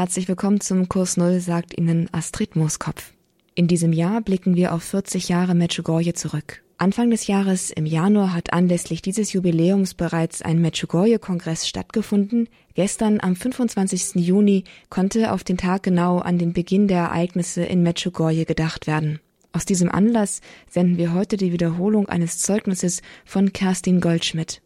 Herzlich 0.00 0.28
willkommen 0.28 0.62
zum 0.62 0.88
Kurs 0.88 1.18
Null, 1.18 1.40
sagt 1.40 1.76
Ihnen 1.76 2.08
Astrid 2.12 2.56
Mooskopf. 2.56 3.12
In 3.54 3.68
diesem 3.68 3.92
Jahr 3.92 4.22
blicken 4.22 4.56
wir 4.56 4.72
auf 4.72 4.82
40 4.82 5.28
Jahre 5.28 5.54
Medjugorje 5.54 6.14
zurück. 6.14 6.62
Anfang 6.78 7.10
des 7.10 7.26
Jahres 7.26 7.70
im 7.70 7.84
Januar 7.84 8.32
hat 8.32 8.54
anlässlich 8.54 9.02
dieses 9.02 9.34
Jubiläums 9.34 9.92
bereits 9.92 10.40
ein 10.40 10.58
Medjugorje-Kongress 10.62 11.68
stattgefunden. 11.68 12.48
Gestern 12.72 13.20
am 13.20 13.36
25. 13.36 14.14
Juni 14.14 14.64
konnte 14.88 15.32
auf 15.32 15.44
den 15.44 15.58
Tag 15.58 15.82
genau 15.82 16.16
an 16.16 16.38
den 16.38 16.54
Beginn 16.54 16.88
der 16.88 17.00
Ereignisse 17.00 17.62
in 17.64 17.82
Medjugorje 17.82 18.46
gedacht 18.46 18.86
werden. 18.86 19.20
Aus 19.52 19.66
diesem 19.66 19.90
Anlass 19.90 20.40
senden 20.70 20.96
wir 20.96 21.12
heute 21.12 21.36
die 21.36 21.52
Wiederholung 21.52 22.08
eines 22.08 22.38
Zeugnisses 22.38 23.02
von 23.26 23.52
Kerstin 23.52 24.00
Goldschmidt. 24.00 24.62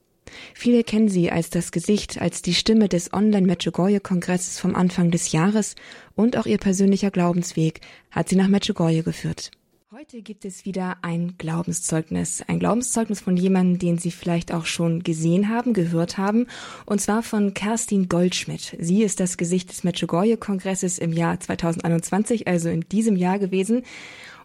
Viele 0.54 0.84
kennen 0.84 1.08
sie 1.08 1.30
als 1.30 1.50
das 1.50 1.72
Gesicht, 1.72 2.20
als 2.20 2.42
die 2.42 2.54
Stimme 2.54 2.88
des 2.88 3.12
Online-Medjugorje-Kongresses 3.12 4.58
vom 4.58 4.74
Anfang 4.74 5.10
des 5.10 5.32
Jahres 5.32 5.74
und 6.14 6.36
auch 6.36 6.46
ihr 6.46 6.58
persönlicher 6.58 7.10
Glaubensweg 7.10 7.80
hat 8.10 8.28
sie 8.28 8.36
nach 8.36 8.48
Medjugorje 8.48 9.02
geführt. 9.02 9.50
Heute 9.96 10.22
gibt 10.22 10.44
es 10.44 10.64
wieder 10.64 10.96
ein 11.02 11.34
Glaubenszeugnis. 11.38 12.42
Ein 12.48 12.58
Glaubenszeugnis 12.58 13.20
von 13.20 13.36
jemandem, 13.36 13.78
den 13.78 13.98
Sie 13.98 14.10
vielleicht 14.10 14.52
auch 14.52 14.66
schon 14.66 15.04
gesehen 15.04 15.48
haben, 15.48 15.72
gehört 15.72 16.18
haben. 16.18 16.48
Und 16.84 17.00
zwar 17.00 17.22
von 17.22 17.54
Kerstin 17.54 18.08
Goldschmidt. 18.08 18.76
Sie 18.80 19.04
ist 19.04 19.20
das 19.20 19.36
Gesicht 19.36 19.70
des 19.70 19.84
Medjugorje-Kongresses 19.84 20.98
im 20.98 21.12
Jahr 21.12 21.38
2021, 21.38 22.48
also 22.48 22.70
in 22.70 22.80
diesem 22.88 23.14
Jahr 23.14 23.38
gewesen. 23.38 23.84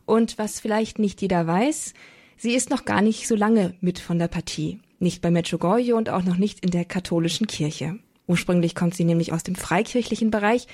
Und 0.05 0.37
was 0.37 0.59
vielleicht 0.59 0.99
nicht 0.99 1.19
jeder 1.19 1.47
weiß, 1.47 1.95
sie 2.37 2.53
ist 2.53 2.69
noch 2.69 2.85
gar 2.85 3.01
nicht 3.01 3.27
so 3.27 3.33
lange 3.35 3.73
mit 3.81 3.97
von 3.97 4.19
der 4.19 4.27
Partie 4.27 4.79
nicht 4.99 5.21
bei 5.21 5.31
Medjugorje 5.31 5.95
und 5.95 6.09
auch 6.09 6.23
noch 6.23 6.37
nicht 6.37 6.63
in 6.63 6.71
der 6.71 6.85
katholischen 6.85 7.47
Kirche. 7.47 7.99
Ursprünglich 8.27 8.75
kommt 8.75 8.93
sie 8.93 9.05
nämlich 9.05 9.33
aus 9.33 9.41
dem 9.41 9.55
freikirchlichen 9.55 10.29
Bereich. 10.29 10.67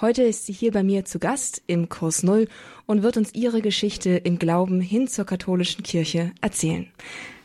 Heute 0.00 0.24
ist 0.24 0.46
sie 0.46 0.52
hier 0.52 0.72
bei 0.72 0.82
mir 0.82 1.04
zu 1.04 1.20
Gast 1.20 1.62
im 1.68 1.88
Kurs 1.88 2.24
Null 2.24 2.48
und 2.86 3.04
wird 3.04 3.16
uns 3.16 3.32
ihre 3.32 3.62
Geschichte 3.62 4.10
im 4.10 4.40
Glauben 4.40 4.80
hin 4.80 5.06
zur 5.06 5.24
katholischen 5.24 5.84
Kirche 5.84 6.32
erzählen. 6.40 6.88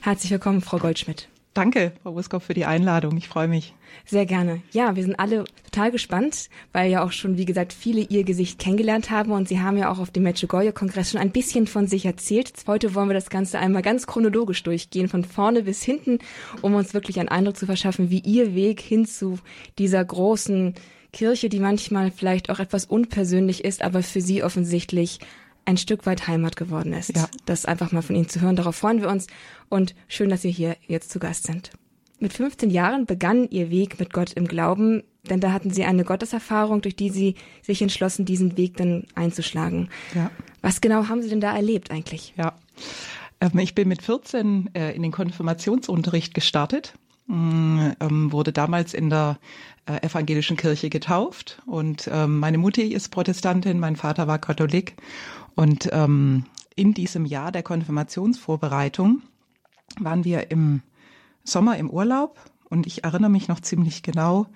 Herzlich 0.02 0.32
willkommen, 0.32 0.62
Frau 0.62 0.80
Goldschmidt. 0.80 1.31
Danke, 1.54 1.92
Frau 2.02 2.16
Wuskow, 2.16 2.42
für 2.42 2.54
die 2.54 2.64
Einladung. 2.64 3.18
Ich 3.18 3.28
freue 3.28 3.50
mich. 3.50 3.74
Sehr 4.06 4.26
gerne. 4.26 4.62
Ja, 4.72 4.96
wir 4.96 5.04
sind 5.04 5.20
alle 5.20 5.44
total 5.66 5.92
gespannt, 5.92 6.50
weil 6.72 6.90
ja 6.90 7.04
auch 7.04 7.12
schon, 7.12 7.38
wie 7.38 7.44
gesagt, 7.44 7.74
viele 7.74 8.02
ihr 8.02 8.24
Gesicht 8.24 8.58
kennengelernt 8.58 9.12
haben 9.12 9.32
und 9.32 9.50
sie 9.50 9.60
haben 9.60 9.76
ja 9.76 9.92
auch 9.92 10.00
auf 10.00 10.12
dem 10.12 10.24
Medjugorje-Kongress 10.24 11.12
schon 11.12 11.20
ein 11.20 11.32
bisschen 11.32 11.68
von 11.68 11.88
sich 11.88 12.06
erzählt. 12.06 12.54
Heute 12.68 12.96
wollen 12.96 13.10
wir 13.10 13.14
das 13.14 13.30
Ganze 13.30 13.60
einmal 13.60 13.82
ganz 13.82 14.08
chronologisch 14.08 14.64
durchgehen, 14.64 15.10
von 15.10 15.26
vorne 15.26 15.64
bis 15.64 15.84
hinten, 15.84 16.20
um 16.62 16.74
uns 16.74 16.94
wirklich 16.94 17.20
einen 17.20 17.30
Eindruck 17.30 17.58
zu 17.58 17.66
verschaffen, 17.66 18.10
wie 18.10 18.20
ihr 18.20 18.56
Weg 18.56 18.80
hin 18.80 19.06
zu 19.06 19.38
dieser 19.78 20.06
großen 20.06 20.76
Kirche, 21.12 21.50
die 21.50 21.60
manchmal 21.60 22.12
vielleicht 22.12 22.50
auch 22.50 22.60
etwas 22.60 22.86
unpersönlich 22.86 23.66
ist, 23.66 23.82
aber 23.82 24.02
für 24.04 24.22
sie 24.22 24.44
offensichtlich 24.44 25.20
ein 25.66 25.78
Stück 25.78 26.06
weit 26.06 26.28
Heimat 26.28 26.56
geworden 26.56 26.94
ist. 26.94 27.16
Ja. 27.16 27.28
Das 27.46 27.66
einfach 27.66 27.92
mal 27.92 28.02
von 28.02 28.16
Ihnen 28.16 28.30
zu 28.30 28.42
hören. 28.42 28.56
Darauf 28.56 28.76
freuen 28.76 29.02
wir 29.02 29.10
uns 29.10 29.28
und 29.70 29.96
schön, 30.08 30.30
dass 30.30 30.42
Sie 30.42 30.52
hier 30.52 30.76
jetzt 30.88 31.12
zu 31.12 31.20
Gast 31.20 31.46
sind. 31.46 31.72
Mit 32.20 32.34
15 32.34 32.70
Jahren 32.70 33.06
begann 33.06 33.50
Ihr 33.50 33.70
Weg 33.72 34.00
mit 34.00 34.14
Gott 34.14 34.34
im 34.34 34.48
Glauben, 34.48 35.04
denn 35.30 35.40
da 35.40 35.52
hatten 35.54 35.72
Sie 35.72 35.84
eine 35.84 36.04
Gotteserfahrung, 36.04 36.82
durch 36.82 36.96
die 36.96 37.10
Sie 37.10 37.36
sich 37.62 37.82
entschlossen, 37.82 38.26
diesen 38.26 38.58
Weg 38.58 38.78
dann 38.78 39.06
einzuschlagen. 39.16 39.90
Ja. 40.14 40.30
Was 40.62 40.82
genau 40.82 41.08
haben 41.08 41.24
Sie 41.24 41.30
denn 41.30 41.42
da 41.42 41.56
erlebt 41.56 41.90
eigentlich? 41.90 42.34
Ja. 42.38 42.54
Ähm, 43.40 43.58
ich 43.58 43.76
bin 43.76 43.88
mit 43.88 44.02
14 44.02 44.70
äh, 44.74 44.92
in 44.96 45.02
den 45.02 45.12
Konfirmationsunterricht 45.12 46.34
gestartet, 46.34 46.94
mm, 47.26 47.90
ähm, 48.00 48.32
wurde 48.32 48.54
damals 48.54 48.94
in 48.94 49.10
der 49.10 49.40
äh, 49.88 50.06
evangelischen 50.06 50.58
Kirche 50.58 50.90
getauft 50.90 51.62
und 51.66 52.08
ähm, 52.12 52.38
meine 52.38 52.60
Mutti 52.60 52.84
ist 52.84 53.10
Protestantin, 53.10 53.80
mein 53.80 53.96
Vater 53.96 54.28
war 54.28 54.38
Katholik 54.38 54.96
und 55.56 55.90
ähm, 55.92 56.46
in 56.76 56.94
diesem 56.94 57.26
Jahr 57.26 57.52
der 57.52 57.64
Konfirmationsvorbereitung 57.64 59.22
waren 60.00 60.24
wir 60.24 60.52
im 60.52 60.82
Sommer 61.44 61.78
im 61.78 61.90
Urlaub 61.90 62.40
und 62.70 62.88
ich 62.88 63.04
erinnere 63.04 63.30
mich 63.30 63.48
noch 63.48 63.60
ziemlich 63.60 64.04
genau, 64.04 64.48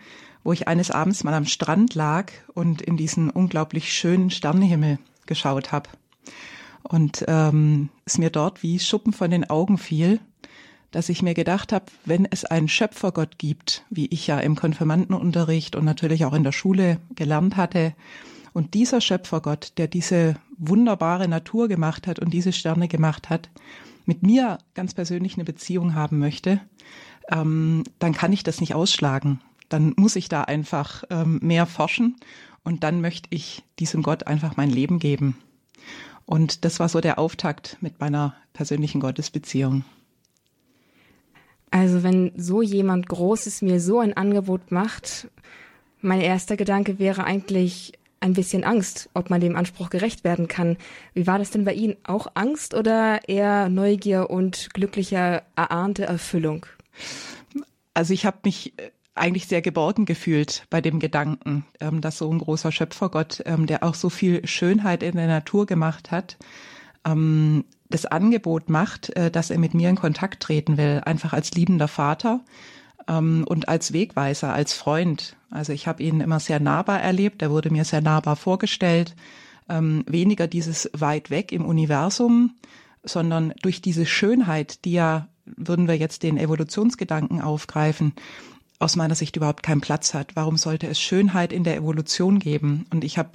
wo 0.44 0.54
ich 0.54 0.68
eines 0.68 0.92
Abends 0.92 1.24
mal 1.24 1.34
am 1.34 1.46
Strand 1.46 1.96
lag 1.96 2.32
und 2.54 2.82
in 2.82 2.98
diesen 2.98 3.30
unglaublich 3.30 3.92
schönen 3.92 4.30
Sternenhimmel 4.30 5.00
geschaut 5.26 5.72
habe. 5.72 5.90
Und 6.84 7.26
ähm, 7.28 7.90
es 8.06 8.18
mir 8.18 8.30
dort 8.30 8.62
wie 8.62 8.80
Schuppen 8.80 9.12
von 9.12 9.32
den 9.32 9.50
Augen 9.50 9.78
fiel, 9.78 10.20
dass 10.92 11.10
ich 11.10 11.22
mir 11.22 11.34
gedacht 11.34 11.74
habe, 11.74 11.86
wenn 12.06 12.26
es 12.30 12.46
einen 12.46 12.70
Schöpfergott 12.70 13.38
gibt, 13.38 13.84
wie 13.90 14.06
ich 14.06 14.28
ja 14.28 14.40
im 14.40 14.56
Konfirmandenunterricht 14.56 15.76
und 15.76 15.84
natürlich 15.84 16.26
auch 16.26 16.34
in 16.34 16.44
der 16.44 16.52
Schule 16.52 17.00
gelernt 17.16 17.58
hatte, 17.58 17.94
und 18.56 18.74
dieser 18.74 19.02
Schöpfergott, 19.02 19.74
der 19.78 19.90
diese 19.90 20.38
wunderbare 20.58 21.28
Natur 21.28 21.68
gemacht 21.68 22.08
hat 22.08 22.20
und 22.20 22.34
diese 22.34 22.54
Sterne 22.54 22.88
gemacht 22.88 23.30
hat, 23.30 23.50
mit 24.06 24.24
mir 24.24 24.60
ganz 24.76 24.94
persönlich 24.94 25.34
eine 25.34 25.44
Beziehung 25.44 25.94
haben 25.94 26.20
möchte, 26.20 26.62
ähm, 27.30 27.84
dann 28.00 28.14
kann 28.14 28.32
ich 28.32 28.44
das 28.44 28.62
nicht 28.62 28.74
ausschlagen. 28.74 29.42
Dann 29.68 29.94
muss 29.98 30.16
ich 30.16 30.30
da 30.30 30.44
einfach 30.44 31.04
ähm, 31.10 31.40
mehr 31.42 31.66
forschen 31.66 32.16
und 32.64 32.86
dann 32.86 33.02
möchte 33.02 33.28
ich 33.30 33.62
diesem 33.78 34.04
Gott 34.04 34.26
einfach 34.26 34.56
mein 34.56 34.70
Leben 34.70 35.00
geben. 35.00 35.38
Und 36.26 36.64
das 36.64 36.80
war 36.80 36.88
so 36.88 37.02
der 37.02 37.20
Auftakt 37.20 37.76
mit 37.82 38.00
meiner 38.00 38.38
persönlichen 38.54 39.02
Gottesbeziehung. 39.02 39.84
Also 41.72 42.04
wenn 42.04 42.32
so 42.38 42.62
jemand 42.62 43.10
Großes 43.10 43.62
mir 43.64 43.82
so 43.82 44.00
ein 44.00 44.16
Angebot 44.16 44.72
macht, 44.72 45.28
mein 46.00 46.22
erster 46.22 46.56
Gedanke 46.56 47.00
wäre 47.00 47.26
eigentlich, 47.26 47.92
ein 48.20 48.34
bisschen 48.34 48.64
Angst, 48.64 49.10
ob 49.14 49.30
man 49.30 49.42
dem 49.42 49.56
Anspruch 49.56 49.90
gerecht 49.90 50.24
werden 50.24 50.48
kann. 50.48 50.78
Wie 51.14 51.28
war 51.28 51.38
das 51.40 51.52
denn 51.52 51.66
bei 51.66 51.74
Ihnen? 51.74 51.96
Auch 52.04 52.28
Angst 52.34 52.74
oder 52.74 53.28
eher 53.28 53.70
Neugier 53.70 54.30
und 54.30 54.70
glücklicher 54.74 55.44
erahnte 55.56 56.06
Erfüllung? 56.06 56.66
Also 57.94 58.14
ich 58.14 58.26
habe 58.26 58.38
mich 58.44 58.74
äh, 58.78 58.92
eigentlich 59.16 59.48
sehr 59.48 59.62
geborgen 59.62 60.06
gefühlt 60.06 60.66
bei 60.70 60.82
dem 60.82 61.00
Gedanken, 61.00 61.66
ähm, 61.80 62.02
dass 62.02 62.18
so 62.18 62.32
ein 62.32 62.40
großer 62.40 62.72
Schöpfergott, 62.72 63.42
ähm, 63.46 63.66
der 63.66 63.84
auch 63.84 63.96
so 63.96 64.10
viel 64.10 64.46
Schönheit 64.48 65.04
in 65.04 65.16
der 65.16 65.28
Natur 65.28 65.66
gemacht 65.66 66.12
hat, 66.12 66.38
ähm, 67.06 67.66
das 67.90 68.06
Angebot 68.06 68.70
macht, 68.70 69.16
äh, 69.16 69.32
dass 69.32 69.50
er 69.50 69.60
mit 69.60 69.74
mir 69.74 69.90
in 69.90 69.96
Kontakt 69.96 70.44
treten 70.44 70.78
will, 70.78 71.02
einfach 71.06 71.34
als 71.34 71.52
liebender 71.52 71.88
Vater 71.88 72.42
und 73.08 73.70
als 73.70 73.94
Wegweiser, 73.94 74.54
als 74.54 74.74
Freund. 74.74 75.36
Also 75.50 75.74
ich 75.74 75.88
habe 75.88 76.04
ihn 76.04 76.22
immer 76.22 76.40
sehr 76.40 76.60
nahbar 76.60 77.02
erlebt, 77.02 77.42
er 77.42 77.52
wurde 77.52 77.70
mir 77.70 77.86
sehr 77.86 78.02
nahbar 78.02 78.36
vorgestellt. 78.36 79.16
Ähm, 79.68 80.04
weniger 80.08 80.48
dieses 80.48 80.90
weit 80.94 81.30
weg 81.30 81.52
im 81.52 81.66
Universum, 81.66 82.56
sondern 83.04 83.54
durch 83.62 83.82
diese 83.82 84.06
Schönheit, 84.06 84.86
die 84.86 84.94
ja, 84.94 85.28
würden 85.46 85.88
wir 85.88 85.98
jetzt 85.98 86.24
den 86.24 86.38
Evolutionsgedanken 86.38 87.42
aufgreifen, 87.42 88.14
aus 88.78 88.96
meiner 88.96 89.16
Sicht 89.16 89.36
überhaupt 89.36 89.64
keinen 89.64 89.82
Platz 89.82 90.14
hat. 90.14 90.36
Warum 90.36 90.58
sollte 90.58 90.88
es 90.88 91.00
Schönheit 91.00 91.54
in 91.54 91.64
der 91.64 91.78
Evolution 91.78 92.40
geben? 92.40 92.86
Und 92.92 93.04
ich 93.04 93.18
habe 93.18 93.32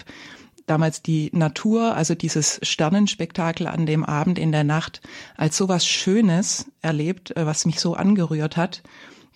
damals 0.67 1.03
die 1.03 1.31
Natur, 1.33 1.97
also 1.97 2.15
dieses 2.15 2.61
Sternenspektakel 2.63 3.67
an 3.67 3.87
dem 3.87 4.05
Abend 4.05 4.39
in 4.39 4.53
der 4.53 4.65
Nacht, 4.65 5.01
als 5.37 5.57
sowas 5.57 5.87
Schönes 5.87 6.67
erlebt, 6.83 7.37
äh, 7.37 7.47
was 7.47 7.67
mich 7.67 7.81
so 7.81 7.95
angerührt 7.95 8.57
hat 8.57 8.83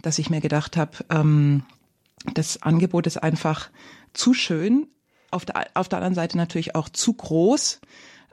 dass 0.06 0.18
ich 0.18 0.30
mir 0.30 0.40
gedacht 0.40 0.76
habe, 0.76 1.04
ähm, 1.10 1.62
das 2.34 2.62
Angebot 2.62 3.06
ist 3.06 3.22
einfach 3.22 3.70
zu 4.12 4.34
schön, 4.34 4.86
auf 5.30 5.44
der, 5.44 5.66
auf 5.74 5.88
der 5.88 5.98
anderen 5.98 6.14
Seite 6.14 6.36
natürlich 6.36 6.74
auch 6.74 6.88
zu 6.88 7.12
groß, 7.12 7.80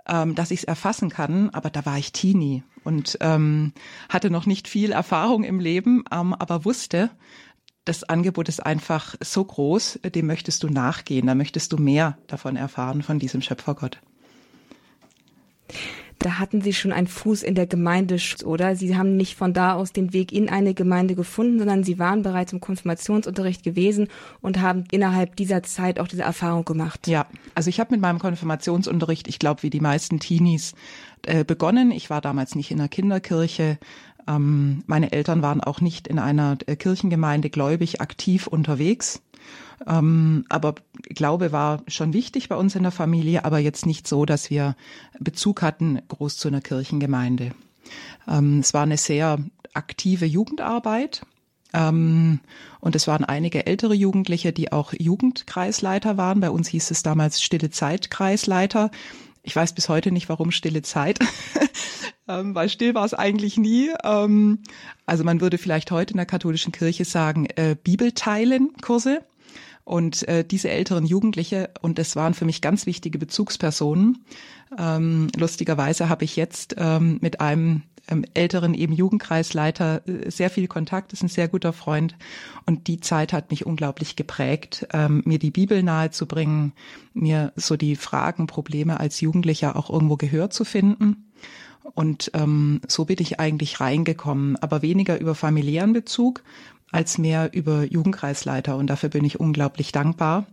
ähm, 0.07 0.35
dass 0.35 0.51
ich 0.51 0.59
es 0.59 0.65
erfassen 0.65 1.09
kann. 1.09 1.49
Aber 1.49 1.69
da 1.69 1.85
war 1.85 1.97
ich 1.97 2.11
Teenie 2.11 2.63
und 2.83 3.17
ähm, 3.21 3.73
hatte 4.09 4.29
noch 4.29 4.45
nicht 4.45 4.67
viel 4.67 4.91
Erfahrung 4.91 5.43
im 5.43 5.59
Leben, 5.59 6.03
ähm, 6.11 6.33
aber 6.33 6.65
wusste, 6.65 7.09
das 7.85 8.03
Angebot 8.03 8.47
ist 8.47 8.63
einfach 8.63 9.15
so 9.21 9.43
groß, 9.43 9.99
dem 10.03 10.27
möchtest 10.27 10.61
du 10.63 10.69
nachgehen, 10.69 11.25
da 11.25 11.33
möchtest 11.33 11.73
du 11.73 11.77
mehr 11.77 12.17
davon 12.27 12.55
erfahren, 12.55 13.01
von 13.01 13.17
diesem 13.17 13.41
Schöpfergott 13.41 13.99
da 16.21 16.37
hatten 16.37 16.61
Sie 16.61 16.73
schon 16.73 16.91
einen 16.91 17.07
Fuß 17.07 17.43
in 17.43 17.55
der 17.55 17.67
Gemeinde, 17.67 18.17
oder? 18.45 18.75
Sie 18.75 18.95
haben 18.95 19.17
nicht 19.17 19.35
von 19.35 19.53
da 19.53 19.73
aus 19.73 19.91
den 19.91 20.13
Weg 20.13 20.31
in 20.31 20.49
eine 20.49 20.73
Gemeinde 20.73 21.15
gefunden, 21.15 21.59
sondern 21.59 21.83
Sie 21.83 21.99
waren 21.99 22.21
bereits 22.21 22.53
im 22.53 22.59
Konfirmationsunterricht 22.59 23.63
gewesen 23.63 24.07
und 24.41 24.61
haben 24.61 24.83
innerhalb 24.91 25.35
dieser 25.35 25.63
Zeit 25.63 25.99
auch 25.99 26.07
diese 26.07 26.21
Erfahrung 26.21 26.65
gemacht. 26.65 27.07
Ja, 27.07 27.25
also 27.55 27.69
ich 27.69 27.79
habe 27.79 27.93
mit 27.93 28.01
meinem 28.01 28.19
Konfirmationsunterricht, 28.19 29.27
ich 29.27 29.39
glaube, 29.39 29.63
wie 29.63 29.69
die 29.69 29.79
meisten 29.79 30.19
Teenies, 30.19 30.73
äh, 31.23 31.43
begonnen. 31.43 31.91
Ich 31.91 32.09
war 32.09 32.21
damals 32.21 32.55
nicht 32.55 32.71
in 32.71 32.77
der 32.77 32.87
Kinderkirche. 32.87 33.77
Ähm, 34.27 34.83
meine 34.87 35.11
Eltern 35.11 35.41
waren 35.41 35.61
auch 35.61 35.81
nicht 35.81 36.07
in 36.07 36.19
einer 36.19 36.57
äh, 36.67 36.75
Kirchengemeinde 36.75 37.49
gläubig 37.49 38.01
aktiv 38.01 38.47
unterwegs. 38.47 39.21
Ähm, 39.87 40.45
aber 40.49 40.75
Glaube 41.09 41.51
war 41.51 41.83
schon 41.87 42.13
wichtig 42.13 42.49
bei 42.49 42.55
uns 42.55 42.75
in 42.75 42.83
der 42.83 42.91
Familie, 42.91 43.45
aber 43.45 43.59
jetzt 43.59 43.85
nicht 43.85 44.07
so, 44.07 44.25
dass 44.25 44.49
wir 44.49 44.75
Bezug 45.19 45.61
hatten 45.61 46.01
groß 46.07 46.37
zu 46.37 46.47
einer 46.47 46.61
Kirchengemeinde. 46.61 47.51
Ähm, 48.27 48.59
es 48.59 48.73
war 48.73 48.83
eine 48.83 48.97
sehr 48.97 49.39
aktive 49.73 50.25
Jugendarbeit. 50.25 51.21
Ähm, 51.73 52.41
und 52.79 52.95
es 52.95 53.07
waren 53.07 53.23
einige 53.23 53.65
ältere 53.65 53.93
Jugendliche, 53.93 54.51
die 54.51 54.71
auch 54.71 54.93
Jugendkreisleiter 54.97 56.17
waren. 56.17 56.41
Bei 56.41 56.49
uns 56.49 56.67
hieß 56.67 56.91
es 56.91 57.03
damals 57.03 57.41
Stille 57.41 57.69
Zeit 57.69 58.11
Kreisleiter. 58.11 58.91
Ich 59.43 59.55
weiß 59.55 59.73
bis 59.73 59.89
heute 59.89 60.11
nicht, 60.11 60.29
warum 60.29 60.51
stille 60.51 60.83
Zeit, 60.83 61.19
ähm, 62.27 62.53
weil 62.53 62.69
still 62.69 62.93
war 62.93 63.05
es 63.05 63.15
eigentlich 63.15 63.57
nie. 63.57 63.89
Ähm, 64.03 64.59
also 65.05 65.23
man 65.23 65.41
würde 65.41 65.57
vielleicht 65.57 65.89
heute 65.89 66.11
in 66.11 66.17
der 66.17 66.27
katholischen 66.27 66.71
Kirche 66.71 67.05
sagen, 67.05 67.47
äh, 67.55 67.75
Bibelteilen 67.81 68.73
Kurse. 68.81 69.23
Und 69.83 70.27
äh, 70.27 70.45
diese 70.45 70.69
älteren 70.69 71.05
Jugendliche, 71.05 71.69
und 71.81 71.97
das 71.97 72.15
waren 72.15 72.33
für 72.33 72.45
mich 72.45 72.61
ganz 72.61 72.85
wichtige 72.85 73.17
Bezugspersonen. 73.17 74.25
Ähm, 74.77 75.27
lustigerweise 75.35 76.07
habe 76.07 76.23
ich 76.23 76.35
jetzt 76.35 76.75
ähm, 76.77 77.17
mit 77.21 77.41
einem 77.41 77.83
ähm, 78.07 78.25
älteren 78.33 78.73
eben 78.73 78.93
Jugendkreisleiter 78.93 80.07
äh, 80.07 80.29
sehr 80.29 80.49
viel 80.49 80.67
Kontakt, 80.67 81.13
ist 81.13 81.23
ein 81.23 81.29
sehr 81.29 81.47
guter 81.47 81.73
Freund. 81.73 82.15
Und 82.65 82.87
die 82.87 82.99
Zeit 82.99 83.33
hat 83.33 83.51
mich 83.51 83.65
unglaublich 83.65 84.15
geprägt, 84.15 84.87
ähm, 84.93 85.21
mir 85.25 85.39
die 85.39 85.51
Bibel 85.51 85.83
nahezubringen, 85.83 86.73
mir 87.13 87.53
so 87.55 87.77
die 87.77 87.95
Fragen, 87.95 88.47
Probleme 88.47 88.99
als 88.99 89.21
Jugendlicher 89.21 89.75
auch 89.75 89.89
irgendwo 89.89 90.17
Gehör 90.17 90.49
zu 90.49 90.65
finden. 90.65 91.31
Und 91.93 92.31
ähm, 92.33 92.81
so 92.87 93.05
bin 93.05 93.17
ich 93.19 93.39
eigentlich 93.39 93.79
reingekommen, 93.79 94.55
aber 94.57 94.81
weniger 94.81 95.19
über 95.19 95.35
familiären 95.35 95.93
Bezug 95.93 96.43
als 96.91 97.17
mehr 97.17 97.53
über 97.53 97.83
Jugendkreisleiter. 97.83 98.75
Und 98.75 98.87
dafür 98.87 99.09
bin 99.09 99.25
ich 99.25 99.39
unglaublich 99.39 99.91
dankbar 99.91 100.45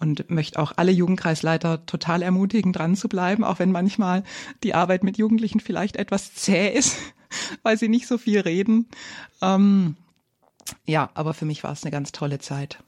und 0.00 0.30
möchte 0.30 0.58
auch 0.58 0.72
alle 0.76 0.92
Jugendkreisleiter 0.92 1.86
total 1.86 2.22
ermutigen, 2.22 2.72
dran 2.72 2.96
zu 2.96 3.08
bleiben, 3.08 3.44
auch 3.44 3.58
wenn 3.58 3.72
manchmal 3.72 4.24
die 4.62 4.74
Arbeit 4.74 5.04
mit 5.04 5.18
Jugendlichen 5.18 5.60
vielleicht 5.60 5.96
etwas 5.96 6.34
zäh 6.34 6.68
ist, 6.72 6.96
weil 7.62 7.78
sie 7.78 7.88
nicht 7.88 8.06
so 8.06 8.18
viel 8.18 8.40
reden. 8.40 8.88
Ähm, 9.40 9.96
ja, 10.86 11.10
aber 11.14 11.34
für 11.34 11.44
mich 11.44 11.62
war 11.64 11.72
es 11.72 11.84
eine 11.84 11.90
ganz 11.90 12.12
tolle 12.12 12.38
Zeit. 12.38 12.78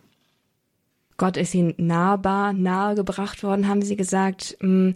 Gott 1.18 1.36
ist 1.36 1.54
ihnen 1.54 1.74
nahbar, 1.78 2.52
nahegebracht 2.52 3.42
worden, 3.42 3.68
haben 3.68 3.82
Sie 3.82 3.96
gesagt. 3.96 4.56
Hm, 4.60 4.94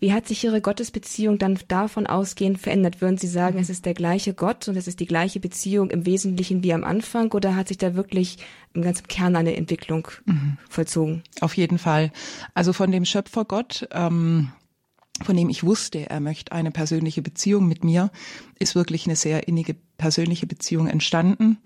wie 0.00 0.12
hat 0.12 0.28
sich 0.28 0.44
Ihre 0.44 0.60
Gottesbeziehung 0.60 1.38
dann 1.38 1.58
davon 1.68 2.06
ausgehend 2.06 2.58
verändert? 2.58 3.00
Würden 3.00 3.16
Sie 3.16 3.26
sagen, 3.26 3.58
es 3.58 3.70
ist 3.70 3.86
der 3.86 3.94
gleiche 3.94 4.34
Gott 4.34 4.68
und 4.68 4.76
es 4.76 4.86
ist 4.86 5.00
die 5.00 5.06
gleiche 5.06 5.40
Beziehung 5.40 5.90
im 5.90 6.04
Wesentlichen 6.04 6.62
wie 6.62 6.74
am 6.74 6.84
Anfang 6.84 7.32
oder 7.32 7.56
hat 7.56 7.68
sich 7.68 7.78
da 7.78 7.94
wirklich 7.94 8.38
im 8.74 8.82
ganzen 8.82 9.06
Kern 9.08 9.36
eine 9.36 9.56
Entwicklung 9.56 10.08
mhm. 10.26 10.58
vollzogen? 10.68 11.22
Auf 11.40 11.56
jeden 11.56 11.78
Fall. 11.78 12.12
Also 12.54 12.72
von 12.72 12.90
dem 12.90 13.04
Schöpfer 13.04 13.44
Gott, 13.44 13.88
ähm, 13.92 14.50
von 15.22 15.36
dem 15.36 15.48
ich 15.48 15.62
wusste, 15.62 16.10
er 16.10 16.20
möchte 16.20 16.52
eine 16.52 16.72
persönliche 16.72 17.22
Beziehung 17.22 17.68
mit 17.68 17.84
mir, 17.84 18.10
ist 18.58 18.74
wirklich 18.74 19.06
eine 19.06 19.16
sehr 19.16 19.46
innige 19.46 19.76
persönliche 19.96 20.46
Beziehung 20.46 20.88
entstanden. 20.88 21.58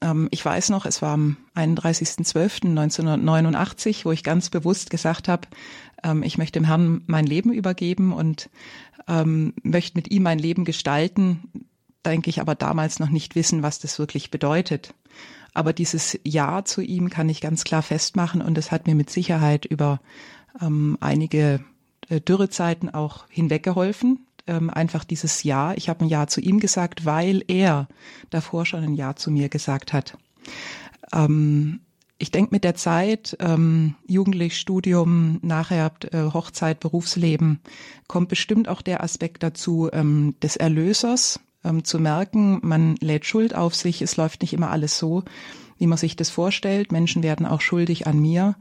Ähm, 0.00 0.28
ich 0.30 0.44
weiß 0.44 0.70
noch, 0.70 0.86
es 0.86 1.02
war 1.02 1.12
am 1.12 1.36
31.12.1989, 1.54 4.04
wo 4.04 4.12
ich 4.12 4.24
ganz 4.24 4.50
bewusst 4.50 4.90
gesagt 4.90 5.28
habe, 5.28 5.48
ähm, 6.02 6.22
ich 6.22 6.38
möchte 6.38 6.58
dem 6.58 6.64
Herrn 6.64 7.02
mein 7.06 7.26
Leben 7.26 7.52
übergeben 7.52 8.12
und 8.12 8.50
ähm, 9.08 9.54
möchte 9.62 9.96
mit 9.96 10.10
ihm 10.10 10.24
mein 10.24 10.38
Leben 10.38 10.64
gestalten, 10.64 11.64
denke 12.04 12.30
ich 12.30 12.40
aber 12.40 12.54
damals 12.54 12.98
noch 12.98 13.10
nicht 13.10 13.34
wissen, 13.34 13.62
was 13.62 13.78
das 13.78 13.98
wirklich 13.98 14.30
bedeutet. 14.30 14.94
Aber 15.54 15.72
dieses 15.72 16.18
Ja 16.24 16.64
zu 16.64 16.80
ihm 16.80 17.10
kann 17.10 17.28
ich 17.28 17.40
ganz 17.40 17.64
klar 17.64 17.82
festmachen 17.82 18.40
und 18.40 18.56
es 18.58 18.72
hat 18.72 18.86
mir 18.86 18.94
mit 18.94 19.10
Sicherheit 19.10 19.66
über 19.66 20.00
einige 21.00 21.64
äh, 22.12 22.20
Dürrezeiten 22.20 22.92
auch 22.92 23.24
hinweggeholfen. 23.30 24.26
Ähm, 24.46 24.70
einfach 24.70 25.04
dieses 25.04 25.42
Ja. 25.42 25.74
Ich 25.74 25.88
habe 25.88 26.04
ein 26.04 26.08
Ja 26.08 26.26
zu 26.26 26.40
ihm 26.40 26.60
gesagt, 26.60 27.04
weil 27.04 27.44
er 27.48 27.88
davor 28.30 28.66
schon 28.66 28.82
ein 28.82 28.94
Ja 28.94 29.14
zu 29.14 29.30
mir 29.30 29.48
gesagt 29.48 29.92
hat. 29.92 30.16
Ähm, 31.12 31.80
ich 32.18 32.30
denke 32.30 32.54
mit 32.54 32.62
der 32.62 32.76
Zeit, 32.76 33.36
ähm, 33.40 33.96
jugendlich 34.06 34.56
Studium, 34.56 35.40
nachher 35.42 35.90
äh, 36.12 36.22
Hochzeit, 36.32 36.78
Berufsleben, 36.78 37.60
kommt 38.06 38.28
bestimmt 38.28 38.68
auch 38.68 38.80
der 38.80 39.02
Aspekt 39.02 39.42
dazu 39.42 39.88
ähm, 39.92 40.36
des 40.40 40.56
Erlösers, 40.56 41.40
ähm, 41.64 41.82
zu 41.84 41.98
merken, 41.98 42.60
man 42.62 42.96
lädt 43.00 43.26
Schuld 43.26 43.54
auf 43.54 43.74
sich, 43.74 44.02
es 44.02 44.16
läuft 44.16 44.42
nicht 44.42 44.52
immer 44.52 44.70
alles 44.70 44.98
so, 44.98 45.24
wie 45.78 45.86
man 45.86 45.98
sich 45.98 46.14
das 46.14 46.30
vorstellt. 46.30 46.92
Menschen 46.92 47.24
werden 47.24 47.44
auch 47.44 47.60
schuldig 47.60 48.06
an 48.06 48.20
mir 48.20 48.54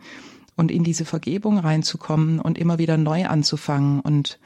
und 0.55 0.71
in 0.71 0.83
diese 0.83 1.05
Vergebung 1.05 1.59
reinzukommen 1.59 2.39
und 2.39 2.57
immer 2.57 2.79
wieder 2.79 2.97
neu 2.97 3.27
anzufangen 3.27 3.99
und 3.99 4.39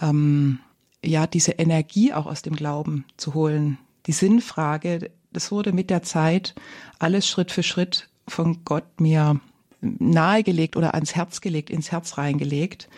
ähm, 0.00 0.58
ja, 1.04 1.26
diese 1.26 1.52
Energie 1.52 2.12
auch 2.12 2.26
aus 2.26 2.42
dem 2.42 2.56
Glauben 2.56 3.04
zu 3.16 3.34
holen. 3.34 3.78
Die 4.06 4.12
Sinnfrage, 4.12 5.10
das 5.32 5.50
wurde 5.50 5.72
mit 5.72 5.90
der 5.90 6.02
Zeit 6.02 6.54
alles 6.98 7.28
Schritt 7.28 7.50
für 7.50 7.62
Schritt 7.62 8.08
von 8.28 8.64
Gott 8.64 9.00
mir 9.00 9.40
nahegelegt 9.80 10.76
oder 10.76 10.94
ans 10.94 11.14
Herz 11.14 11.40
gelegt, 11.40 11.70
ins 11.70 11.92
Herz 11.92 12.16
reingelegt. 12.16 12.88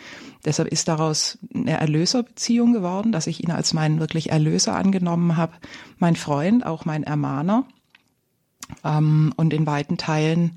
Deshalb 0.45 0.69
ist 0.69 0.87
daraus 0.87 1.37
eine 1.53 1.77
Erlöserbeziehung 1.77 2.73
geworden, 2.73 3.11
dass 3.11 3.27
ich 3.27 3.43
ihn 3.43 3.51
als 3.51 3.73
meinen 3.73 3.99
wirklich 3.99 4.31
Erlöser 4.31 4.75
angenommen 4.75 5.35
habe, 5.35 5.53
mein 5.97 6.15
Freund, 6.15 6.65
auch 6.65 6.85
mein 6.85 7.03
Ermahner 7.03 7.65
ähm, 8.83 9.33
und 9.35 9.53
in 9.53 9.65
weiten 9.65 9.97
Teilen 9.97 10.53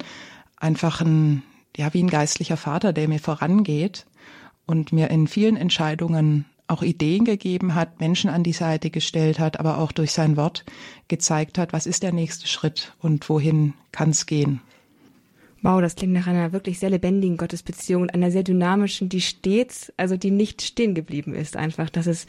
einfach 0.56 1.00
ein, 1.00 1.42
ja, 1.76 1.92
wie 1.94 2.02
ein 2.02 2.10
geistlicher 2.10 2.56
Vater, 2.56 2.92
der 2.92 3.08
mir 3.08 3.18
vorangeht 3.18 4.06
und 4.66 4.92
mir 4.92 5.10
in 5.10 5.26
vielen 5.26 5.56
Entscheidungen 5.56 6.44
auch 6.70 6.82
Ideen 6.82 7.24
gegeben 7.24 7.74
hat, 7.74 8.00
Menschen 8.00 8.30
an 8.30 8.42
die 8.42 8.52
Seite 8.52 8.90
gestellt 8.90 9.38
hat, 9.38 9.58
aber 9.58 9.78
auch 9.78 9.92
durch 9.92 10.12
sein 10.12 10.36
Wort 10.36 10.64
gezeigt 11.08 11.58
hat, 11.58 11.72
was 11.72 11.86
ist 11.86 12.02
der 12.02 12.12
nächste 12.12 12.46
Schritt 12.46 12.94
und 13.00 13.28
wohin 13.28 13.74
kann 13.92 14.10
es 14.10 14.26
gehen. 14.26 14.60
Wow, 15.62 15.82
das 15.82 15.94
klingt 15.94 16.14
nach 16.14 16.26
einer 16.26 16.52
wirklich 16.52 16.78
sehr 16.78 16.88
lebendigen 16.88 17.36
Gottesbeziehung 17.36 18.02
und 18.02 18.14
einer 18.14 18.30
sehr 18.30 18.42
dynamischen, 18.42 19.10
die 19.10 19.20
stets, 19.20 19.92
also 19.98 20.16
die 20.16 20.30
nicht 20.30 20.62
stehen 20.62 20.94
geblieben 20.94 21.34
ist 21.34 21.54
einfach. 21.56 21.90
Das 21.90 22.06
ist 22.06 22.26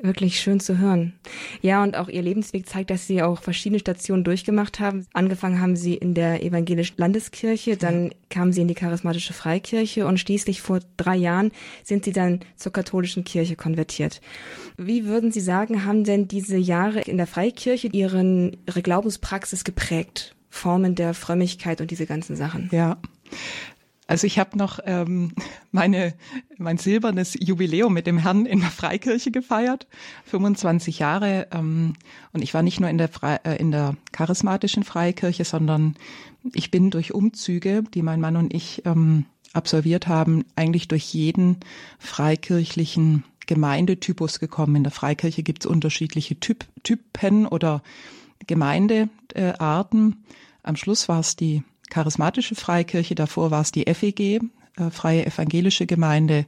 wirklich 0.00 0.38
schön 0.38 0.60
zu 0.60 0.78
hören. 0.78 1.14
Ja, 1.62 1.82
und 1.82 1.96
auch 1.96 2.08
Ihr 2.08 2.20
Lebensweg 2.20 2.68
zeigt, 2.68 2.90
dass 2.90 3.06
Sie 3.06 3.22
auch 3.22 3.40
verschiedene 3.40 3.78
Stationen 3.78 4.22
durchgemacht 4.22 4.80
haben. 4.80 5.06
Angefangen 5.14 5.60
haben 5.60 5.76
Sie 5.76 5.94
in 5.94 6.12
der 6.12 6.42
evangelischen 6.42 6.96
Landeskirche, 6.98 7.78
dann 7.78 8.10
kamen 8.28 8.52
Sie 8.52 8.60
in 8.60 8.68
die 8.68 8.74
charismatische 8.74 9.32
Freikirche 9.32 10.06
und 10.06 10.20
schließlich 10.20 10.60
vor 10.60 10.80
drei 10.98 11.16
Jahren 11.16 11.52
sind 11.84 12.04
Sie 12.04 12.12
dann 12.12 12.40
zur 12.56 12.72
katholischen 12.72 13.24
Kirche 13.24 13.56
konvertiert. 13.56 14.20
Wie 14.76 15.06
würden 15.06 15.32
Sie 15.32 15.40
sagen, 15.40 15.86
haben 15.86 16.04
denn 16.04 16.28
diese 16.28 16.58
Jahre 16.58 17.00
in 17.00 17.16
der 17.16 17.26
Freikirche 17.26 17.88
Ihren, 17.88 18.58
Ihre 18.66 18.82
Glaubenspraxis 18.82 19.64
geprägt? 19.64 20.34
Formen 20.54 20.94
der 20.94 21.14
Frömmigkeit 21.14 21.80
und 21.80 21.90
diese 21.90 22.06
ganzen 22.06 22.36
Sachen. 22.36 22.68
Ja. 22.72 22.96
Also 24.06 24.26
ich 24.26 24.38
habe 24.38 24.56
noch 24.58 24.80
ähm, 24.84 25.32
meine 25.72 26.14
mein 26.58 26.76
silbernes 26.76 27.34
Jubiläum 27.38 27.92
mit 27.92 28.06
dem 28.06 28.18
Herrn 28.18 28.46
in 28.46 28.60
der 28.60 28.70
Freikirche 28.70 29.30
gefeiert, 29.30 29.86
25 30.26 30.98
Jahre. 30.98 31.48
Ähm, 31.52 31.94
und 32.32 32.42
ich 32.42 32.52
war 32.54 32.62
nicht 32.62 32.80
nur 32.80 32.90
in 32.90 32.98
der 32.98 33.08
Fre 33.08 33.40
äh, 33.44 33.56
in 33.56 33.70
der 33.70 33.96
charismatischen 34.12 34.84
Freikirche, 34.84 35.44
sondern 35.44 35.96
ich 36.52 36.70
bin 36.70 36.90
durch 36.90 37.14
Umzüge, 37.14 37.82
die 37.94 38.02
mein 38.02 38.20
Mann 38.20 38.36
und 38.36 38.52
ich 38.52 38.82
ähm, 38.84 39.24
absolviert 39.54 40.06
haben, 40.06 40.44
eigentlich 40.54 40.88
durch 40.88 41.14
jeden 41.14 41.56
freikirchlichen 41.98 43.24
Gemeindetypus 43.46 44.38
gekommen. 44.38 44.76
In 44.76 44.84
der 44.84 44.92
Freikirche 44.92 45.42
gibt 45.42 45.64
es 45.64 45.70
unterschiedliche 45.70 46.38
Typ, 46.38 46.66
Typen 46.82 47.46
oder 47.46 47.82
Gemeindearten. 48.46 50.24
Am 50.64 50.76
Schluss 50.76 51.08
war 51.08 51.20
es 51.20 51.36
die 51.36 51.62
charismatische 51.90 52.54
Freikirche, 52.54 53.14
davor 53.14 53.50
war 53.50 53.60
es 53.60 53.70
die 53.70 53.84
FEG, 53.84 54.40
äh, 54.76 54.90
Freie 54.90 55.26
Evangelische 55.26 55.86
Gemeinde, 55.86 56.46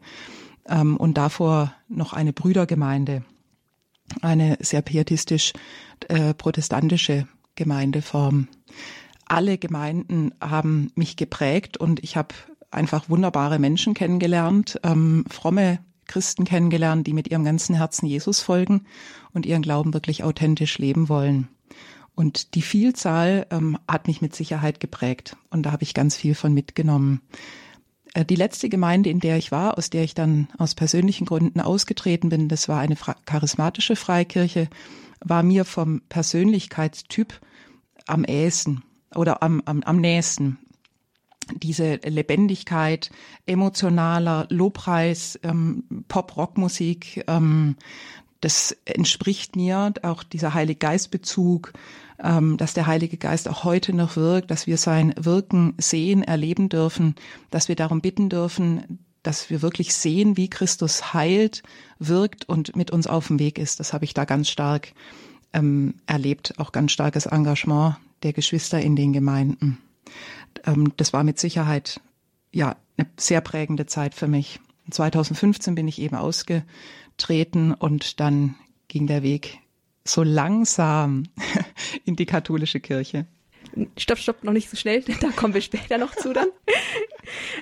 ähm, 0.68 0.96
und 0.96 1.16
davor 1.16 1.72
noch 1.88 2.12
eine 2.12 2.32
Brüdergemeinde, 2.32 3.22
eine 4.22 4.56
sehr 4.60 4.82
pietistisch 4.82 5.52
äh, 6.08 6.34
protestantische 6.34 7.28
Gemeindeform. 7.54 8.48
Alle 9.26 9.58
Gemeinden 9.58 10.32
haben 10.40 10.90
mich 10.94 11.16
geprägt 11.16 11.76
und 11.76 12.02
ich 12.02 12.16
habe 12.16 12.34
einfach 12.70 13.08
wunderbare 13.08 13.58
Menschen 13.58 13.94
kennengelernt, 13.94 14.80
ähm, 14.82 15.24
fromme 15.28 15.78
Christen 16.06 16.44
kennengelernt, 16.44 17.06
die 17.06 17.12
mit 17.12 17.28
ihrem 17.28 17.44
ganzen 17.44 17.74
Herzen 17.74 18.06
Jesus 18.06 18.40
folgen 18.40 18.86
und 19.32 19.44
ihren 19.44 19.62
Glauben 19.62 19.92
wirklich 19.92 20.24
authentisch 20.24 20.78
leben 20.78 21.08
wollen. 21.08 21.48
Und 22.16 22.54
die 22.54 22.62
Vielzahl 22.62 23.46
ähm, 23.50 23.78
hat 23.86 24.08
mich 24.08 24.22
mit 24.22 24.34
Sicherheit 24.34 24.80
geprägt. 24.80 25.36
Und 25.50 25.64
da 25.64 25.72
habe 25.72 25.84
ich 25.84 25.92
ganz 25.94 26.16
viel 26.16 26.34
von 26.34 26.52
mitgenommen. 26.52 27.20
Äh, 28.14 28.24
die 28.24 28.36
letzte 28.36 28.70
Gemeinde, 28.70 29.10
in 29.10 29.20
der 29.20 29.36
ich 29.36 29.52
war, 29.52 29.76
aus 29.76 29.90
der 29.90 30.02
ich 30.02 30.14
dann 30.14 30.48
aus 30.56 30.74
persönlichen 30.74 31.26
Gründen 31.26 31.60
ausgetreten 31.60 32.30
bin, 32.30 32.48
das 32.48 32.68
war 32.68 32.80
eine 32.80 32.96
charismatische 33.26 33.96
Freikirche, 33.96 34.68
war 35.20 35.42
mir 35.42 35.66
vom 35.66 36.00
Persönlichkeitstyp 36.08 37.38
am 38.06 38.24
ehesten 38.24 38.82
oder 39.14 39.42
am, 39.42 39.62
am, 39.66 39.82
am 39.82 39.98
nächsten. 39.98 40.58
Diese 41.52 41.96
Lebendigkeit, 41.96 43.10
emotionaler 43.44 44.46
Lobpreis, 44.48 45.38
ähm, 45.42 45.84
Pop-Rock-Musik, 46.08 47.24
ähm, 47.28 47.76
das 48.40 48.76
entspricht 48.84 49.54
mir, 49.54 49.92
auch 50.02 50.22
dieser 50.22 50.54
Heilige 50.54 50.78
Geistbezug, 50.78 51.72
dass 52.18 52.72
der 52.72 52.86
Heilige 52.86 53.18
Geist 53.18 53.48
auch 53.48 53.64
heute 53.64 53.94
noch 53.94 54.16
wirkt, 54.16 54.50
dass 54.50 54.66
wir 54.66 54.78
sein 54.78 55.12
Wirken 55.18 55.74
sehen, 55.78 56.22
erleben 56.22 56.68
dürfen, 56.68 57.14
dass 57.50 57.68
wir 57.68 57.76
darum 57.76 58.00
bitten 58.00 58.30
dürfen, 58.30 59.06
dass 59.22 59.50
wir 59.50 59.60
wirklich 59.60 59.94
sehen, 59.94 60.36
wie 60.36 60.48
Christus 60.48 61.12
heilt, 61.12 61.62
wirkt 61.98 62.48
und 62.48 62.76
mit 62.76 62.90
uns 62.90 63.06
auf 63.06 63.26
dem 63.26 63.38
Weg 63.38 63.58
ist. 63.58 63.80
Das 63.80 63.92
habe 63.92 64.04
ich 64.04 64.14
da 64.14 64.24
ganz 64.24 64.48
stark 64.48 64.92
ähm, 65.52 65.94
erlebt, 66.06 66.54
auch 66.58 66.70
ganz 66.70 66.92
starkes 66.92 67.26
Engagement 67.26 67.96
der 68.22 68.32
Geschwister 68.32 68.80
in 68.80 68.94
den 68.94 69.12
Gemeinden. 69.12 69.78
Ähm, 70.64 70.92
das 70.96 71.12
war 71.12 71.24
mit 71.24 71.38
Sicherheit 71.38 72.00
ja 72.52 72.76
eine 72.96 73.08
sehr 73.18 73.40
prägende 73.40 73.86
Zeit 73.86 74.14
für 74.14 74.28
mich. 74.28 74.60
2015 74.90 75.74
bin 75.74 75.88
ich 75.88 76.00
eben 76.00 76.16
ausgetreten 76.16 77.74
und 77.74 78.20
dann 78.20 78.54
ging 78.86 79.06
der 79.06 79.22
Weg 79.24 79.58
so 80.04 80.22
langsam 80.22 81.24
in 82.06 82.16
die 82.16 82.26
katholische 82.26 82.80
Kirche. 82.80 83.26
Stopp, 83.98 84.18
stopp, 84.18 84.44
noch 84.44 84.52
nicht 84.52 84.70
so 84.70 84.76
schnell, 84.76 85.02
da 85.20 85.28
kommen 85.28 85.52
wir 85.52 85.60
später 85.60 85.98
noch 85.98 86.14
zu 86.14 86.32
dann. 86.32 86.48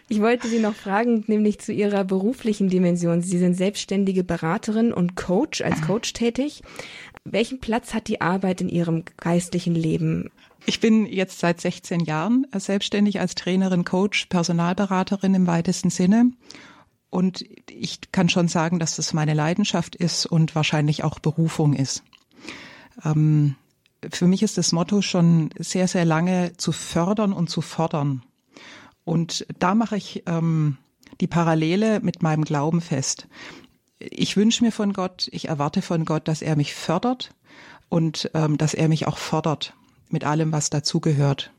Ich 0.08 0.20
wollte 0.20 0.48
Sie 0.48 0.58
noch 0.58 0.74
fragen, 0.74 1.24
nämlich 1.26 1.58
zu 1.58 1.72
Ihrer 1.72 2.04
beruflichen 2.04 2.68
Dimension. 2.68 3.22
Sie 3.22 3.38
sind 3.38 3.54
selbstständige 3.54 4.22
Beraterin 4.22 4.92
und 4.92 5.16
Coach, 5.16 5.62
als 5.62 5.80
Coach 5.82 6.12
tätig. 6.12 6.62
Welchen 7.24 7.58
Platz 7.58 7.94
hat 7.94 8.08
die 8.08 8.20
Arbeit 8.20 8.60
in 8.60 8.68
Ihrem 8.68 9.04
geistlichen 9.16 9.74
Leben? 9.74 10.30
Ich 10.66 10.80
bin 10.80 11.06
jetzt 11.06 11.40
seit 11.40 11.60
16 11.60 12.00
Jahren 12.00 12.46
selbstständig 12.54 13.20
als 13.20 13.34
Trainerin, 13.34 13.84
Coach, 13.84 14.26
Personalberaterin 14.26 15.34
im 15.34 15.46
weitesten 15.46 15.90
Sinne. 15.90 16.32
Und 17.10 17.44
ich 17.70 18.00
kann 18.12 18.28
schon 18.28 18.48
sagen, 18.48 18.78
dass 18.78 18.96
das 18.96 19.14
meine 19.14 19.34
Leidenschaft 19.34 19.94
ist 19.94 20.26
und 20.26 20.54
wahrscheinlich 20.54 21.04
auch 21.04 21.18
Berufung 21.18 21.74
ist. 21.74 22.02
Ähm, 23.04 23.56
für 24.12 24.26
mich 24.26 24.42
ist 24.42 24.58
das 24.58 24.72
Motto 24.72 25.02
schon 25.02 25.50
sehr, 25.58 25.88
sehr 25.88 26.04
lange 26.04 26.56
zu 26.56 26.72
fördern 26.72 27.32
und 27.32 27.50
zu 27.50 27.60
fordern. 27.60 28.22
Und 29.04 29.46
da 29.58 29.74
mache 29.74 29.96
ich 29.96 30.22
ähm, 30.26 30.78
die 31.20 31.26
Parallele 31.26 32.00
mit 32.00 32.22
meinem 32.22 32.44
Glauben 32.44 32.80
fest. 32.80 33.28
Ich 33.98 34.36
wünsche 34.36 34.64
mir 34.64 34.72
von 34.72 34.92
Gott, 34.92 35.28
ich 35.32 35.48
erwarte 35.48 35.82
von 35.82 36.04
Gott, 36.04 36.28
dass 36.28 36.42
er 36.42 36.56
mich 36.56 36.74
fördert 36.74 37.34
und 37.88 38.30
ähm, 38.34 38.58
dass 38.58 38.74
er 38.74 38.88
mich 38.88 39.06
auch 39.06 39.18
fordert 39.18 39.74
mit 40.08 40.24
allem, 40.24 40.52
was 40.52 40.70
dazugehört. 40.70 41.52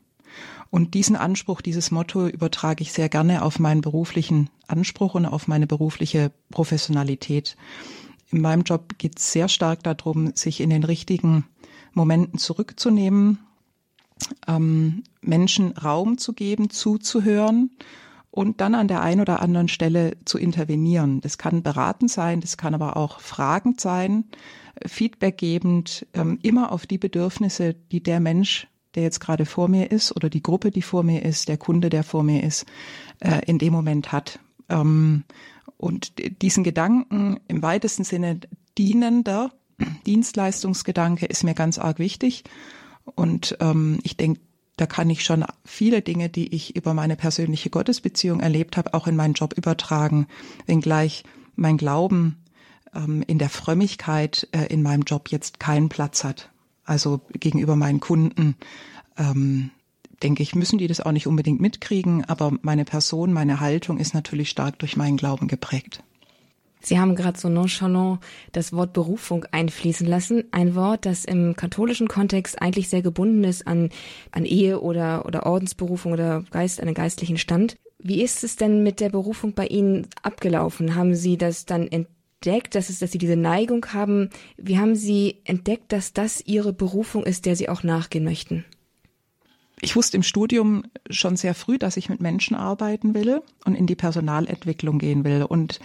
Und 0.70 0.94
diesen 0.94 1.16
Anspruch, 1.16 1.60
dieses 1.60 1.90
Motto 1.90 2.26
übertrage 2.26 2.82
ich 2.82 2.92
sehr 2.92 3.08
gerne 3.08 3.42
auf 3.42 3.58
meinen 3.58 3.80
beruflichen 3.80 4.50
Anspruch 4.66 5.14
und 5.14 5.26
auf 5.26 5.46
meine 5.46 5.66
berufliche 5.66 6.32
Professionalität. 6.50 7.56
In 8.30 8.40
meinem 8.40 8.62
Job 8.62 8.98
geht 8.98 9.18
es 9.18 9.32
sehr 9.32 9.48
stark 9.48 9.84
darum, 9.84 10.34
sich 10.34 10.60
in 10.60 10.70
den 10.70 10.82
richtigen 10.82 11.44
Momenten 11.96 12.38
zurückzunehmen, 12.38 13.38
ähm, 14.46 15.02
Menschen 15.20 15.72
Raum 15.72 16.18
zu 16.18 16.32
geben, 16.32 16.70
zuzuhören 16.70 17.70
und 18.30 18.60
dann 18.60 18.74
an 18.74 18.86
der 18.86 19.00
einen 19.00 19.20
oder 19.20 19.40
anderen 19.40 19.68
Stelle 19.68 20.16
zu 20.24 20.38
intervenieren. 20.38 21.20
Das 21.22 21.38
kann 21.38 21.62
beratend 21.62 22.10
sein, 22.10 22.40
das 22.40 22.56
kann 22.56 22.74
aber 22.74 22.96
auch 22.96 23.20
fragend 23.20 23.80
sein, 23.80 24.24
Feedback 24.84 25.38
gebend, 25.38 26.06
ähm, 26.12 26.38
immer 26.42 26.70
auf 26.70 26.86
die 26.86 26.98
Bedürfnisse, 26.98 27.74
die 27.74 28.02
der 28.02 28.20
Mensch, 28.20 28.68
der 28.94 29.04
jetzt 29.04 29.20
gerade 29.20 29.46
vor 29.46 29.68
mir 29.68 29.90
ist 29.90 30.14
oder 30.14 30.28
die 30.28 30.42
Gruppe, 30.42 30.70
die 30.70 30.82
vor 30.82 31.02
mir 31.02 31.24
ist, 31.24 31.48
der 31.48 31.56
Kunde, 31.56 31.88
der 31.88 32.04
vor 32.04 32.22
mir 32.22 32.42
ist, 32.42 32.66
äh, 33.20 33.40
in 33.46 33.58
dem 33.58 33.72
Moment 33.72 34.12
hat. 34.12 34.38
Ähm, 34.68 35.24
und 35.78 36.12
diesen 36.42 36.64
Gedanken 36.64 37.40
im 37.48 37.62
weitesten 37.62 38.04
Sinne 38.04 38.40
dienender 38.76 39.50
Dienstleistungsgedanke 40.06 41.26
ist 41.26 41.44
mir 41.44 41.54
ganz 41.54 41.78
arg 41.78 41.98
wichtig. 41.98 42.44
Und 43.14 43.56
ähm, 43.60 43.98
ich 44.02 44.16
denke, 44.16 44.40
da 44.76 44.86
kann 44.86 45.08
ich 45.08 45.24
schon 45.24 45.44
viele 45.64 46.02
Dinge, 46.02 46.28
die 46.28 46.54
ich 46.54 46.76
über 46.76 46.92
meine 46.92 47.16
persönliche 47.16 47.70
Gottesbeziehung 47.70 48.40
erlebt 48.40 48.76
habe, 48.76 48.92
auch 48.94 49.06
in 49.06 49.16
meinen 49.16 49.34
Job 49.34 49.54
übertragen, 49.56 50.26
wenngleich 50.66 51.24
mein 51.54 51.78
Glauben 51.78 52.36
ähm, 52.94 53.22
in 53.26 53.38
der 53.38 53.48
Frömmigkeit 53.48 54.48
äh, 54.52 54.66
in 54.66 54.82
meinem 54.82 55.02
Job 55.02 55.30
jetzt 55.30 55.60
keinen 55.60 55.88
Platz 55.88 56.24
hat. 56.24 56.50
Also 56.84 57.20
gegenüber 57.32 57.74
meinen 57.74 58.00
Kunden 58.00 58.56
ähm, 59.16 59.70
denke 60.22 60.42
ich, 60.42 60.54
müssen 60.54 60.78
die 60.78 60.86
das 60.86 61.00
auch 61.00 61.12
nicht 61.12 61.26
unbedingt 61.26 61.60
mitkriegen, 61.60 62.24
aber 62.24 62.52
meine 62.62 62.84
Person, 62.84 63.32
meine 63.32 63.60
Haltung 63.60 63.98
ist 63.98 64.14
natürlich 64.14 64.50
stark 64.50 64.78
durch 64.78 64.96
meinen 64.96 65.16
Glauben 65.16 65.48
geprägt. 65.48 66.02
Sie 66.86 67.00
haben 67.00 67.16
gerade 67.16 67.36
so 67.36 67.48
nonchalant 67.48 68.20
das 68.52 68.72
Wort 68.72 68.92
Berufung 68.92 69.44
einfließen 69.50 70.06
lassen. 70.06 70.44
Ein 70.52 70.76
Wort, 70.76 71.04
das 71.04 71.24
im 71.24 71.56
katholischen 71.56 72.06
Kontext 72.06 72.62
eigentlich 72.62 72.88
sehr 72.88 73.02
gebunden 73.02 73.42
ist 73.42 73.66
an, 73.66 73.90
an 74.30 74.44
Ehe 74.44 74.80
oder, 74.80 75.26
oder 75.26 75.46
Ordensberufung 75.46 76.12
oder 76.12 76.44
Geist, 76.52 76.80
einen 76.80 76.94
geistlichen 76.94 77.38
Stand. 77.38 77.76
Wie 77.98 78.22
ist 78.22 78.44
es 78.44 78.54
denn 78.54 78.84
mit 78.84 79.00
der 79.00 79.08
Berufung 79.08 79.52
bei 79.52 79.66
Ihnen 79.66 80.06
abgelaufen? 80.22 80.94
Haben 80.94 81.16
Sie 81.16 81.36
das 81.36 81.66
dann 81.66 81.88
entdeckt, 81.88 82.76
dass, 82.76 82.88
es, 82.88 83.00
dass 83.00 83.10
Sie 83.10 83.18
diese 83.18 83.36
Neigung 83.36 83.84
haben? 83.92 84.30
Wie 84.56 84.78
haben 84.78 84.94
Sie 84.94 85.40
entdeckt, 85.42 85.90
dass 85.90 86.12
das 86.12 86.40
Ihre 86.46 86.72
Berufung 86.72 87.24
ist, 87.24 87.46
der 87.46 87.56
Sie 87.56 87.68
auch 87.68 87.82
nachgehen 87.82 88.22
möchten? 88.22 88.64
Ich 89.80 89.94
wusste 89.94 90.16
im 90.16 90.22
Studium 90.22 90.84
schon 91.10 91.36
sehr 91.36 91.54
früh, 91.54 91.78
dass 91.78 91.98
ich 91.98 92.08
mit 92.08 92.20
Menschen 92.20 92.56
arbeiten 92.56 93.14
will 93.14 93.42
und 93.64 93.74
in 93.74 93.86
die 93.86 93.94
Personalentwicklung 93.94 94.98
gehen 94.98 95.24
will. 95.24 95.42
Und 95.42 95.80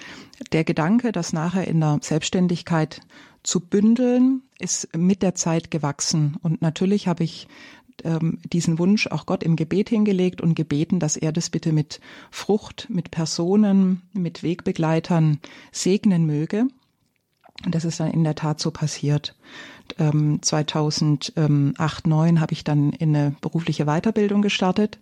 der 0.54 0.64
Gedanke, 0.64 1.12
das 1.12 1.34
nachher 1.34 1.68
in 1.68 1.82
der 1.82 2.00
Selbstständigkeit 2.02 3.02
zu 3.44 3.60
bündeln, 3.60 4.44
ist 4.60 4.96
mit 4.96 5.22
der 5.22 5.36
Zeit 5.36 5.72
gewachsen. 5.72 6.38
Und 6.42 6.62
natürlich 6.62 7.08
habe 7.08 7.24
ich 7.26 7.48
ähm, 8.06 8.40
diesen 8.44 8.80
Wunsch 8.80 9.08
auch 9.08 9.26
Gott 9.26 9.44
im 9.44 9.58
Gebet 9.58 9.90
hingelegt 9.90 10.40
und 10.40 10.56
gebeten, 10.56 11.00
dass 11.00 11.18
er 11.18 11.34
das 11.34 11.50
bitte 11.50 11.74
mit 11.74 12.00
Frucht, 12.30 12.88
mit 12.90 13.12
Personen, 13.12 14.04
mit 14.14 14.42
Wegbegleitern 14.42 15.40
segnen 15.72 16.26
möge. 16.26 16.68
Und 17.66 17.76
das 17.76 17.86
ist 17.86 18.00
dann 18.00 18.12
in 18.12 18.24
der 18.24 18.36
Tat 18.36 18.60
so 18.60 18.72
passiert. 18.72 19.36
2008, 19.98 21.34
ähm, 21.38 21.74
2009 21.76 22.42
habe 22.42 22.54
ich 22.54 22.64
dann 22.64 22.92
in 22.92 23.16
eine 23.16 23.36
berufliche 23.42 23.86
Weiterbildung 23.86 24.42
gestartet. 24.42 25.00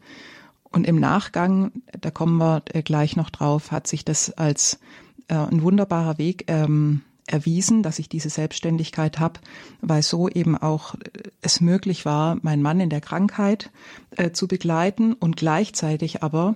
Und 0.71 0.85
im 0.85 0.99
Nachgang, 0.99 1.71
da 1.99 2.11
kommen 2.11 2.37
wir 2.37 2.63
äh, 2.73 2.81
gleich 2.81 3.15
noch 3.15 3.29
drauf, 3.29 3.71
hat 3.71 3.87
sich 3.87 4.05
das 4.05 4.31
als 4.31 4.79
äh, 5.27 5.35
ein 5.35 5.63
wunderbarer 5.63 6.17
Weg 6.17 6.45
ähm, 6.47 7.01
erwiesen, 7.25 7.83
dass 7.83 7.99
ich 7.99 8.09
diese 8.09 8.29
Selbstständigkeit 8.29 9.19
habe, 9.19 9.39
weil 9.81 10.01
so 10.01 10.27
eben 10.29 10.57
auch 10.57 10.95
äh, 10.95 11.29
es 11.41 11.61
möglich 11.61 12.05
war, 12.05 12.37
meinen 12.41 12.61
Mann 12.61 12.79
in 12.79 12.89
der 12.89 13.01
Krankheit 13.01 13.71
äh, 14.11 14.31
zu 14.31 14.47
begleiten 14.47 15.13
und 15.13 15.37
gleichzeitig 15.37 16.23
aber, 16.23 16.55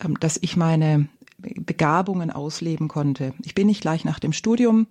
ähm, 0.00 0.18
dass 0.20 0.38
ich 0.40 0.56
meine 0.56 1.08
Begabungen 1.38 2.30
ausleben 2.30 2.88
konnte. 2.88 3.32
Ich 3.42 3.54
bin 3.54 3.66
nicht 3.66 3.80
gleich 3.80 4.04
nach 4.04 4.18
dem 4.18 4.32
Studium 4.32 4.86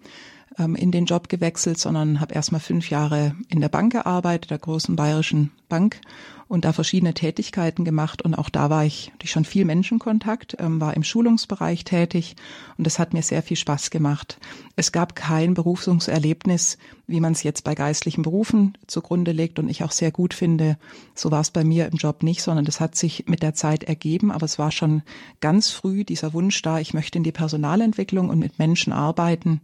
ähm, 0.58 0.76
in 0.76 0.92
den 0.92 1.06
Job 1.06 1.30
gewechselt, 1.30 1.78
sondern 1.78 2.20
habe 2.20 2.34
erstmal 2.34 2.62
fünf 2.62 2.90
Jahre 2.90 3.36
in 3.50 3.62
der 3.62 3.70
Bank 3.70 3.92
gearbeitet, 3.92 4.52
der 4.52 4.60
großen 4.60 4.96
bayerischen 4.96 5.52
Bank 5.68 6.02
und 6.50 6.66
da 6.66 6.74
verschiedene 6.74 7.14
Tätigkeiten 7.14 7.86
gemacht 7.86 8.24
und 8.24 8.34
auch 8.34 8.50
da 8.50 8.72
war 8.72 8.84
ich 8.84 9.12
durch 9.20 9.30
schon 9.30 9.46
viel 9.46 9.66
Menschenkontakt, 9.66 10.58
ähm, 10.60 10.82
war 10.82 10.96
im 10.96 11.04
Schulungsbereich 11.04 11.84
tätig 11.84 12.36
und 12.78 12.88
das 12.88 12.98
hat 12.98 13.14
mir 13.14 13.22
sehr 13.22 13.44
viel 13.44 13.56
Spaß 13.56 13.92
gemacht. 13.92 14.40
Es 14.76 14.92
gab 14.92 15.16
kein 15.16 15.54
Berufungserlebnis, 15.54 16.80
wie 17.06 17.20
man 17.20 17.34
es 17.34 17.44
jetzt 17.44 17.64
bei 17.64 17.76
geistlichen 17.76 18.24
Berufen 18.24 18.76
zugrunde 18.88 19.32
legt 19.32 19.60
und 19.60 19.70
ich 19.70 19.84
auch 19.84 19.92
sehr 19.92 20.12
gut 20.12 20.34
finde. 20.34 20.78
So 21.14 21.30
war 21.30 21.42
es 21.42 21.52
bei 21.52 21.64
mir 21.64 21.86
im 21.86 21.98
Job 21.98 22.24
nicht, 22.24 22.42
sondern 22.42 22.66
das 22.66 22.80
hat 22.80 22.96
sich 22.96 23.26
mit 23.28 23.44
der 23.44 23.54
Zeit 23.54 23.84
ergeben, 23.84 24.32
aber 24.32 24.46
es 24.46 24.58
war 24.58 24.72
schon 24.72 25.04
ganz 25.42 25.70
früh 25.70 26.04
dieser 26.04 26.34
Wunsch 26.34 26.60
da, 26.64 26.80
ich 26.80 26.96
möchte 26.96 27.20
in 27.20 27.24
die 27.24 27.32
Personalentwicklung 27.32 28.30
und 28.30 28.40
mit 28.40 28.58
Menschen 28.58 28.92
arbeiten 28.92 29.62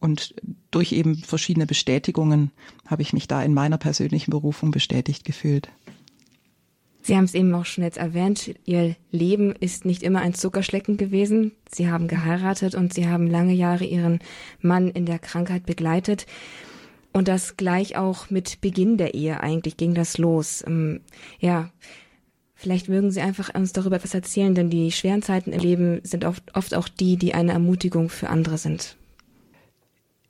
und 0.00 0.34
durch 0.70 0.92
eben 0.92 1.16
verschiedene 1.16 1.66
Bestätigungen 1.66 2.50
habe 2.86 3.02
ich 3.02 3.12
mich 3.12 3.28
da 3.28 3.42
in 3.42 3.54
meiner 3.54 3.78
persönlichen 3.78 4.30
Berufung 4.30 4.70
bestätigt 4.70 5.24
gefühlt. 5.24 5.68
Sie 7.06 7.16
haben 7.16 7.24
es 7.24 7.34
eben 7.34 7.54
auch 7.54 7.64
schon 7.64 7.84
jetzt 7.84 7.98
erwähnt, 7.98 8.52
Ihr 8.64 8.96
Leben 9.12 9.52
ist 9.52 9.84
nicht 9.84 10.02
immer 10.02 10.22
ein 10.22 10.34
Zuckerschlecken 10.34 10.96
gewesen. 10.96 11.52
Sie 11.70 11.88
haben 11.88 12.08
geheiratet 12.08 12.74
und 12.74 12.92
Sie 12.92 13.06
haben 13.06 13.28
lange 13.28 13.52
Jahre 13.52 13.84
Ihren 13.84 14.18
Mann 14.60 14.88
in 14.88 15.06
der 15.06 15.20
Krankheit 15.20 15.66
begleitet. 15.66 16.26
Und 17.12 17.28
das 17.28 17.56
gleich 17.56 17.96
auch 17.96 18.28
mit 18.28 18.60
Beginn 18.60 18.98
der 18.98 19.14
Ehe 19.14 19.40
eigentlich 19.40 19.76
ging 19.76 19.94
das 19.94 20.18
los. 20.18 20.64
Ähm, 20.66 21.00
ja, 21.38 21.70
vielleicht 22.54 22.88
mögen 22.88 23.12
Sie 23.12 23.20
einfach 23.20 23.54
uns 23.54 23.72
darüber 23.72 23.96
etwas 23.96 24.12
erzählen, 24.12 24.56
denn 24.56 24.68
die 24.68 24.90
schweren 24.90 25.22
Zeiten 25.22 25.52
im 25.52 25.60
Leben 25.60 26.00
sind 26.02 26.24
oft, 26.24 26.56
oft 26.56 26.74
auch 26.74 26.88
die, 26.88 27.16
die 27.16 27.34
eine 27.34 27.52
Ermutigung 27.52 28.08
für 28.08 28.28
andere 28.30 28.58
sind. 28.58 28.96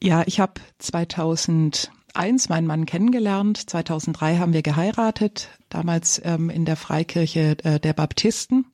Ja, 0.02 0.22
ich 0.26 0.40
habe 0.40 0.60
2001 0.78 2.48
meinen 2.48 2.66
Mann 2.66 2.86
kennengelernt. 2.86 3.70
2003 3.70 4.38
haben 4.38 4.52
wir 4.52 4.62
geheiratet, 4.62 5.48
damals 5.68 6.20
ähm, 6.24 6.50
in 6.50 6.64
der 6.64 6.76
Freikirche 6.76 7.56
äh, 7.64 7.80
der 7.80 7.92
Baptisten. 7.92 8.66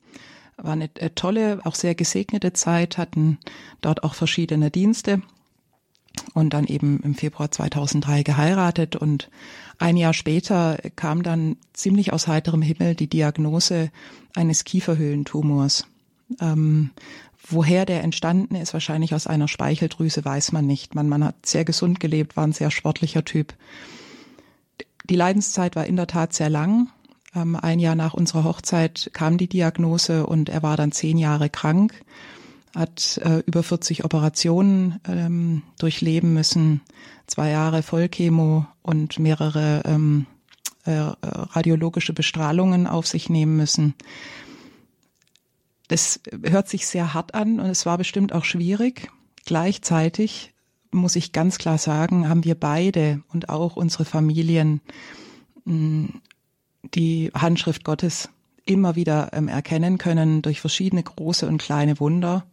War 0.57 0.73
eine 0.73 0.91
äh, 0.97 1.11
tolle, 1.11 1.61
auch 1.65 1.75
sehr 1.75 1.95
gesegnete 1.95 2.53
Zeit, 2.53 2.99
hatten 2.99 3.39
dort 3.81 4.03
auch 4.05 4.15
verschiedene 4.15 4.71
Dienste. 4.71 5.23
und 6.35 6.53
dann 6.53 6.67
eben 6.67 7.01
im 7.01 7.15
Februar 7.15 7.51
2003 7.51 8.23
geheiratet 8.23 8.97
und 8.97 9.31
ein 9.79 9.97
Jahr 9.97 10.13
später 10.13 10.79
kam 10.95 11.23
dann 11.23 11.57
ziemlich 11.73 12.13
aus 12.13 12.27
heiterem 12.27 12.63
Himmel 12.63 12.95
die 12.95 13.09
Diagnose 13.09 13.91
eines 14.35 14.65
Kieferhöhlentumors. 14.65 15.87
Ähm, 16.41 16.91
woher 17.47 17.87
der 17.87 18.03
entstanden 18.03 18.55
ist, 18.55 18.73
wahrscheinlich 18.73 19.15
aus 19.15 19.27
einer 19.27 19.49
Speicheldrüse, 19.49 20.25
weiß 20.25 20.53
man 20.53 20.67
nicht. 20.67 20.95
Man, 20.95 21.09
man 21.09 21.25
hat 21.25 21.47
sehr 21.47 21.65
gesund 21.65 22.01
gelebt, 22.01 22.37
war 22.37 22.47
ein 22.47 22.53
sehr 22.53 22.71
sportlicher 22.71 23.25
Typ. 23.25 23.55
Die 25.05 25.17
Leidenszeit 25.17 25.77
war 25.77 25.87
in 25.87 25.97
der 25.97 26.07
Tat 26.07 26.33
sehr 26.33 26.51
lang. 26.51 26.89
Ähm, 27.35 27.57
ein 27.57 27.79
Jahr 27.79 27.97
nach 27.97 28.15
unserer 28.15 28.45
Hochzeit 28.45 29.11
kam 29.13 29.39
die 29.39 29.49
Diagnose 29.49 30.27
und 30.27 30.49
er 30.49 30.63
war 30.63 30.77
dann 30.77 30.93
zehn 30.93 31.19
Jahre 31.19 31.51
krank 31.51 31.95
hat 32.75 33.21
äh, 33.23 33.43
über 33.47 33.63
40 33.63 34.05
Operationen 34.05 35.01
ähm, 35.07 35.63
durchleben 35.79 36.33
müssen, 36.33 36.81
zwei 37.27 37.51
Jahre 37.51 37.83
Vollchemo 37.83 38.67
und 38.83 39.19
mehrere 39.19 39.83
ähm, 39.85 40.27
äh, 40.85 40.93
radiologische 40.93 42.13
Bestrahlungen 42.13 42.87
auf 42.87 43.07
sich 43.07 43.29
nehmen 43.29 43.57
müssen. 43.57 43.95
Das 45.93 46.21
hört 46.43 46.71
sich 46.71 46.87
sehr 46.87 47.13
hart 47.13 47.35
an 47.35 47.61
und 47.61 47.67
es 47.67 47.85
war 47.85 47.99
bestimmt 47.99 48.33
auch 48.33 48.47
schwierig. 48.47 49.11
Gleichzeitig 49.45 50.55
muss 50.91 51.17
ich 51.17 51.33
ganz 51.33 51.59
klar 51.59 51.77
sagen, 51.77 52.31
haben 52.31 52.45
wir 52.45 52.55
beide 52.55 53.21
und 53.31 53.51
auch 53.51 53.77
unsere 53.77 54.07
Familien 54.07 54.81
mh, 55.67 56.09
die 56.95 57.31
Handschrift 57.35 57.85
Gottes 57.85 58.31
immer 58.65 58.97
wieder 58.97 59.35
ähm, 59.35 59.49
erkennen 59.49 59.99
können 59.99 60.41
durch 60.41 60.63
verschiedene 60.63 61.03
große 61.03 61.47
und 61.47 61.59
kleine 61.59 62.01
Wunder, 62.01 62.47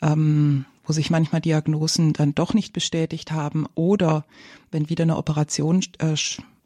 ähm, 0.00 0.64
wo 0.86 0.94
sich 0.94 1.10
manchmal 1.10 1.42
Diagnosen 1.42 2.14
dann 2.14 2.34
doch 2.34 2.54
nicht 2.54 2.72
bestätigt 2.72 3.30
haben 3.30 3.66
oder 3.74 4.24
wenn 4.70 4.88
wieder 4.88 5.02
eine 5.02 5.18
Operation 5.18 5.82
äh 5.98 6.16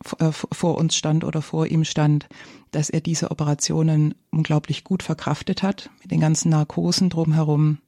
vor 0.04 0.78
uns 0.78 0.94
stand 0.94 1.24
oder 1.24 1.42
vor 1.42 1.66
ihm 1.66 1.84
stand, 1.84 2.28
dass 2.70 2.90
er 2.90 3.00
diese 3.00 3.30
Operationen 3.30 4.14
unglaublich 4.30 4.84
gut 4.84 5.02
verkraftet 5.02 5.62
hat, 5.62 5.90
mit 6.02 6.10
den 6.10 6.20
ganzen 6.20 6.50
Narkosen 6.50 7.10
drumherum. 7.10 7.78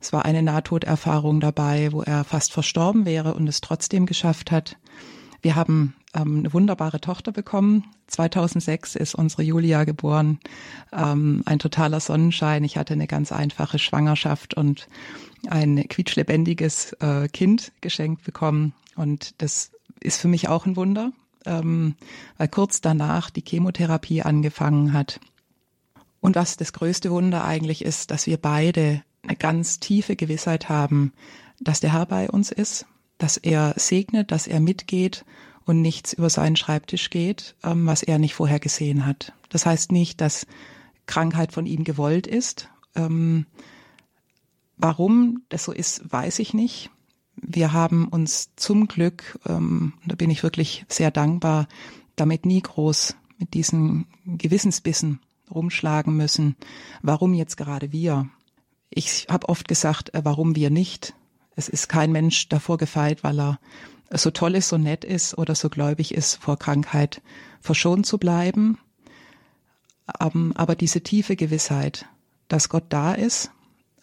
Es 0.00 0.12
war 0.12 0.24
eine 0.24 0.42
Nahtoderfahrung 0.42 1.40
dabei, 1.40 1.92
wo 1.92 2.02
er 2.02 2.24
fast 2.24 2.52
verstorben 2.52 3.06
wäre 3.06 3.34
und 3.34 3.48
es 3.48 3.60
trotzdem 3.60 4.04
geschafft 4.04 4.50
hat. 4.50 4.76
Wir 5.40 5.56
haben 5.56 5.94
ähm, 6.14 6.38
eine 6.38 6.52
wunderbare 6.52 7.00
Tochter 7.00 7.32
bekommen. 7.32 7.84
2006 8.06 8.96
ist 8.96 9.14
unsere 9.14 9.42
Julia 9.42 9.84
geboren. 9.84 10.40
Ähm, 10.92 11.42
ein 11.46 11.58
totaler 11.58 12.00
Sonnenschein. 12.00 12.64
Ich 12.64 12.76
hatte 12.76 12.94
eine 12.94 13.06
ganz 13.06 13.32
einfache 13.32 13.78
Schwangerschaft 13.78 14.54
und 14.54 14.88
ein 15.48 15.86
quietschlebendiges 15.88 16.94
äh, 17.00 17.28
Kind 17.28 17.72
geschenkt 17.80 18.24
bekommen. 18.24 18.72
Und 18.96 19.40
das 19.42 19.70
ist 20.00 20.20
für 20.20 20.28
mich 20.28 20.48
auch 20.48 20.66
ein 20.66 20.76
Wunder, 20.76 21.12
ähm, 21.44 21.96
weil 22.36 22.48
kurz 22.48 22.80
danach 22.80 23.30
die 23.30 23.44
Chemotherapie 23.46 24.22
angefangen 24.22 24.92
hat. 24.92 25.20
Und 26.20 26.36
was 26.36 26.56
das 26.56 26.72
größte 26.72 27.10
Wunder 27.10 27.44
eigentlich 27.44 27.84
ist, 27.84 28.10
dass 28.10 28.26
wir 28.26 28.38
beide 28.38 29.02
eine 29.22 29.36
ganz 29.36 29.80
tiefe 29.80 30.16
Gewissheit 30.16 30.68
haben, 30.68 31.12
dass 31.60 31.80
der 31.80 31.92
Herr 31.92 32.06
bei 32.06 32.30
uns 32.30 32.50
ist, 32.50 32.86
dass 33.18 33.36
er 33.36 33.74
segnet, 33.76 34.32
dass 34.32 34.46
er 34.46 34.60
mitgeht 34.60 35.24
und 35.64 35.80
nichts 35.80 36.12
über 36.12 36.30
seinen 36.30 36.56
Schreibtisch 36.56 37.10
geht, 37.10 37.54
ähm, 37.62 37.86
was 37.86 38.02
er 38.02 38.18
nicht 38.18 38.34
vorher 38.34 38.60
gesehen 38.60 39.06
hat. 39.06 39.32
Das 39.48 39.66
heißt 39.66 39.92
nicht, 39.92 40.20
dass 40.20 40.46
Krankheit 41.06 41.52
von 41.52 41.66
ihm 41.66 41.84
gewollt 41.84 42.26
ist. 42.26 42.68
Ähm, 42.94 43.46
warum 44.76 45.42
das 45.48 45.64
so 45.64 45.72
ist, 45.72 46.10
weiß 46.10 46.38
ich 46.38 46.54
nicht. 46.54 46.90
Wir 47.36 47.72
haben 47.72 48.08
uns 48.08 48.50
zum 48.56 48.88
Glück, 48.88 49.38
ähm, 49.46 49.94
da 50.06 50.14
bin 50.14 50.30
ich 50.30 50.42
wirklich 50.42 50.84
sehr 50.88 51.10
dankbar, 51.10 51.68
damit 52.16 52.46
nie 52.46 52.60
groß 52.60 53.16
mit 53.38 53.54
diesen 53.54 54.06
Gewissensbissen 54.24 55.20
rumschlagen 55.50 56.16
müssen. 56.16 56.56
Warum 57.02 57.34
jetzt 57.34 57.56
gerade 57.56 57.92
wir? 57.92 58.28
Ich 58.90 59.26
habe 59.28 59.48
oft 59.48 59.68
gesagt, 59.68 60.14
äh, 60.14 60.20
warum 60.24 60.56
wir 60.56 60.70
nicht. 60.70 61.14
Es 61.56 61.68
ist 61.68 61.88
kein 61.88 62.12
Mensch 62.12 62.48
davor 62.48 62.78
gefeit, 62.78 63.24
weil 63.24 63.40
er 63.40 63.58
so 64.10 64.30
toll 64.30 64.54
ist, 64.54 64.68
so 64.68 64.78
nett 64.78 65.04
ist 65.04 65.36
oder 65.36 65.54
so 65.54 65.68
gläubig 65.68 66.14
ist, 66.14 66.36
vor 66.36 66.58
Krankheit 66.58 67.22
verschont 67.60 68.06
zu 68.06 68.18
bleiben. 68.18 68.78
Ähm, 70.20 70.52
aber 70.56 70.74
diese 70.74 71.02
tiefe 71.02 71.36
Gewissheit, 71.36 72.06
dass 72.48 72.68
Gott 72.68 72.84
da 72.88 73.14
ist, 73.14 73.50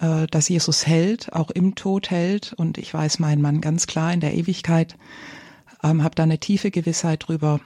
äh, 0.01 0.27
dass 0.27 0.49
Jesus 0.49 0.85
hält, 0.85 1.31
auch 1.31 1.51
im 1.51 1.75
Tod 1.75 2.09
hält 2.09 2.53
und 2.53 2.77
ich 2.77 2.93
weiß 2.93 3.19
meinen 3.19 3.41
Mann 3.41 3.61
ganz 3.61 3.87
klar 3.87 4.13
in 4.13 4.19
der 4.19 4.33
Ewigkeit, 4.33 4.97
ähm, 5.83 6.03
habe 6.03 6.15
da 6.15 6.23
eine 6.23 6.39
tiefe 6.39 6.71
Gewissheit 6.71 7.27
drüber. 7.27 7.61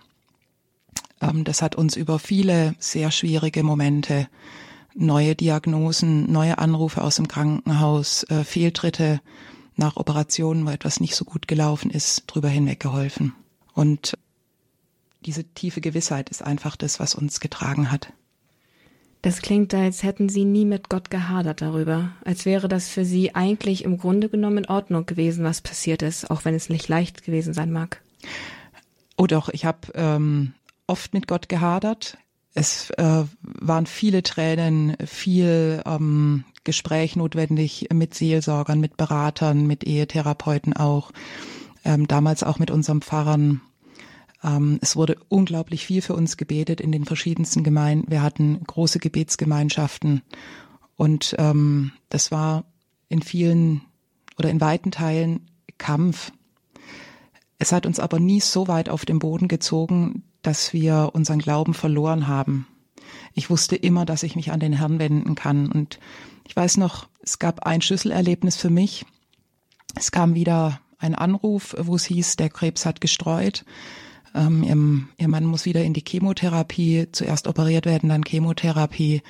Ähm, 1.22 1.44
das 1.44 1.62
hat 1.62 1.76
uns 1.76 1.96
über 1.96 2.20
viele 2.20 2.76
sehr 2.78 3.10
schwierige 3.12 3.64
Momente, 3.64 4.28
neue 4.94 5.36
Diagnosen, 5.36 6.32
neue 6.32 6.58
Anrufe 6.58 7.02
aus 7.02 7.16
dem 7.16 7.28
Krankenhaus, 7.28 8.24
äh, 8.26 8.44
Fehltritte, 8.44 9.22
nach 9.78 9.98
Operationen, 9.98 10.66
wo 10.66 10.70
etwas 10.70 11.00
nicht 11.00 11.16
so 11.16 11.26
gut 11.26 11.48
gelaufen 11.48 11.92
ist, 11.92 12.24
drüber 12.28 12.50
hinweggeholfen. 12.50 13.34
Und 13.74 14.18
diese 15.26 15.44
tiefe 15.44 15.82
Gewissheit 15.82 16.30
ist 16.30 16.42
einfach 16.42 16.76
das, 16.76 17.00
was 17.00 17.16
uns 17.16 17.40
getragen 17.40 17.92
hat. 17.92 18.14
Das 19.26 19.42
klingt, 19.42 19.74
als 19.74 20.04
hätten 20.04 20.30
Sie 20.30 20.46
nie 20.46 20.66
mit 20.66 20.88
Gott 20.88 21.10
gehadert 21.10 21.60
darüber, 21.60 22.12
als 22.24 22.46
wäre 22.46 22.68
das 22.68 22.90
für 22.90 23.04
Sie 23.04 23.34
eigentlich 23.34 23.84
im 23.84 23.98
Grunde 23.98 24.30
genommen 24.30 24.60
in 24.60 24.68
Ordnung 24.68 25.08
gewesen, 25.08 25.44
was 25.44 25.62
passiert 25.62 26.04
ist, 26.04 26.30
auch 26.30 26.46
wenn 26.46 26.54
es 26.54 26.70
nicht 26.70 26.88
leicht 26.90 27.24
gewesen 27.24 27.52
sein 27.52 27.72
mag. 27.72 28.04
Oh 29.18 29.26
doch, 29.26 29.50
ich 29.50 29.66
habe 29.66 29.80
ähm, 29.96 30.54
oft 30.86 31.16
mit 31.16 31.28
Gott 31.28 31.50
gehadert. 31.50 32.20
Es 32.54 32.92
äh, 32.92 33.24
waren 33.42 33.88
viele 33.88 34.22
Tränen, 34.22 34.96
viel 35.04 35.82
ähm, 35.88 36.44
Gespräch 36.64 37.16
notwendig 37.16 37.88
mit 37.92 38.14
Seelsorgern, 38.14 38.80
mit 38.80 38.96
Beratern, 38.96 39.66
mit 39.66 39.86
Ehetherapeuten 39.86 40.74
auch, 40.74 41.12
ähm, 41.84 42.08
damals 42.08 42.44
auch 42.44 42.60
mit 42.60 42.70
unserem 42.70 43.02
Pfarrern. 43.02 43.62
Ähm, 44.46 44.80
es 44.82 44.96
wurde 44.96 45.18
unglaublich 45.28 45.86
viel 45.86 46.02
für 46.02 46.14
uns 46.14 46.38
gebetet 46.38 46.80
in 46.80 46.92
den 46.92 47.06
verschiedensten 47.06 47.64
Gemeinden. 47.64 48.12
Wir 48.12 48.22
hatten 48.22 48.64
große 48.66 49.00
Gebetsgemeinschaften 49.00 50.22
und 50.96 51.36
ähm, 51.40 51.92
das 52.10 52.32
war 52.32 52.66
in 53.10 53.22
vielen 53.22 53.82
oder 54.38 54.50
in 54.50 54.62
weiten 54.62 54.92
Teilen 54.92 55.50
Kampf. 55.78 56.32
Es 57.58 57.72
hat 57.72 57.86
uns 57.86 58.00
aber 58.00 58.20
nie 58.20 58.40
so 58.40 58.68
weit 58.68 58.90
auf 58.90 59.06
den 59.06 59.20
Boden 59.20 59.48
gezogen, 59.48 60.24
dass 60.42 60.74
wir 60.74 61.12
unseren 61.14 61.40
Glauben 61.40 61.74
verloren 61.74 62.28
haben. 62.28 62.68
Ich 63.34 63.50
wusste 63.50 63.76
immer, 63.76 64.06
dass 64.06 64.24
ich 64.24 64.36
mich 64.36 64.52
an 64.52 64.60
den 64.60 64.74
Herrn 64.74 65.00
wenden 65.00 65.36
kann 65.36 65.72
und 65.72 66.00
ich 66.48 66.56
weiß 66.56 66.78
noch, 66.78 67.08
es 67.22 67.40
gab 67.40 67.66
ein 67.66 67.82
Schlüsselerlebnis 67.82 68.56
für 68.58 68.70
mich. 68.70 69.06
Es 69.96 70.12
kam 70.12 70.36
wieder 70.36 70.80
ein 71.00 71.16
Anruf, 71.16 71.76
wo 71.80 71.96
es 71.96 72.06
hieß, 72.06 72.36
der 72.36 72.50
Krebs 72.50 72.86
hat 72.86 73.02
gestreut. 73.02 73.66
Ähm, 74.36 74.64
ihr, 74.64 75.24
ihr 75.24 75.28
Mann 75.30 75.46
muss 75.46 75.66
wieder 75.66 75.84
in 75.84 75.94
die 75.94 76.04
Chemotherapie, 76.06 77.08
zuerst 77.12 77.48
operiert 77.48 77.86
werden, 77.86 78.10
dann 78.10 78.24
Chemotherapie. 78.24 79.22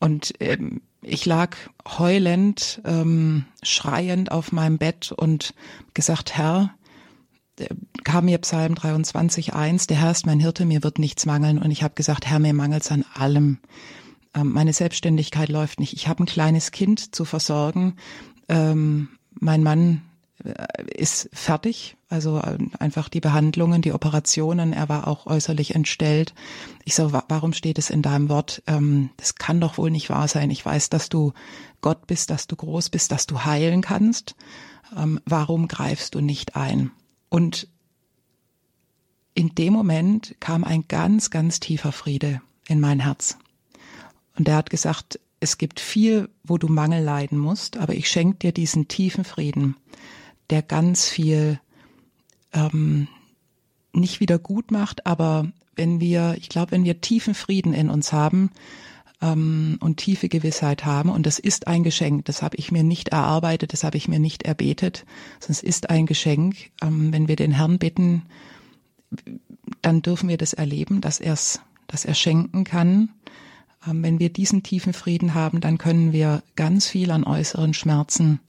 Und 0.00 0.32
ähm, 0.40 0.80
ich 1.02 1.26
lag 1.26 1.56
heulend, 1.86 2.80
ähm, 2.84 3.44
schreiend 3.62 4.32
auf 4.32 4.50
meinem 4.50 4.78
Bett 4.78 5.12
und 5.12 5.54
gesagt, 5.94 6.36
Herr, 6.36 6.74
äh, 7.58 7.68
kam 8.04 8.24
mir 8.24 8.38
Psalm 8.38 8.74
23, 8.74 9.52
1, 9.54 9.86
der 9.88 10.00
Herr 10.00 10.12
ist 10.12 10.26
mein 10.26 10.40
Hirte, 10.40 10.64
mir 10.64 10.82
wird 10.82 10.98
nichts 10.98 11.26
mangeln. 11.26 11.58
Und 11.58 11.70
ich 11.70 11.82
habe 11.82 11.94
gesagt, 11.94 12.26
Herr, 12.26 12.38
mir 12.38 12.54
mangelt's 12.54 12.90
an 12.90 13.04
allem. 13.14 13.58
Ähm, 14.34 14.52
meine 14.52 14.72
Selbstständigkeit 14.72 15.50
läuft 15.50 15.78
nicht. 15.78 15.92
Ich 15.92 16.08
habe 16.08 16.22
ein 16.22 16.26
kleines 16.26 16.70
Kind 16.70 17.14
zu 17.14 17.24
versorgen. 17.24 17.96
Ähm, 18.48 19.08
mein 19.38 19.62
Mann 19.62 20.02
ist 20.94 21.28
fertig, 21.32 21.96
also 22.08 22.38
äh, 22.38 22.58
einfach 22.78 23.08
die 23.08 23.20
Behandlungen, 23.20 23.82
die 23.82 23.92
Operationen. 23.92 24.72
Er 24.72 24.88
war 24.88 25.06
auch 25.06 25.26
äußerlich 25.26 25.74
entstellt. 25.74 26.34
Ich 26.84 26.94
so, 26.94 27.12
warum 27.12 27.52
steht 27.52 27.78
es 27.78 27.90
in 27.90 28.02
deinem 28.02 28.28
Wort? 28.28 28.62
Ähm, 28.66 29.10
das 29.16 29.36
kann 29.36 29.60
doch 29.60 29.78
wohl 29.78 29.90
nicht 29.90 30.10
wahr 30.10 30.28
sein. 30.28 30.50
Ich 30.50 30.64
weiß, 30.64 30.90
dass 30.90 31.08
du 31.08 31.32
Gott 31.80 32.06
bist, 32.06 32.30
dass 32.30 32.46
du 32.46 32.56
groß 32.56 32.90
bist, 32.90 33.12
dass 33.12 33.26
du 33.26 33.44
heilen 33.44 33.82
kannst. 33.82 34.36
warum 35.24 35.68
greifst 35.68 36.14
du 36.14 36.20
nicht 36.20 36.54
ein? 36.54 36.90
Und 37.30 37.66
in 39.34 39.54
dem 39.54 39.72
Moment 39.72 40.36
kam 40.38 40.64
ein 40.64 40.84
ganz, 40.86 41.30
ganz 41.30 41.60
tiefer 41.60 41.92
Friede 41.92 42.42
in 42.68 42.78
mein 42.78 43.00
Herz. 43.00 43.38
Und 44.36 44.48
er 44.48 44.56
hat 44.56 44.70
gesagt, 44.70 45.18
es 45.40 45.58
gibt 45.58 45.80
viel, 45.80 46.28
wo 46.44 46.56
du 46.56 46.68
Mangel 46.68 47.02
leiden 47.02 47.38
musst, 47.38 47.76
aber 47.76 47.94
ich 47.94 48.08
schenke 48.08 48.38
dir 48.38 48.52
diesen 48.52 48.88
tiefen 48.88 49.24
Frieden, 49.24 49.76
der 50.52 50.62
ganz 50.62 51.08
viel 51.08 51.58
ähm, 52.52 53.08
nicht 53.92 54.20
wieder 54.20 54.38
gut 54.38 54.70
macht, 54.70 55.06
aber 55.06 55.50
wenn 55.74 56.00
wir, 56.00 56.36
ich 56.38 56.48
glaube, 56.48 56.70
wenn 56.70 56.84
wir 56.84 57.00
tiefen 57.00 57.34
Frieden 57.34 57.74
in 57.74 57.90
uns 57.90 58.12
haben, 58.12 58.50
ähm, 59.22 59.78
und 59.80 59.96
tiefe 59.96 60.28
Gewissheit 60.28 60.84
haben. 60.84 61.08
Und 61.08 61.24
das 61.24 61.38
ist 61.38 61.68
ein 61.68 61.84
Geschenk. 61.84 62.26
Das 62.26 62.42
habe 62.42 62.56
ich 62.56 62.72
mir 62.72 62.82
nicht 62.82 63.08
erarbeitet, 63.10 63.72
das 63.72 63.84
habe 63.84 63.96
ich 63.96 64.08
mir 64.08 64.18
nicht 64.18 64.42
erbetet, 64.42 65.06
sondern 65.38 65.52
es 65.52 65.62
ist 65.62 65.88
ein 65.88 66.06
Geschenk. 66.06 66.70
Ähm, 66.82 67.12
wenn 67.12 67.28
wir 67.28 67.36
den 67.36 67.52
Herrn 67.52 67.78
bitten, 67.78 68.22
dann 69.80 70.02
dürfen 70.02 70.28
wir 70.28 70.36
das 70.36 70.52
erleben, 70.52 71.00
dass 71.00 71.20
er 71.20 71.34
es 71.34 71.60
dass 71.86 72.04
er 72.04 72.14
schenken 72.14 72.64
kann. 72.64 73.10
Ähm, 73.86 74.02
wenn 74.02 74.18
wir 74.18 74.32
diesen 74.32 74.62
tiefen 74.62 74.92
Frieden 74.92 75.34
haben, 75.34 75.60
dann 75.60 75.78
können 75.78 76.12
wir 76.12 76.42
ganz 76.56 76.88
viel 76.88 77.10
an 77.10 77.24
äußeren 77.24 77.74
Schmerzen 77.74 78.40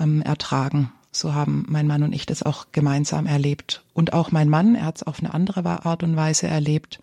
ähm, 0.00 0.22
ertragen. 0.22 0.92
So 1.10 1.34
haben 1.34 1.64
mein 1.68 1.86
Mann 1.86 2.02
und 2.02 2.12
ich 2.12 2.26
das 2.26 2.42
auch 2.42 2.66
gemeinsam 2.72 3.26
erlebt. 3.26 3.82
Und 3.94 4.12
auch 4.12 4.30
mein 4.30 4.48
Mann, 4.48 4.74
er 4.74 4.86
hat 4.86 4.96
es 4.96 5.02
auf 5.02 5.20
eine 5.20 5.34
andere 5.34 5.84
Art 5.84 6.02
und 6.02 6.16
Weise 6.16 6.46
erlebt. 6.46 7.00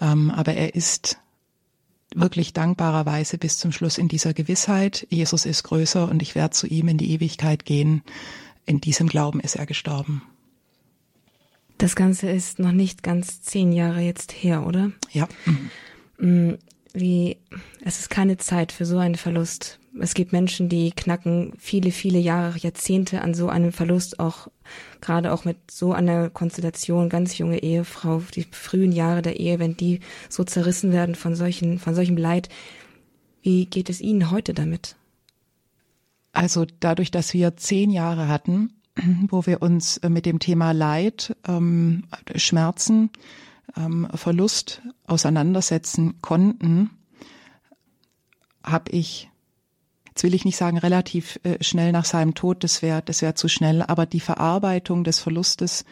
Ähm, 0.00 0.30
aber 0.30 0.54
er 0.54 0.74
ist 0.74 1.18
wirklich 2.14 2.52
dankbarerweise 2.52 3.38
bis 3.38 3.58
zum 3.58 3.72
Schluss 3.72 3.98
in 3.98 4.08
dieser 4.08 4.34
Gewissheit, 4.34 5.06
Jesus 5.10 5.46
ist 5.46 5.64
größer 5.64 6.08
und 6.08 6.22
ich 6.22 6.34
werde 6.34 6.50
zu 6.50 6.66
ihm 6.66 6.88
in 6.88 6.98
die 6.98 7.10
Ewigkeit 7.10 7.64
gehen. 7.64 8.02
In 8.66 8.80
diesem 8.80 9.08
Glauben 9.08 9.40
ist 9.40 9.56
er 9.56 9.66
gestorben. 9.66 10.22
Das 11.78 11.96
Ganze 11.96 12.30
ist 12.30 12.60
noch 12.60 12.72
nicht 12.72 13.02
ganz 13.02 13.42
zehn 13.42 13.72
Jahre 13.72 14.00
jetzt 14.00 14.32
her, 14.32 14.64
oder? 14.66 14.92
Ja. 15.10 15.28
Mhm. 16.18 16.58
Wie, 16.92 17.38
es 17.84 17.98
ist 17.98 18.10
keine 18.10 18.36
Zeit 18.36 18.70
für 18.70 18.86
so 18.86 18.98
einen 18.98 19.16
Verlust. 19.16 19.80
Es 20.00 20.14
gibt 20.14 20.32
Menschen, 20.32 20.68
die 20.68 20.90
knacken 20.90 21.52
viele, 21.58 21.92
viele 21.92 22.18
Jahre, 22.18 22.58
Jahrzehnte 22.58 23.22
an 23.22 23.32
so 23.32 23.48
einem 23.48 23.72
Verlust, 23.72 24.18
auch 24.18 24.48
gerade 25.00 25.32
auch 25.32 25.44
mit 25.44 25.70
so 25.70 25.92
einer 25.92 26.30
Konstellation, 26.30 27.08
ganz 27.08 27.38
junge 27.38 27.62
Ehefrau, 27.62 28.22
die 28.34 28.46
frühen 28.50 28.90
Jahre 28.90 29.22
der 29.22 29.38
Ehe, 29.38 29.58
wenn 29.58 29.76
die 29.76 30.00
so 30.28 30.42
zerrissen 30.42 30.90
werden 30.90 31.14
von 31.14 31.36
solchen, 31.36 31.78
von 31.78 31.94
solchem 31.94 32.16
Leid. 32.16 32.48
Wie 33.42 33.66
geht 33.66 33.88
es 33.88 34.00
Ihnen 34.00 34.30
heute 34.30 34.52
damit? 34.52 34.96
Also 36.32 36.66
dadurch, 36.80 37.10
dass 37.10 37.32
wir 37.32 37.56
zehn 37.56 37.90
Jahre 37.90 38.26
hatten, 38.26 38.72
wo 39.28 39.46
wir 39.46 39.62
uns 39.62 39.98
äh, 39.98 40.08
mit 40.08 40.26
dem 40.26 40.40
Thema 40.40 40.72
Leid, 40.72 41.36
ähm, 41.46 42.04
Schmerzen, 42.34 43.10
ähm, 43.76 44.08
Verlust 44.14 44.82
auseinandersetzen 45.06 46.20
konnten, 46.20 46.90
habe 48.64 48.90
ich, 48.92 49.30
jetzt 50.14 50.22
will 50.22 50.34
ich 50.34 50.44
nicht 50.44 50.56
sagen 50.56 50.78
relativ 50.78 51.40
äh, 51.42 51.62
schnell 51.62 51.90
nach 51.90 52.04
seinem 52.04 52.34
Tod, 52.34 52.62
das 52.62 52.82
wäre 52.82 53.02
das 53.04 53.20
wäre 53.20 53.34
zu 53.34 53.48
schnell, 53.48 53.82
aber 53.82 54.06
die 54.06 54.20
Verarbeitung 54.20 55.02
des 55.02 55.18
Verlustes 55.18 55.84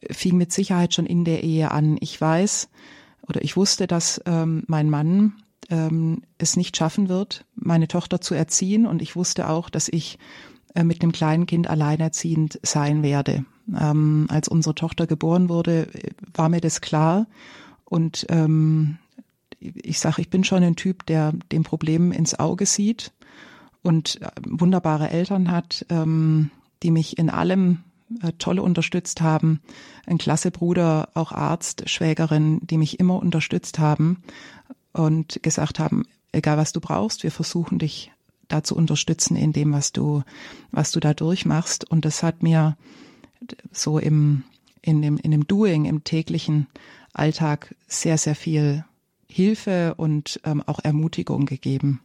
äh, 0.00 0.14
fing 0.14 0.36
mit 0.36 0.52
Sicherheit 0.52 0.94
schon 0.94 1.06
in 1.06 1.24
der 1.24 1.42
Ehe 1.42 1.72
an. 1.72 1.96
Ich 2.00 2.20
weiß 2.20 2.68
oder 3.22 3.42
ich 3.42 3.56
wusste, 3.56 3.88
dass 3.88 4.22
ähm, 4.26 4.62
mein 4.68 4.88
Mann 4.88 5.32
ähm, 5.70 6.22
es 6.38 6.56
nicht 6.56 6.76
schaffen 6.76 7.08
wird, 7.08 7.44
meine 7.56 7.88
Tochter 7.88 8.20
zu 8.20 8.34
erziehen 8.34 8.86
und 8.86 9.02
ich 9.02 9.16
wusste 9.16 9.48
auch, 9.48 9.70
dass 9.70 9.88
ich 9.88 10.20
äh, 10.76 10.84
mit 10.84 11.02
einem 11.02 11.10
kleinen 11.10 11.46
Kind 11.46 11.68
alleinerziehend 11.68 12.60
sein 12.62 13.02
werde. 13.02 13.44
Ähm, 13.76 14.26
als 14.30 14.46
unsere 14.46 14.76
Tochter 14.76 15.08
geboren 15.08 15.48
wurde, 15.48 15.88
war 16.32 16.48
mir 16.48 16.60
das 16.60 16.80
klar. 16.80 17.26
Und 17.84 18.24
ähm, 18.28 18.98
ich 19.58 19.98
sage, 19.98 20.22
ich 20.22 20.30
bin 20.30 20.44
schon 20.44 20.62
ein 20.62 20.76
Typ, 20.76 21.04
der 21.06 21.32
dem 21.50 21.64
Problem 21.64 22.12
ins 22.12 22.38
Auge 22.38 22.64
sieht 22.64 23.12
und 23.82 24.20
äh, 24.20 24.30
wunderbare 24.46 25.10
Eltern 25.10 25.50
hat, 25.50 25.86
ähm, 25.88 26.50
die 26.82 26.90
mich 26.90 27.18
in 27.18 27.30
allem 27.30 27.84
äh, 28.22 28.32
toll 28.38 28.58
unterstützt 28.58 29.20
haben. 29.20 29.60
Ein 30.06 30.18
klasse 30.18 30.50
Bruder, 30.50 31.10
auch 31.14 31.32
Arzt, 31.32 31.88
Schwägerin, 31.88 32.60
die 32.62 32.78
mich 32.78 32.98
immer 33.00 33.16
unterstützt 33.16 33.78
haben 33.78 34.22
und 34.92 35.42
gesagt 35.42 35.78
haben, 35.78 36.04
egal 36.32 36.56
was 36.56 36.72
du 36.72 36.80
brauchst, 36.80 37.22
wir 37.22 37.30
versuchen 37.30 37.78
dich 37.78 38.12
da 38.48 38.64
zu 38.64 38.74
unterstützen 38.74 39.36
in 39.36 39.52
dem, 39.52 39.72
was 39.72 39.92
du, 39.92 40.22
was 40.70 40.90
du 40.90 41.00
da 41.00 41.14
durchmachst. 41.14 41.88
Und 41.88 42.04
das 42.04 42.22
hat 42.22 42.42
mir 42.42 42.76
so 43.72 43.98
im, 43.98 44.44
in 44.80 45.02
dem, 45.02 45.18
in 45.18 45.30
dem 45.30 45.46
Doing, 45.46 45.84
im 45.84 46.02
täglichen 46.04 46.66
Alltag 47.12 47.74
sehr, 47.86 48.16
sehr 48.16 48.34
viel 48.34 48.84
Hilfe 49.28 49.94
und 49.96 50.40
ähm, 50.44 50.62
auch 50.66 50.80
Ermutigung 50.82 51.44
gegeben. 51.44 52.00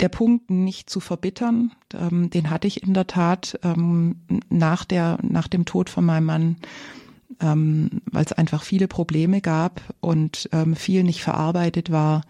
Der 0.00 0.08
Punkt, 0.08 0.50
nicht 0.50 0.90
zu 0.90 1.00
verbittern, 1.00 1.72
ähm, 1.94 2.30
den 2.30 2.50
hatte 2.50 2.66
ich 2.66 2.82
in 2.82 2.94
der 2.94 3.06
Tat 3.06 3.58
ähm, 3.62 4.16
nach, 4.48 4.84
der, 4.84 5.18
nach 5.22 5.48
dem 5.48 5.64
Tod 5.64 5.90
von 5.90 6.04
meinem 6.04 6.26
Mann, 6.26 6.56
ähm, 7.40 8.02
weil 8.10 8.24
es 8.24 8.32
einfach 8.32 8.62
viele 8.62 8.88
Probleme 8.88 9.40
gab 9.40 9.80
und 10.00 10.48
ähm, 10.52 10.76
viel 10.76 11.02
nicht 11.02 11.22
verarbeitet 11.22 11.90
war 11.90 12.22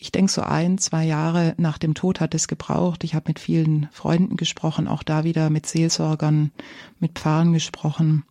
ich 0.00 0.10
denke, 0.10 0.32
so 0.32 0.40
ein, 0.40 0.78
zwei 0.78 1.04
Jahre 1.04 1.54
nach 1.58 1.76
dem 1.76 1.92
Tod 1.92 2.20
hat 2.20 2.34
es 2.34 2.48
gebraucht. 2.48 3.04
Ich 3.04 3.14
habe 3.14 3.28
mit 3.28 3.38
vielen 3.38 3.86
Freunden 3.92 4.36
gesprochen, 4.36 4.88
auch 4.88 5.02
da 5.02 5.24
wieder 5.24 5.50
mit 5.50 5.66
Seelsorgern, 5.66 6.52
mit 7.00 7.18
Pfarrern 7.18 7.52
gesprochen, 7.52 8.24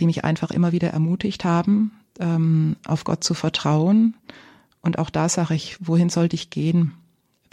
die 0.00 0.06
mich 0.06 0.24
einfach 0.24 0.50
immer 0.50 0.72
wieder 0.72 0.88
ermutigt 0.88 1.44
haben, 1.44 1.92
ähm, 2.18 2.76
auf 2.86 3.04
Gott 3.04 3.22
zu 3.22 3.34
vertrauen. 3.34 4.16
Und 4.80 4.98
auch 4.98 5.10
da 5.10 5.28
sage 5.28 5.54
ich, 5.54 5.76
wohin 5.78 6.08
sollte 6.08 6.36
ich 6.36 6.48
gehen, 6.48 6.94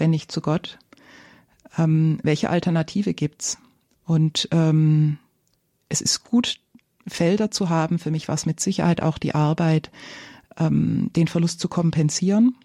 wenn 0.01 0.09
nicht 0.09 0.31
zu 0.31 0.41
Gott? 0.41 0.79
Ähm, 1.77 2.17
welche 2.23 2.49
Alternative 2.49 3.13
gibt's? 3.13 3.59
Und 4.03 4.49
ähm, 4.51 5.19
es 5.89 6.01
ist 6.01 6.23
gut, 6.23 6.59
Felder 7.07 7.51
zu 7.51 7.69
haben. 7.69 7.99
Für 7.99 8.09
mich 8.09 8.27
war 8.27 8.35
es 8.35 8.47
mit 8.47 8.59
Sicherheit 8.59 9.01
auch 9.01 9.19
die 9.19 9.35
Arbeit, 9.35 9.91
ähm, 10.57 11.11
den 11.15 11.27
Verlust 11.27 11.59
zu 11.59 11.69
kompensieren 11.69 12.55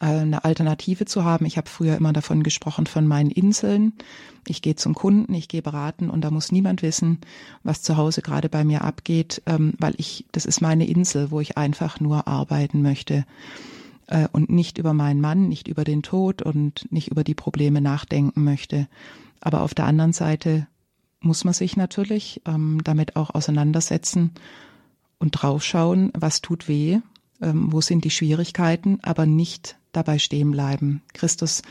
äh, 0.00 0.06
eine 0.06 0.44
Alternative 0.44 1.04
zu 1.04 1.22
haben. 1.22 1.44
Ich 1.44 1.58
habe 1.58 1.68
früher 1.68 1.96
immer 1.96 2.14
davon 2.14 2.42
gesprochen, 2.42 2.86
von 2.86 3.06
meinen 3.06 3.30
Inseln. 3.30 3.92
Ich 4.48 4.62
gehe 4.62 4.76
zum 4.76 4.94
Kunden, 4.94 5.34
ich 5.34 5.48
gehe 5.48 5.62
beraten 5.62 6.08
und 6.08 6.22
da 6.22 6.30
muss 6.30 6.50
niemand 6.50 6.80
wissen, 6.80 7.20
was 7.62 7.82
zu 7.82 7.98
Hause 7.98 8.22
gerade 8.22 8.48
bei 8.48 8.64
mir 8.64 8.82
abgeht, 8.82 9.42
ähm, 9.44 9.74
weil 9.78 9.94
ich, 9.98 10.24
das 10.32 10.46
ist 10.46 10.62
meine 10.62 10.86
Insel, 10.86 11.30
wo 11.30 11.40
ich 11.40 11.58
einfach 11.58 12.00
nur 12.00 12.26
arbeiten 12.26 12.80
möchte 12.80 13.26
äh, 14.06 14.28
und 14.32 14.50
nicht 14.50 14.78
über 14.78 14.92
meinen 14.92 15.20
Mann, 15.20 15.48
nicht 15.48 15.68
über 15.68 15.84
den 15.84 16.02
Tod 16.02 16.42
und 16.42 16.90
nicht 16.90 17.08
über 17.08 17.24
die 17.24 17.34
Probleme 17.34 17.80
nachdenken 17.80 18.44
möchte. 18.44 18.88
Aber 19.40 19.62
auf 19.62 19.74
der 19.74 19.86
anderen 19.86 20.12
Seite 20.12 20.66
muss 21.20 21.44
man 21.44 21.54
sich 21.54 21.76
natürlich 21.76 22.42
ähm, 22.46 22.80
damit 22.84 23.16
auch 23.16 23.30
auseinandersetzen 23.30 24.32
und 25.18 25.30
draufschauen, 25.32 26.12
was 26.14 26.42
tut 26.42 26.68
weh, 26.68 27.00
ähm, 27.40 27.72
wo 27.72 27.80
sind 27.80 28.04
die 28.04 28.10
Schwierigkeiten, 28.10 29.00
aber 29.02 29.26
nicht 29.26 29.76
dabei 29.92 30.18
stehen 30.18 30.50
bleiben. 30.50 31.02
Christus 31.14 31.62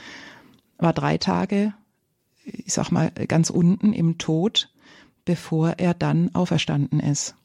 war 0.77 0.93
drei 0.93 1.17
Tage, 1.17 1.73
ich 2.43 2.73
sag 2.73 2.91
mal, 2.91 3.11
ganz 3.11 3.49
unten 3.49 3.93
im 3.93 4.17
Tod, 4.17 4.69
bevor 5.25 5.75
er 5.77 5.93
dann 5.93 6.33
auferstanden 6.35 6.99
ist. 6.99 7.35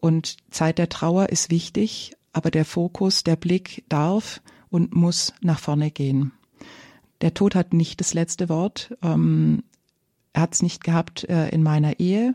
Und 0.00 0.36
Zeit 0.50 0.78
der 0.78 0.88
Trauer 0.88 1.28
ist 1.28 1.50
wichtig, 1.50 2.16
aber 2.32 2.50
der 2.50 2.64
Fokus, 2.64 3.24
der 3.24 3.36
Blick 3.36 3.84
darf 3.88 4.40
und 4.70 4.94
muss 4.94 5.34
nach 5.40 5.58
vorne 5.58 5.90
gehen. 5.90 6.32
Der 7.20 7.34
Tod 7.34 7.54
hat 7.54 7.72
nicht 7.72 8.00
das 8.00 8.14
letzte 8.14 8.48
Wort. 8.48 8.96
Ähm, 9.02 9.62
er 10.32 10.42
hat 10.42 10.54
es 10.54 10.62
nicht 10.62 10.82
gehabt 10.82 11.24
äh, 11.24 11.48
in 11.50 11.62
meiner 11.62 12.00
Ehe 12.00 12.34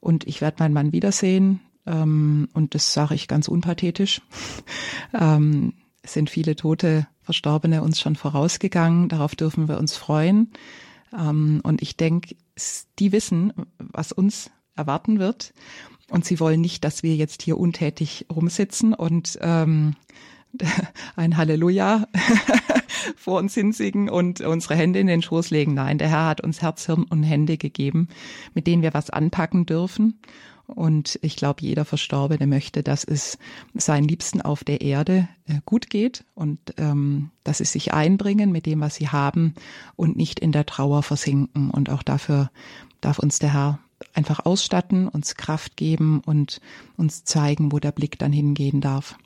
und 0.00 0.26
ich 0.26 0.40
werde 0.40 0.62
meinen 0.62 0.74
Mann 0.74 0.92
wiedersehen. 0.92 1.60
Ähm, 1.86 2.48
und 2.54 2.74
das 2.74 2.92
sage 2.92 3.14
ich 3.14 3.28
ganz 3.28 3.48
unpathetisch. 3.48 4.22
ähm, 5.18 5.74
es 6.02 6.12
sind 6.12 6.30
viele 6.30 6.56
tote 6.56 7.06
Verstorbene 7.22 7.82
uns 7.82 8.00
schon 8.00 8.14
vorausgegangen. 8.14 9.08
Darauf 9.08 9.34
dürfen 9.34 9.68
wir 9.68 9.78
uns 9.78 9.96
freuen. 9.96 10.52
Ähm, 11.12 11.60
und 11.64 11.82
ich 11.82 11.96
denke, 11.96 12.36
die 12.98 13.12
wissen, 13.12 13.52
was 13.78 14.12
uns 14.12 14.50
erwarten 14.76 15.18
wird. 15.18 15.52
Und 16.10 16.24
sie 16.24 16.38
wollen 16.38 16.60
nicht, 16.60 16.84
dass 16.84 17.02
wir 17.02 17.16
jetzt 17.16 17.42
hier 17.42 17.58
untätig 17.58 18.26
rumsitzen 18.32 18.94
und 18.94 19.38
ähm, 19.42 19.96
ein 21.16 21.36
Halleluja 21.36 22.06
vor 23.16 23.38
uns 23.38 23.54
hinsingen 23.54 24.08
und 24.08 24.40
unsere 24.40 24.76
Hände 24.76 25.00
in 25.00 25.06
den 25.06 25.22
Schoß 25.22 25.50
legen. 25.50 25.74
Nein, 25.74 25.98
der 25.98 26.08
Herr 26.08 26.26
hat 26.26 26.40
uns 26.40 26.62
Herz, 26.62 26.86
Hirn 26.86 27.04
und 27.04 27.22
Hände 27.22 27.56
gegeben, 27.56 28.08
mit 28.54 28.66
denen 28.66 28.82
wir 28.82 28.94
was 28.94 29.10
anpacken 29.10 29.66
dürfen. 29.66 30.20
Und 30.66 31.18
ich 31.22 31.36
glaube, 31.36 31.62
jeder 31.62 31.84
Verstorbene 31.84 32.46
möchte, 32.46 32.82
dass 32.82 33.04
es 33.04 33.38
seinen 33.74 34.08
Liebsten 34.08 34.40
auf 34.40 34.64
der 34.64 34.80
Erde 34.80 35.28
äh, 35.46 35.60
gut 35.64 35.90
geht 35.90 36.24
und 36.34 36.58
ähm, 36.76 37.30
dass 37.44 37.58
sie 37.58 37.64
sich 37.64 37.94
einbringen 37.94 38.50
mit 38.50 38.66
dem, 38.66 38.80
was 38.80 38.96
sie 38.96 39.08
haben 39.08 39.54
und 39.94 40.16
nicht 40.16 40.40
in 40.40 40.50
der 40.50 40.66
Trauer 40.66 41.04
versinken. 41.04 41.70
Und 41.70 41.88
auch 41.88 42.02
dafür 42.02 42.50
darf 43.00 43.20
uns 43.20 43.38
der 43.38 43.52
Herr 43.52 43.78
einfach 44.14 44.44
ausstatten, 44.44 45.08
uns 45.08 45.34
Kraft 45.34 45.76
geben 45.76 46.20
und 46.24 46.60
uns 46.96 47.24
zeigen, 47.24 47.72
wo 47.72 47.78
der 47.78 47.92
Blick 47.92 48.18
dann 48.18 48.32
hingehen 48.32 48.80
darf. 48.80 49.16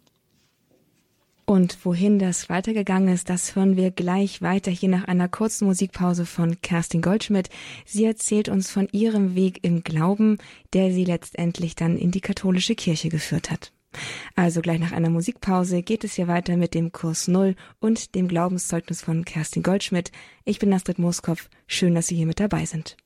Und 1.50 1.84
wohin 1.84 2.20
das 2.20 2.48
weitergegangen 2.48 3.12
ist, 3.12 3.28
das 3.28 3.56
hören 3.56 3.76
wir 3.76 3.90
gleich 3.90 4.40
weiter 4.40 4.70
hier 4.70 4.88
nach 4.88 5.04
einer 5.08 5.28
kurzen 5.28 5.66
Musikpause 5.66 6.24
von 6.24 6.60
Kerstin 6.60 7.02
Goldschmidt. 7.02 7.48
Sie 7.84 8.04
erzählt 8.04 8.48
uns 8.48 8.70
von 8.70 8.86
ihrem 8.92 9.34
Weg 9.34 9.58
im 9.62 9.82
Glauben, 9.82 10.38
der 10.74 10.92
sie 10.92 11.04
letztendlich 11.04 11.74
dann 11.74 11.98
in 11.98 12.12
die 12.12 12.20
katholische 12.20 12.76
Kirche 12.76 13.08
geführt 13.08 13.50
hat. 13.50 13.72
Also 14.36 14.60
gleich 14.60 14.78
nach 14.78 14.92
einer 14.92 15.10
Musikpause 15.10 15.82
geht 15.82 16.04
es 16.04 16.14
hier 16.14 16.28
weiter 16.28 16.56
mit 16.56 16.72
dem 16.72 16.92
Kurs 16.92 17.26
Null 17.26 17.56
und 17.80 18.14
dem 18.14 18.28
Glaubenszeugnis 18.28 19.02
von 19.02 19.24
Kerstin 19.24 19.64
Goldschmidt. 19.64 20.12
Ich 20.44 20.60
bin 20.60 20.72
Astrid 20.72 21.00
Moskopf. 21.00 21.48
Schön, 21.66 21.96
dass 21.96 22.06
Sie 22.06 22.14
hier 22.14 22.26
mit 22.26 22.38
dabei 22.38 22.64
sind. 22.64 22.96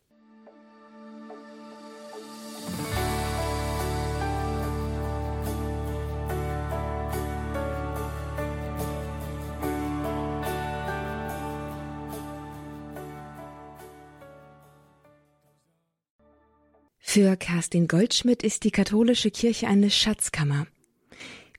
Für 17.14 17.36
Kerstin 17.36 17.86
Goldschmidt 17.86 18.42
ist 18.42 18.64
die 18.64 18.72
katholische 18.72 19.30
Kirche 19.30 19.68
eine 19.68 19.88
Schatzkammer. 19.88 20.66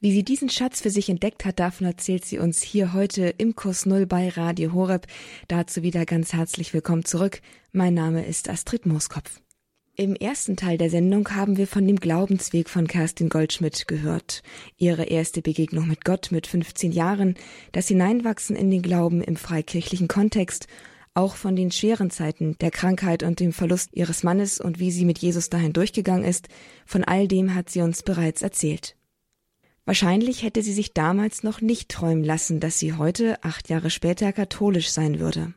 Wie 0.01 0.11
sie 0.11 0.25
diesen 0.25 0.49
Schatz 0.49 0.81
für 0.81 0.89
sich 0.89 1.07
entdeckt 1.07 1.45
hat, 1.45 1.59
davon 1.59 1.87
erzählt 1.87 2.25
sie 2.25 2.39
uns 2.39 2.61
hier 2.61 2.91
heute 2.91 3.33
im 3.37 3.55
Kurs 3.55 3.85
Null 3.85 4.05
bei 4.05 4.27
Radio 4.27 4.73
Horeb. 4.73 5.07
Dazu 5.47 5.81
wieder 5.81 6.05
ganz 6.05 6.33
herzlich 6.33 6.73
willkommen 6.73 7.05
zurück. 7.05 7.39
Mein 7.71 7.93
Name 7.93 8.25
ist 8.25 8.49
Astrid 8.49 8.85
Mooskopf. 8.85 9.39
Im 9.95 10.17
ersten 10.17 10.57
Teil 10.57 10.77
der 10.77 10.89
Sendung 10.89 11.33
haben 11.33 11.55
wir 11.55 11.67
von 11.67 11.87
dem 11.87 12.01
Glaubensweg 12.01 12.69
von 12.69 12.85
Kerstin 12.85 13.29
Goldschmidt 13.29 13.87
gehört. 13.87 14.43
Ihre 14.75 15.05
erste 15.05 15.41
Begegnung 15.41 15.87
mit 15.87 16.03
Gott 16.03 16.33
mit 16.33 16.47
15 16.47 16.91
Jahren, 16.91 17.35
das 17.71 17.87
Hineinwachsen 17.87 18.57
in 18.57 18.71
den 18.71 18.81
Glauben 18.81 19.21
im 19.21 19.37
freikirchlichen 19.37 20.09
Kontext 20.09 20.67
auch 21.15 21.36
von 21.36 21.56
den 21.56 21.71
schweren 21.71 22.12
Zeiten 22.12 22.58
der 22.60 22.71
Krankheit 22.71 23.23
und 23.23 23.39
dem 23.39 23.54
Verlust 23.54 23.89
ihres 23.93 24.23
Mannes 24.23 24.60
und 24.60 24.80
wie 24.80 24.91
sie 24.91 25.06
mit 25.06 25.17
Jesus 25.17 25.49
dahin 25.49 25.73
durchgegangen 25.73 26.25
ist, 26.25 26.49
von 26.86 27.04
all 27.04 27.28
dem 27.28 27.56
hat 27.56 27.69
sie 27.69 27.82
uns 27.82 28.04
bereits 28.04 28.41
erzählt. 28.41 28.95
Wahrscheinlich 29.86 30.43
hätte 30.43 30.62
sie 30.62 30.73
sich 30.73 30.93
damals 30.93 31.43
noch 31.43 31.62
nicht 31.62 31.89
träumen 31.89 32.23
lassen, 32.23 32.60
dass 32.60 32.80
sie 32.80 32.93
heute, 32.93 33.43
acht 33.43 33.69
Jahre 33.69 33.89
später, 33.89 34.34
katholisch 34.34 34.89
sein 34.89 35.19
würde. 35.19 35.54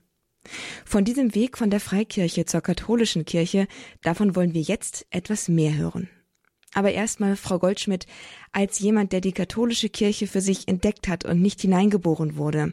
Von 0.85 1.05
diesem 1.05 1.35
Weg 1.35 1.59
von 1.59 1.71
der 1.71 1.81
Freikirche 1.81 2.44
zur 2.44 2.61
katholischen 2.61 3.25
Kirche, 3.25 3.66
davon 4.03 4.37
wollen 4.37 4.55
wir 4.55 4.62
jetzt 4.62 5.07
etwas 5.11 5.49
mehr 5.49 5.75
hören. 5.75 6.09
Aber 6.75 6.92
erstmal, 6.92 7.37
Frau 7.37 7.59
Goldschmidt, 7.59 8.07
als 8.53 8.79
jemand, 8.79 9.12
der 9.12 9.21
die 9.21 9.33
katholische 9.33 9.88
Kirche 9.88 10.27
für 10.27 10.40
sich 10.40 10.68
entdeckt 10.68 11.09
hat 11.09 11.25
und 11.25 11.40
nicht 11.40 11.61
hineingeboren 11.62 12.37
wurde, 12.37 12.73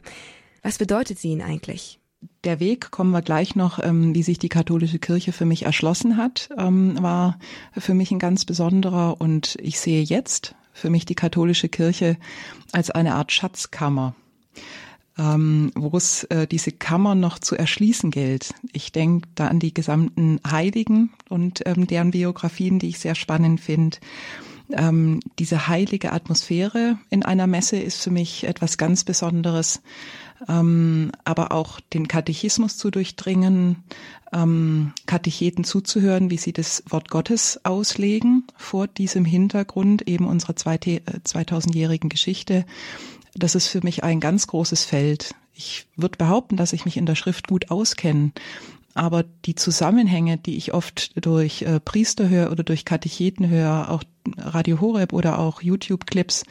was 0.62 0.78
bedeutet 0.78 1.18
sie 1.18 1.28
Ihnen 1.28 1.42
eigentlich? 1.42 1.98
Der 2.46 2.60
Weg, 2.60 2.90
kommen 2.90 3.10
wir 3.10 3.22
gleich 3.22 3.56
noch, 3.56 3.78
ähm, 3.82 4.14
wie 4.14 4.22
sich 4.22 4.38
die 4.38 4.48
katholische 4.48 4.98
Kirche 4.98 5.32
für 5.32 5.44
mich 5.44 5.64
erschlossen 5.64 6.16
hat, 6.16 6.48
ähm, 6.56 6.96
war 7.02 7.38
für 7.76 7.92
mich 7.92 8.10
ein 8.10 8.18
ganz 8.18 8.44
besonderer 8.44 9.20
und 9.20 9.56
ich 9.60 9.78
sehe 9.80 10.02
jetzt 10.02 10.54
für 10.72 10.90
mich 10.90 11.04
die 11.04 11.14
katholische 11.14 11.68
Kirche 11.68 12.16
als 12.72 12.90
eine 12.90 13.14
Art 13.14 13.32
Schatzkammer. 13.32 14.14
Ähm, 15.18 15.72
wo 15.74 15.96
es 15.96 16.24
äh, 16.24 16.46
diese 16.46 16.72
Kammer 16.72 17.14
noch 17.14 17.38
zu 17.38 17.56
erschließen 17.56 18.10
gilt. 18.10 18.52
Ich 18.72 18.92
denke 18.92 19.26
da 19.34 19.46
an 19.48 19.58
die 19.58 19.72
gesamten 19.72 20.40
Heiligen 20.46 21.10
und 21.30 21.62
ähm, 21.64 21.86
deren 21.86 22.10
Biografien, 22.10 22.78
die 22.78 22.88
ich 22.88 22.98
sehr 22.98 23.14
spannend 23.14 23.62
finde. 23.62 23.96
Ähm, 24.72 25.20
diese 25.38 25.68
heilige 25.68 26.12
Atmosphäre 26.12 26.98
in 27.10 27.22
einer 27.22 27.46
Messe 27.46 27.76
ist 27.76 28.02
für 28.02 28.10
mich 28.10 28.44
etwas 28.44 28.78
ganz 28.78 29.04
Besonderes 29.04 29.80
ähm, 30.48 31.12
aber 31.24 31.52
auch 31.52 31.80
den 31.80 32.08
Katechismus 32.08 32.76
zu 32.76 32.90
durchdringen, 32.90 33.84
ähm, 34.32 34.92
Katecheten 35.06 35.64
zuzuhören, 35.64 36.30
wie 36.30 36.36
sie 36.36 36.52
das 36.52 36.82
Wort 36.88 37.10
Gottes 37.10 37.60
auslegen 37.64 38.44
vor 38.56 38.86
diesem 38.86 39.24
Hintergrund 39.24 40.02
eben 40.02 40.26
unserer 40.26 40.52
2000-jährigen 40.52 42.08
äh, 42.08 42.12
Geschichte. 42.12 42.66
Das 43.34 43.54
ist 43.54 43.68
für 43.68 43.82
mich 43.82 44.04
ein 44.04 44.20
ganz 44.20 44.46
großes 44.46 44.84
Feld. 44.84 45.34
Ich 45.54 45.86
würde 45.96 46.18
behaupten, 46.18 46.56
dass 46.56 46.72
ich 46.72 46.84
mich 46.84 46.96
in 46.96 47.06
der 47.06 47.14
Schrift 47.14 47.48
gut 47.48 47.70
auskenne. 47.70 48.32
Aber 48.94 49.24
die 49.44 49.54
Zusammenhänge, 49.54 50.38
die 50.38 50.56
ich 50.56 50.72
oft 50.72 51.12
durch 51.22 51.62
äh, 51.62 51.80
Priester 51.80 52.30
höre 52.30 52.50
oder 52.50 52.62
durch 52.62 52.86
Katecheten 52.86 53.48
höre, 53.48 53.90
auch 53.90 54.02
Radio 54.38 54.80
Horeb 54.80 55.12
oder 55.12 55.38
auch 55.38 55.62
YouTube-Clips 55.62 56.44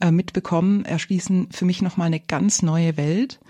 äh, 0.00 0.10
mitbekommen, 0.10 0.84
erschließen 0.84 1.48
für 1.50 1.64
mich 1.64 1.82
nochmal 1.82 2.08
eine 2.08 2.20
ganz 2.20 2.62
neue 2.62 2.96
Welt. 2.96 3.40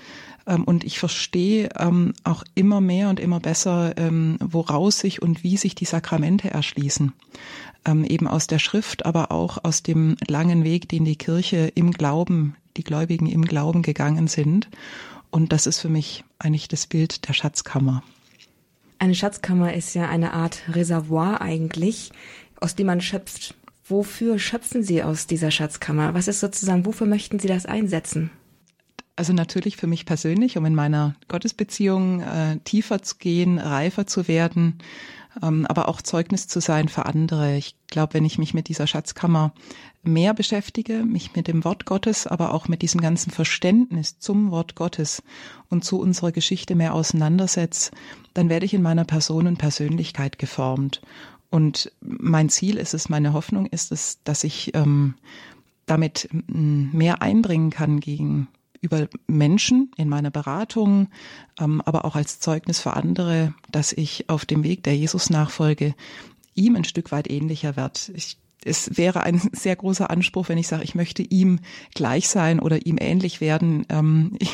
Ähm, 0.47 0.65
und 0.65 0.85
ich 0.85 0.99
verstehe 0.99 1.69
ähm, 1.79 2.15
auch 2.25 2.45
immer 2.55 2.81
mehr 2.81 3.09
und 3.09 3.21
immer 3.21 3.41
besser, 3.41 3.95
ähm, 3.97 4.37
woraus 4.41 5.01
sich 5.01 5.23
und 5.23 5.43
wie 5.43 5.57
sich 5.57 5.75
die 5.75 5.85
Sakramente 5.85 6.51
erschließen. 6.51 7.13
Ähm, 7.85 8.05
eben 8.05 8.27
aus 8.27 8.47
der 8.47 8.59
Schrift, 8.59 9.07
aber 9.07 9.31
auch 9.33 9.65
aus 9.65 9.83
dem 9.83 10.17
langen 10.27 10.65
Weg, 10.65 10.89
den 10.89 11.05
die 11.05 11.17
Kirche 11.17 11.71
im 11.75 11.93
Glauben, 11.93 12.57
die 12.77 12.85
Gläubigen 12.85 13.27
im 13.27 13.45
Glauben 13.45 13.83
gegangen 13.83 14.29
sind. 14.29 14.69
Und 15.31 15.53
das 15.53 15.67
ist 15.67 15.81
für 15.81 15.89
mich 15.89 16.25
eigentlich 16.39 16.69
das 16.69 16.87
Bild 16.87 17.29
der 17.29 17.33
Schatzkammer. 17.33 18.03
Eine 18.99 19.15
Schatzkammer 19.15 19.75
ist 19.75 19.95
ja 19.95 20.09
eine 20.09 20.33
Art 20.33 20.63
Reservoir 20.69 21.41
eigentlich, 21.41 22.11
aus 22.61 22.75
dem 22.75 22.87
man 22.87 23.01
schöpft. 23.01 23.55
Wofür 23.89 24.39
schöpfen 24.39 24.83
Sie 24.83 25.03
aus 25.03 25.27
dieser 25.27 25.51
Schatzkammer? 25.51 26.15
Was 26.15 26.27
ist 26.29 26.41
sozusagen, 26.41 26.87
wofür 26.87 27.07
möchten 27.07 27.39
Sie 27.39 27.49
das 27.49 27.67
einsetzen? 27.67 28.31
Also 29.15 29.33
natürlich 29.33 29.77
für 29.77 29.87
mich 29.87 30.05
persönlich, 30.05 30.59
um 30.59 30.67
in 30.67 30.75
meiner 30.75 31.15
Gottesbeziehung 31.29 32.21
äh, 32.21 32.59
tiefer 32.65 33.01
zu 33.03 33.17
gehen, 33.17 33.59
reifer 33.59 34.07
zu 34.07 34.29
werden, 34.29 34.79
ähm, 35.43 35.67
aber 35.67 35.89
auch 35.89 36.03
Zeugnis 36.03 36.49
zu 36.49 36.61
sein 36.61 36.89
für 36.89 37.07
andere. 37.07 37.57
Ich 37.57 37.77
glaube, 37.89 38.15
wenn 38.15 38.25
ich 38.25 38.39
mich 38.39 38.55
mit 38.55 38.69
dieser 38.69 38.87
Schatzkammer 38.87 39.55
mehr 40.03 40.35
beschäftige, 40.35 41.05
mich 41.05 41.35
mit 41.35 41.49
dem 41.49 41.65
Wort 41.65 41.87
Gottes, 41.87 42.27
aber 42.27 42.53
auch 42.53 42.69
mit 42.69 42.83
diesem 42.83 43.01
ganzen 43.01 43.31
Verständnis 43.31 44.19
zum 44.19 44.51
Wort 44.51 44.75
Gottes 44.75 45.23
und 45.71 45.85
zu 45.85 45.99
unserer 45.99 46.33
Geschichte 46.33 46.75
mehr 46.75 46.93
auseinandersetze, 46.93 47.93
dann 48.35 48.49
werde 48.49 48.67
ich 48.67 48.75
in 48.75 48.83
meiner 48.83 49.05
Person 49.05 49.47
und 49.47 49.59
Persönlichkeit 49.59 50.39
geformt. 50.39 51.01
Und 51.51 51.93
mein 52.01 52.49
Ziel 52.49 52.77
ist 52.77 52.95
es, 52.95 53.09
meine 53.09 53.33
Hoffnung 53.33 53.67
ist 53.67 53.93
es, 53.93 54.23
dass 54.25 54.45
ich 54.45 54.75
ähm, 54.75 55.15
damit 55.87 56.29
mehr 56.33 57.23
einbringen 57.23 57.71
kann 57.71 58.01
gegen 58.01 58.49
über 58.81 59.09
Menschen 59.27 59.91
in 59.97 60.09
meiner 60.09 60.31
Beratung, 60.31 61.09
ähm, 61.59 61.81
aber 61.85 62.05
auch 62.05 62.17
als 62.17 62.41
Zeugnis 62.41 62.81
für 62.81 62.95
andere, 62.95 63.55
dass 63.71 63.93
ich 63.93 64.29
auf 64.29 64.45
dem 64.45 64.65
Weg 64.65 64.83
der 64.83 64.97
Jesus-Nachfolge 64.97 65.95
ihm 66.55 66.77
ein 66.77 66.85
Stück 66.85 67.13
weit 67.13 67.31
ähnlicher 67.31 67.77
werde. 67.77 68.01
Ich, 68.15 68.39
es 68.65 68.97
wäre 68.97 69.23
ein 69.23 69.41
sehr 69.53 69.77
großer 69.77 70.11
Anspruch, 70.11 70.49
wenn 70.49 70.59
ich 70.59 70.69
sage, 70.69 70.85
ich 70.85 70.95
möchte 70.95 71.23
ihm 71.23 71.61
gleich 71.95 72.29
sein 72.29 72.61
oder 72.61 72.87
ihm 72.87 72.97
ähnlich 73.01 73.41
werden. 73.41 73.87
Ähm, 73.89 74.37
ich 74.39 74.51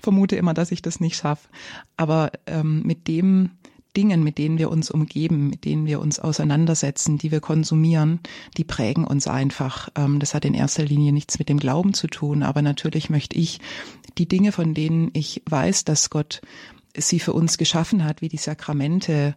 vermute 0.00 0.36
immer, 0.36 0.54
dass 0.54 0.72
ich 0.72 0.82
das 0.82 1.00
nicht 1.00 1.16
schaffe. 1.16 1.48
Aber 1.96 2.32
ähm, 2.46 2.82
mit 2.82 3.08
dem 3.08 3.50
Dingen, 3.98 4.22
mit 4.22 4.38
denen 4.38 4.58
wir 4.58 4.70
uns 4.70 4.92
umgeben, 4.92 5.48
mit 5.48 5.64
denen 5.64 5.84
wir 5.84 5.98
uns 5.98 6.20
auseinandersetzen, 6.20 7.18
die 7.18 7.32
wir 7.32 7.40
konsumieren, 7.40 8.20
die 8.56 8.62
prägen 8.62 9.04
uns 9.04 9.26
einfach. 9.26 9.88
Ähm, 9.96 10.20
das 10.20 10.34
hat 10.34 10.44
in 10.44 10.54
erster 10.54 10.84
Linie 10.84 11.12
nichts 11.12 11.40
mit 11.40 11.48
dem 11.48 11.58
Glauben 11.58 11.94
zu 11.94 12.06
tun, 12.06 12.44
aber 12.44 12.62
natürlich 12.62 13.10
möchte 13.10 13.36
ich 13.36 13.58
die 14.16 14.28
Dinge, 14.28 14.52
von 14.52 14.72
denen 14.72 15.10
ich 15.14 15.42
weiß, 15.50 15.82
dass 15.82 16.10
Gott 16.10 16.42
sie 16.96 17.18
für 17.18 17.32
uns 17.32 17.58
geschaffen 17.58 18.04
hat, 18.04 18.22
wie 18.22 18.28
die 18.28 18.36
Sakramente, 18.36 19.36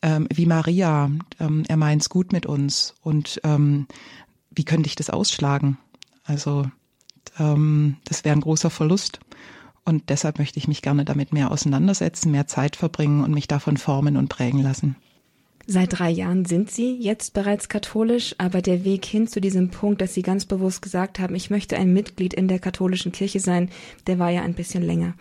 ähm, 0.00 0.26
wie 0.32 0.46
Maria, 0.46 1.10
ähm, 1.38 1.64
er 1.68 1.76
meint's 1.76 2.08
gut 2.08 2.32
mit 2.32 2.46
uns 2.46 2.94
und 3.02 3.42
wie 4.50 4.64
könnte 4.64 4.88
ich 4.88 4.96
das 4.96 5.10
ausschlagen? 5.10 5.76
Also 6.24 6.66
das 7.36 8.24
wäre 8.24 8.34
ein 8.34 8.40
großer 8.40 8.70
Verlust. 8.70 9.20
Und 9.88 10.10
deshalb 10.10 10.38
möchte 10.38 10.58
ich 10.58 10.68
mich 10.68 10.82
gerne 10.82 11.06
damit 11.06 11.32
mehr 11.32 11.50
auseinandersetzen, 11.50 12.30
mehr 12.30 12.46
Zeit 12.46 12.76
verbringen 12.76 13.24
und 13.24 13.32
mich 13.32 13.48
davon 13.48 13.78
formen 13.78 14.18
und 14.18 14.28
prägen 14.28 14.62
lassen. 14.62 14.96
Seit 15.66 15.98
drei 15.98 16.10
Jahren 16.10 16.44
sind 16.44 16.70
Sie 16.70 16.94
jetzt 16.98 17.32
bereits 17.32 17.70
katholisch, 17.70 18.34
aber 18.36 18.60
der 18.60 18.84
Weg 18.84 19.06
hin 19.06 19.26
zu 19.28 19.40
diesem 19.40 19.70
Punkt, 19.70 20.02
dass 20.02 20.12
Sie 20.12 20.20
ganz 20.20 20.44
bewusst 20.44 20.82
gesagt 20.82 21.18
haben, 21.18 21.34
ich 21.34 21.48
möchte 21.48 21.78
ein 21.78 21.94
Mitglied 21.94 22.34
in 22.34 22.48
der 22.48 22.58
katholischen 22.58 23.12
Kirche 23.12 23.40
sein, 23.40 23.70
der 24.06 24.18
war 24.18 24.28
ja 24.28 24.42
ein 24.42 24.52
bisschen 24.52 24.82
länger. 24.82 25.14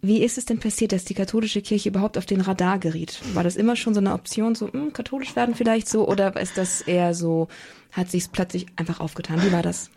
Wie 0.00 0.22
ist 0.22 0.38
es 0.38 0.46
denn 0.46 0.60
passiert, 0.60 0.92
dass 0.92 1.04
die 1.04 1.12
katholische 1.12 1.60
Kirche 1.60 1.90
überhaupt 1.90 2.16
auf 2.16 2.24
den 2.24 2.40
Radar 2.40 2.78
geriet? 2.78 3.20
War 3.34 3.44
das 3.44 3.56
immer 3.56 3.76
schon 3.76 3.92
so 3.92 4.00
eine 4.00 4.14
Option, 4.14 4.54
so 4.54 4.68
mh, 4.68 4.72
hm, 4.72 4.92
katholisch 4.94 5.36
werden 5.36 5.54
vielleicht 5.54 5.90
so, 5.90 6.08
oder 6.08 6.40
ist 6.40 6.56
das 6.56 6.80
eher 6.80 7.12
so, 7.12 7.48
hat 7.92 8.10
sich 8.10 8.32
plötzlich 8.32 8.64
einfach 8.76 9.00
aufgetan? 9.00 9.42
Wie 9.42 9.52
war 9.52 9.62
das? 9.62 9.90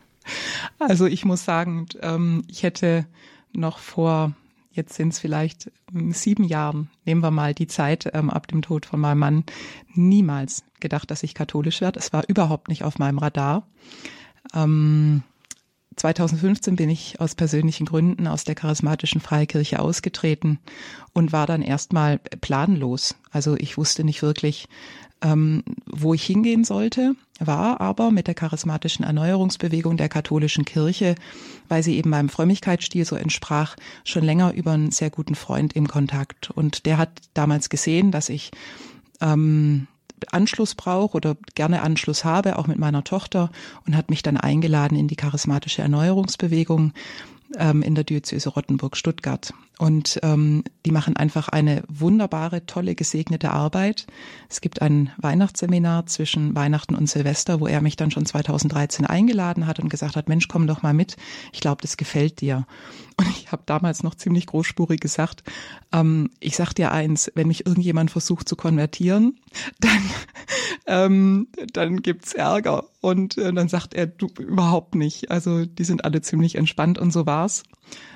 Also 0.77 1.05
ich 1.05 1.23
muss 1.23 1.45
sagen, 1.45 1.85
ähm, 2.01 2.43
ich 2.49 2.63
hätte 2.63 3.05
noch 3.53 3.79
vor, 3.79 4.33
jetzt 4.71 4.95
sind 4.95 5.13
es 5.13 5.19
vielleicht 5.19 5.71
ähm, 5.93 6.11
sieben 6.11 6.43
Jahren, 6.43 6.89
nehmen 7.05 7.21
wir 7.21 7.31
mal 7.31 7.53
die 7.53 7.67
Zeit 7.67 8.09
ähm, 8.13 8.29
ab 8.29 8.47
dem 8.47 8.61
Tod 8.61 8.85
von 8.85 8.99
meinem 8.99 9.19
Mann, 9.19 9.43
niemals 9.93 10.63
gedacht, 10.79 11.11
dass 11.11 11.23
ich 11.23 11.33
katholisch 11.33 11.81
werde. 11.81 11.99
Es 11.99 12.13
war 12.13 12.23
überhaupt 12.27 12.67
nicht 12.67 12.83
auf 12.83 12.99
meinem 12.99 13.17
Radar. 13.17 13.67
Ähm, 14.53 15.23
2015 15.95 16.77
bin 16.77 16.89
ich 16.89 17.19
aus 17.19 17.35
persönlichen 17.35 17.85
Gründen 17.85 18.27
aus 18.27 18.45
der 18.45 18.55
charismatischen 18.55 19.19
Freikirche 19.19 19.79
ausgetreten 19.79 20.59
und 21.13 21.33
war 21.33 21.45
dann 21.45 21.61
erstmal 21.61 22.19
planlos. 22.19 23.15
Also 23.31 23.55
ich 23.57 23.77
wusste 23.77 24.05
nicht 24.05 24.21
wirklich, 24.21 24.69
ähm, 25.21 25.63
wo 25.85 26.13
ich 26.13 26.23
hingehen 26.23 26.63
sollte, 26.63 27.15
war 27.39 27.81
aber 27.81 28.11
mit 28.11 28.27
der 28.27 28.35
charismatischen 28.35 29.05
Erneuerungsbewegung 29.05 29.97
der 29.97 30.09
katholischen 30.09 30.65
Kirche, 30.65 31.15
weil 31.67 31.83
sie 31.83 31.97
eben 31.97 32.09
meinem 32.09 32.29
Frömmigkeitsstil 32.29 33.05
so 33.05 33.15
entsprach, 33.15 33.75
schon 34.03 34.23
länger 34.23 34.53
über 34.53 34.71
einen 34.71 34.91
sehr 34.91 35.09
guten 35.09 35.35
Freund 35.35 35.73
im 35.73 35.87
Kontakt. 35.87 36.51
Und 36.51 36.85
der 36.85 36.97
hat 36.97 37.09
damals 37.33 37.69
gesehen, 37.69 38.11
dass 38.11 38.29
ich 38.29 38.51
ähm, 39.21 39.87
Anschluss 40.31 40.75
brauche 40.75 41.15
oder 41.15 41.37
gerne 41.55 41.81
Anschluss 41.81 42.25
habe, 42.25 42.57
auch 42.57 42.67
mit 42.67 42.77
meiner 42.77 43.03
Tochter, 43.03 43.51
und 43.85 43.95
hat 43.95 44.09
mich 44.09 44.21
dann 44.23 44.37
eingeladen 44.37 44.97
in 44.97 45.07
die 45.07 45.15
charismatische 45.15 45.81
Erneuerungsbewegung 45.81 46.93
ähm, 47.57 47.81
in 47.81 47.95
der 47.95 48.03
Diözese 48.03 48.49
Rottenburg-Stuttgart. 48.49 49.53
Und 49.79 50.19
ähm, 50.23 50.65
die 50.85 50.91
machen 50.91 51.15
einfach 51.15 51.47
eine 51.47 51.83
wunderbare, 51.87 52.65
tolle, 52.65 52.95
gesegnete 52.95 53.51
Arbeit. 53.51 54.07
Es 54.49 54.59
gibt 54.59 54.81
ein 54.81 55.09
Weihnachtsseminar 55.15 56.05
zwischen 56.05 56.53
Weihnachten 56.53 56.95
und 56.95 57.09
Silvester, 57.09 57.61
wo 57.61 57.67
er 57.67 57.79
mich 57.79 57.95
dann 57.95 58.11
schon 58.11 58.25
2013 58.25 59.05
eingeladen 59.05 59.67
hat 59.67 59.79
und 59.79 59.87
gesagt 59.87 60.17
hat, 60.17 60.27
Mensch, 60.27 60.49
komm 60.49 60.67
doch 60.67 60.81
mal 60.81 60.93
mit. 60.93 61.15
Ich 61.53 61.61
glaube, 61.61 61.81
das 61.81 61.95
gefällt 61.95 62.41
dir. 62.41 62.67
Und 63.15 63.29
ich 63.29 63.53
habe 63.53 63.63
damals 63.65 64.03
noch 64.03 64.15
ziemlich 64.15 64.47
großspurig 64.47 64.99
gesagt, 64.99 65.43
ähm, 65.93 66.29
ich 66.41 66.57
sag 66.57 66.73
dir 66.73 66.91
eins, 66.91 67.31
wenn 67.35 67.47
mich 67.47 67.65
irgendjemand 67.65 68.11
versucht 68.11 68.49
zu 68.49 68.57
konvertieren, 68.57 69.39
dann, 69.79 70.01
ähm, 70.87 71.47
dann 71.71 72.01
gibt's 72.01 72.33
Ärger. 72.33 72.83
Und 72.99 73.37
äh, 73.37 73.53
dann 73.53 73.69
sagt 73.69 73.93
er, 73.93 74.07
du 74.07 74.27
überhaupt 74.39 74.95
nicht. 74.95 75.31
Also 75.31 75.65
die 75.65 75.85
sind 75.85 76.03
alle 76.03 76.21
ziemlich 76.21 76.55
entspannt 76.55 76.99
und 76.99 77.11
so 77.11 77.25
war's. 77.25 77.63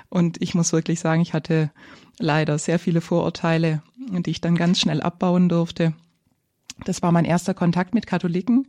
Und 0.10 0.42
ich 0.42 0.56
muss 0.56 0.74
wirklich 0.74 1.00
sagen, 1.00 1.22
ich 1.22 1.34
hatte 1.34 1.72
leider 2.20 2.58
sehr 2.58 2.80
viele 2.80 3.02
Vorurteile, 3.02 3.82
die 3.98 4.30
ich 4.30 4.42
dann 4.42 4.56
ganz 4.56 4.80
schnell 4.80 5.02
abbauen 5.02 5.50
durfte. 5.50 5.94
Das 6.86 7.02
war 7.02 7.12
mein 7.12 7.26
erster 7.26 7.54
Kontakt 7.54 7.94
mit 7.94 8.08
Katholiken 8.08 8.68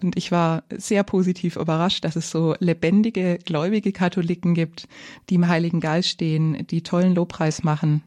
und 0.00 0.16
ich 0.16 0.30
war 0.30 0.64
sehr 0.70 1.02
positiv 1.04 1.56
überrascht, 1.56 2.04
dass 2.04 2.16
es 2.16 2.30
so 2.30 2.54
lebendige, 2.58 3.38
gläubige 3.44 3.92
Katholiken 3.92 4.54
gibt, 4.54 4.88
die 5.30 5.36
im 5.36 5.48
Heiligen 5.48 5.80
Geist 5.80 6.08
stehen, 6.08 6.66
die 6.66 6.82
tollen 6.82 7.14
Lobpreis 7.14 7.62
machen, 7.62 8.02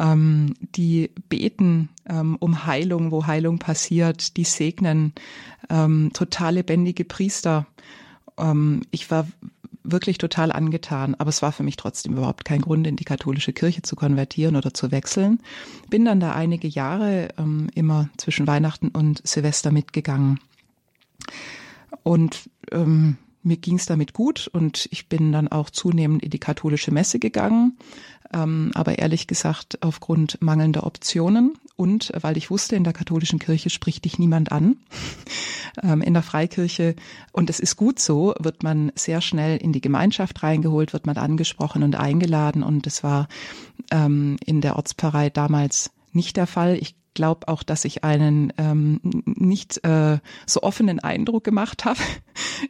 ähm, 0.00 0.54
die 0.74 1.10
beten 1.28 1.88
ähm, 2.08 2.36
um 2.40 2.66
Heilung, 2.66 3.12
wo 3.12 3.26
Heilung 3.26 3.58
passiert, 3.60 4.36
die 4.36 4.44
segnen, 4.44 5.12
ähm, 5.70 6.10
total 6.12 6.54
lebendige 6.54 7.04
Priester. 7.04 7.66
Ähm, 8.36 8.82
ich 8.90 9.08
war 9.10 9.28
wirklich 9.84 10.18
total 10.18 10.50
angetan, 10.50 11.14
aber 11.14 11.28
es 11.28 11.42
war 11.42 11.52
für 11.52 11.62
mich 11.62 11.76
trotzdem 11.76 12.14
überhaupt 12.14 12.44
kein 12.44 12.62
Grund, 12.62 12.86
in 12.86 12.96
die 12.96 13.04
katholische 13.04 13.52
Kirche 13.52 13.82
zu 13.82 13.94
konvertieren 13.94 14.56
oder 14.56 14.74
zu 14.74 14.90
wechseln. 14.90 15.40
Bin 15.90 16.04
dann 16.04 16.20
da 16.20 16.32
einige 16.32 16.66
Jahre 16.66 17.28
ähm, 17.38 17.68
immer 17.74 18.08
zwischen 18.16 18.46
Weihnachten 18.46 18.88
und 18.88 19.26
Silvester 19.26 19.70
mitgegangen. 19.70 20.40
Und 22.02 22.50
ähm, 22.72 23.18
mir 23.42 23.58
ging 23.58 23.76
es 23.76 23.86
damit 23.86 24.14
gut 24.14 24.48
und 24.48 24.88
ich 24.90 25.08
bin 25.08 25.30
dann 25.30 25.48
auch 25.48 25.68
zunehmend 25.68 26.22
in 26.22 26.30
die 26.30 26.38
katholische 26.38 26.90
Messe 26.90 27.18
gegangen, 27.18 27.76
ähm, 28.34 28.72
aber 28.74 28.98
ehrlich 28.98 29.26
gesagt 29.26 29.78
aufgrund 29.80 30.42
mangelnder 30.42 30.84
Optionen 30.84 31.56
und 31.76 32.12
weil 32.20 32.36
ich 32.36 32.50
wusste, 32.50 32.76
in 32.76 32.84
der 32.84 32.92
katholischen 32.92 33.38
Kirche 33.38 33.70
spricht 33.70 34.04
dich 34.04 34.18
niemand 34.18 34.52
an. 34.52 34.76
ähm, 35.82 36.02
in 36.02 36.14
der 36.14 36.22
Freikirche, 36.22 36.96
und 37.32 37.48
es 37.48 37.60
ist 37.60 37.76
gut 37.76 37.98
so, 37.98 38.34
wird 38.38 38.62
man 38.62 38.92
sehr 38.96 39.20
schnell 39.20 39.56
in 39.56 39.72
die 39.72 39.80
Gemeinschaft 39.80 40.42
reingeholt, 40.42 40.92
wird 40.92 41.06
man 41.06 41.16
angesprochen 41.16 41.82
und 41.82 41.96
eingeladen 41.96 42.62
und 42.62 42.86
es 42.86 43.02
war 43.02 43.28
ähm, 43.90 44.36
in 44.44 44.60
der 44.60 44.76
Ortspfarrei 44.76 45.30
damals 45.30 45.92
nicht 46.12 46.36
der 46.36 46.46
Fall. 46.46 46.76
Ich 46.76 46.96
glaube 47.14 47.46
auch, 47.46 47.62
dass 47.62 47.84
ich 47.84 48.02
einen 48.02 48.52
ähm, 48.58 49.00
nicht 49.24 49.84
äh, 49.84 50.18
so 50.46 50.62
offenen 50.62 50.98
Eindruck 51.00 51.44
gemacht 51.44 51.84
habe. 51.84 52.00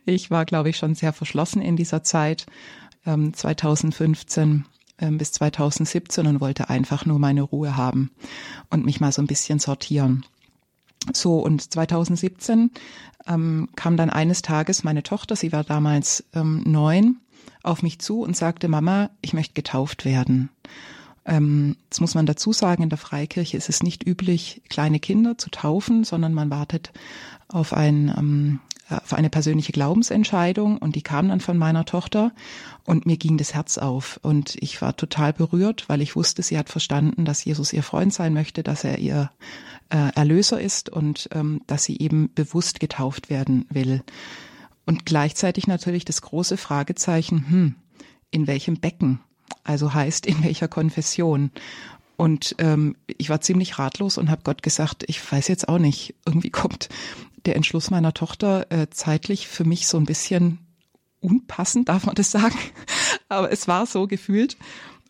Ich 0.06 0.30
war, 0.30 0.44
glaube 0.44 0.68
ich, 0.68 0.76
schon 0.76 0.94
sehr 0.94 1.12
verschlossen 1.12 1.62
in 1.62 1.76
dieser 1.76 2.02
Zeit, 2.02 2.46
ähm, 3.06 3.32
2015 3.32 4.42
ähm, 4.42 4.64
bis 4.96 5.32
2017 5.32 6.26
und 6.26 6.40
wollte 6.40 6.70
einfach 6.70 7.04
nur 7.04 7.18
meine 7.18 7.42
Ruhe 7.42 7.76
haben 7.76 8.10
und 8.70 8.84
mich 8.84 9.00
mal 9.00 9.12
so 9.12 9.22
ein 9.22 9.26
bisschen 9.26 9.58
sortieren. 9.58 10.24
So, 11.12 11.38
und 11.38 11.72
2017 11.72 12.70
ähm, 13.26 13.68
kam 13.76 13.96
dann 13.96 14.10
eines 14.10 14.42
Tages 14.42 14.84
meine 14.84 15.02
Tochter, 15.02 15.36
sie 15.36 15.52
war 15.52 15.64
damals 15.64 16.24
ähm, 16.34 16.62
neun, 16.64 17.18
auf 17.62 17.82
mich 17.82 17.98
zu 17.98 18.20
und 18.20 18.36
sagte, 18.36 18.68
Mama, 18.68 19.10
ich 19.20 19.34
möchte 19.34 19.54
getauft 19.54 20.04
werden. 20.04 20.50
Ähm, 21.26 21.76
jetzt 21.84 22.00
muss 22.00 22.14
man 22.14 22.26
dazu 22.26 22.52
sagen, 22.52 22.82
in 22.82 22.88
der 22.90 22.98
Freikirche 22.98 23.56
ist 23.56 23.68
es 23.68 23.82
nicht 23.82 24.06
üblich, 24.06 24.62
kleine 24.68 25.00
Kinder 25.00 25.38
zu 25.38 25.50
taufen, 25.50 26.04
sondern 26.04 26.34
man 26.34 26.50
wartet 26.50 26.92
auf 27.48 27.72
ein 27.72 28.12
ähm, 28.16 28.60
auf 28.90 29.14
eine 29.14 29.30
persönliche 29.30 29.72
Glaubensentscheidung 29.72 30.78
und 30.78 30.94
die 30.94 31.02
kam 31.02 31.28
dann 31.28 31.40
von 31.40 31.56
meiner 31.56 31.84
Tochter 31.84 32.32
und 32.84 33.06
mir 33.06 33.16
ging 33.16 33.38
das 33.38 33.54
Herz 33.54 33.78
auf 33.78 34.20
und 34.22 34.56
ich 34.60 34.82
war 34.82 34.94
total 34.96 35.32
berührt, 35.32 35.88
weil 35.88 36.02
ich 36.02 36.16
wusste, 36.16 36.42
sie 36.42 36.58
hat 36.58 36.68
verstanden, 36.68 37.24
dass 37.24 37.44
Jesus 37.44 37.72
ihr 37.72 37.82
Freund 37.82 38.12
sein 38.12 38.34
möchte, 38.34 38.62
dass 38.62 38.84
er 38.84 38.98
ihr 38.98 39.30
äh, 39.88 40.12
Erlöser 40.14 40.60
ist 40.60 40.90
und 40.90 41.28
ähm, 41.32 41.62
dass 41.66 41.84
sie 41.84 41.98
eben 41.98 42.30
bewusst 42.34 42.78
getauft 42.78 43.30
werden 43.30 43.66
will. 43.70 44.02
Und 44.84 45.06
gleichzeitig 45.06 45.66
natürlich 45.66 46.04
das 46.04 46.20
große 46.20 46.58
Fragezeichen, 46.58 47.48
hm, 47.48 47.74
in 48.30 48.46
welchem 48.46 48.80
Becken? 48.80 49.20
Also 49.62 49.94
heißt, 49.94 50.26
in 50.26 50.42
welcher 50.44 50.68
Konfession? 50.68 51.50
Und 52.16 52.54
ähm, 52.58 52.96
ich 53.06 53.30
war 53.30 53.40
ziemlich 53.40 53.78
ratlos 53.78 54.18
und 54.18 54.30
habe 54.30 54.42
Gott 54.44 54.62
gesagt, 54.62 55.04
ich 55.06 55.32
weiß 55.32 55.48
jetzt 55.48 55.68
auch 55.68 55.78
nicht, 55.78 56.14
irgendwie 56.26 56.50
kommt 56.50 56.88
der 57.46 57.56
Entschluss 57.56 57.90
meiner 57.90 58.14
Tochter 58.14 58.70
äh, 58.70 58.88
zeitlich 58.90 59.48
für 59.48 59.64
mich 59.64 59.86
so 59.86 59.98
ein 59.98 60.06
bisschen 60.06 60.58
unpassend, 61.20 61.88
darf 61.88 62.06
man 62.06 62.14
das 62.14 62.30
sagen. 62.30 62.56
Aber 63.28 63.50
es 63.50 63.68
war 63.68 63.86
so 63.86 64.06
gefühlt. 64.06 64.56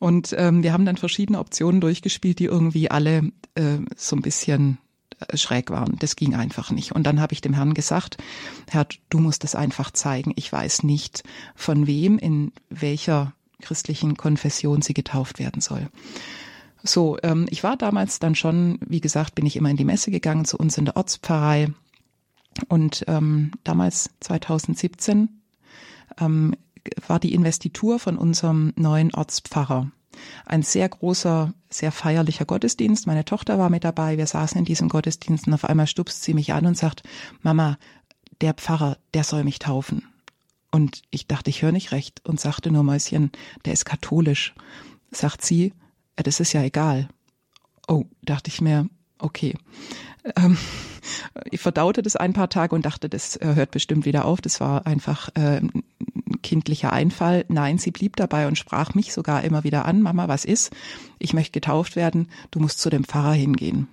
Und 0.00 0.34
ähm, 0.36 0.62
wir 0.62 0.72
haben 0.72 0.84
dann 0.84 0.96
verschiedene 0.96 1.38
Optionen 1.38 1.80
durchgespielt, 1.80 2.38
die 2.38 2.44
irgendwie 2.44 2.90
alle 2.90 3.32
äh, 3.54 3.78
so 3.96 4.16
ein 4.16 4.22
bisschen 4.22 4.78
äh, 5.18 5.36
schräg 5.36 5.70
waren. 5.70 5.96
Das 5.98 6.16
ging 6.16 6.34
einfach 6.34 6.70
nicht. 6.70 6.92
Und 6.92 7.04
dann 7.04 7.20
habe 7.20 7.32
ich 7.32 7.40
dem 7.40 7.54
Herrn 7.54 7.74
gesagt, 7.74 8.18
Herr, 8.68 8.86
du 9.08 9.18
musst 9.18 9.44
es 9.44 9.54
einfach 9.54 9.90
zeigen. 9.90 10.32
Ich 10.36 10.52
weiß 10.52 10.82
nicht, 10.82 11.22
von 11.54 11.86
wem, 11.86 12.18
in 12.18 12.52
welcher 12.70 13.32
christlichen 13.62 14.16
Konfession 14.16 14.82
sie 14.82 14.94
getauft 14.94 15.38
werden 15.38 15.60
soll. 15.60 15.88
So, 16.82 17.16
ähm, 17.22 17.46
ich 17.48 17.64
war 17.64 17.76
damals 17.76 18.18
dann 18.18 18.34
schon, 18.34 18.78
wie 18.86 19.00
gesagt, 19.00 19.34
bin 19.34 19.46
ich 19.46 19.56
immer 19.56 19.70
in 19.70 19.78
die 19.78 19.86
Messe 19.86 20.10
gegangen 20.10 20.44
zu 20.44 20.58
uns 20.58 20.76
in 20.76 20.84
der 20.84 20.96
Ortspfarrei. 20.96 21.68
Und 22.68 23.04
ähm, 23.08 23.52
damals 23.64 24.10
2017 24.20 25.28
ähm, 26.20 26.54
war 27.06 27.18
die 27.18 27.34
Investitur 27.34 27.98
von 27.98 28.18
unserem 28.18 28.72
neuen 28.76 29.14
Ortspfarrer. 29.14 29.90
Ein 30.46 30.62
sehr 30.62 30.88
großer, 30.88 31.52
sehr 31.70 31.92
feierlicher 31.92 32.44
Gottesdienst. 32.44 33.06
Meine 33.06 33.24
Tochter 33.24 33.58
war 33.58 33.70
mit 33.70 33.84
dabei. 33.84 34.16
Wir 34.16 34.26
saßen 34.26 34.58
in 34.58 34.64
diesem 34.64 34.88
Gottesdienst 34.88 35.46
und 35.46 35.54
auf 35.54 35.64
einmal 35.64 35.86
stupst 35.86 36.22
sie 36.22 36.34
mich 36.34 36.52
an 36.52 36.66
und 36.66 36.78
sagt, 36.78 37.02
Mama, 37.42 37.78
der 38.40 38.54
Pfarrer, 38.54 38.98
der 39.12 39.24
soll 39.24 39.44
mich 39.44 39.58
taufen. 39.58 40.06
Und 40.70 41.02
ich 41.10 41.26
dachte, 41.26 41.50
ich 41.50 41.62
höre 41.62 41.72
nicht 41.72 41.92
recht 41.92 42.20
und 42.24 42.40
sagte 42.40 42.70
nur 42.70 42.82
Mäuschen, 42.82 43.30
der 43.64 43.72
ist 43.72 43.84
katholisch. 43.84 44.54
Sagt 45.10 45.44
sie, 45.44 45.72
das 46.16 46.40
ist 46.40 46.52
ja 46.52 46.62
egal. 46.62 47.08
Oh, 47.86 48.04
dachte 48.22 48.48
ich 48.48 48.60
mir, 48.60 48.88
okay. 49.18 49.56
Ähm, 50.36 50.56
ich 51.50 51.60
verdaute 51.60 52.02
das 52.02 52.16
ein 52.16 52.32
paar 52.32 52.48
Tage 52.48 52.74
und 52.74 52.84
dachte, 52.84 53.08
das 53.08 53.36
äh, 53.36 53.54
hört 53.54 53.70
bestimmt 53.70 54.04
wieder 54.04 54.24
auf. 54.24 54.40
Das 54.40 54.60
war 54.60 54.86
einfach 54.86 55.28
äh, 55.34 55.60
kindlicher 56.42 56.92
Einfall. 56.92 57.44
Nein, 57.48 57.78
sie 57.78 57.90
blieb 57.90 58.16
dabei 58.16 58.46
und 58.46 58.58
sprach 58.58 58.94
mich 58.94 59.12
sogar 59.12 59.42
immer 59.44 59.64
wieder 59.64 59.84
an, 59.84 60.02
Mama, 60.02 60.28
was 60.28 60.44
ist? 60.44 60.72
Ich 61.18 61.32
möchte 61.32 61.52
getauft 61.52 61.96
werden, 61.96 62.28
du 62.50 62.60
musst 62.60 62.80
zu 62.80 62.90
dem 62.90 63.04
Pfarrer 63.04 63.32
hingehen. 63.32 63.88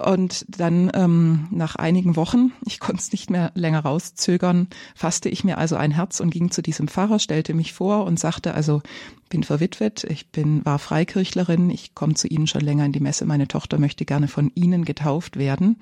Und 0.00 0.46
dann 0.48 0.90
ähm, 0.94 1.48
nach 1.50 1.76
einigen 1.76 2.16
Wochen, 2.16 2.52
ich 2.66 2.80
konnte 2.80 3.00
es 3.00 3.12
nicht 3.12 3.30
mehr 3.30 3.52
länger 3.54 3.80
rauszögern, 3.80 4.68
fasste 4.94 5.28
ich 5.28 5.44
mir 5.44 5.58
also 5.58 5.76
ein 5.76 5.90
Herz 5.90 6.20
und 6.20 6.30
ging 6.30 6.50
zu 6.50 6.62
diesem 6.62 6.88
Pfarrer, 6.88 7.18
stellte 7.18 7.54
mich 7.54 7.72
vor 7.72 8.04
und 8.04 8.18
sagte, 8.18 8.54
also 8.54 8.82
bin 9.28 9.44
verwitwet, 9.44 10.04
ich 10.04 10.30
bin 10.30 10.64
war 10.64 10.78
Freikirchlerin, 10.78 11.70
ich 11.70 11.94
komme 11.94 12.14
zu 12.14 12.28
Ihnen 12.28 12.46
schon 12.46 12.62
länger 12.62 12.84
in 12.84 12.92
die 12.92 13.00
Messe, 13.00 13.26
meine 13.26 13.48
Tochter 13.48 13.78
möchte 13.78 14.04
gerne 14.04 14.28
von 14.28 14.50
Ihnen 14.54 14.84
getauft 14.84 15.36
werden. 15.36 15.78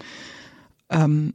Ähm, 0.91 1.35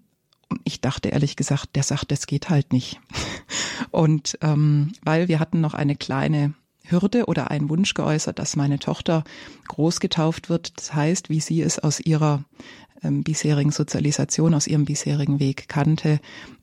ich 0.66 0.82
dachte 0.82 1.10
ehrlich 1.10 1.36
gesagt, 1.36 1.76
der 1.76 1.84
sagt, 1.84 2.12
das 2.12 2.28
geht 2.28 2.50
halt 2.50 2.74
nicht. 2.74 3.00
Und 3.92 4.38
ähm, 4.42 4.94
weil 5.04 5.28
wir 5.28 5.40
hatten 5.40 5.62
noch 5.62 5.74
eine 5.74 5.96
kleine 5.96 6.54
Hürde 6.84 7.26
oder 7.26 7.52
einen 7.52 7.70
Wunsch 7.70 7.94
geäußert, 7.94 8.40
dass 8.40 8.56
meine 8.56 8.80
Tochter 8.80 9.24
groß 9.68 10.00
getauft 10.00 10.50
wird. 10.50 10.74
Das 10.78 10.94
heißt, 10.94 11.30
wie 11.30 11.40
sie 11.40 11.62
es 11.62 11.80
aus 11.80 12.00
ihrer 12.00 12.44
ähm, 13.02 13.24
bisherigen 13.24 13.72
Sozialisation, 13.72 14.54
aus 14.54 14.68
ihrem 14.68 14.86
bisherigen 14.86 15.40
Weg 15.40 15.68
kannte, 15.70 16.20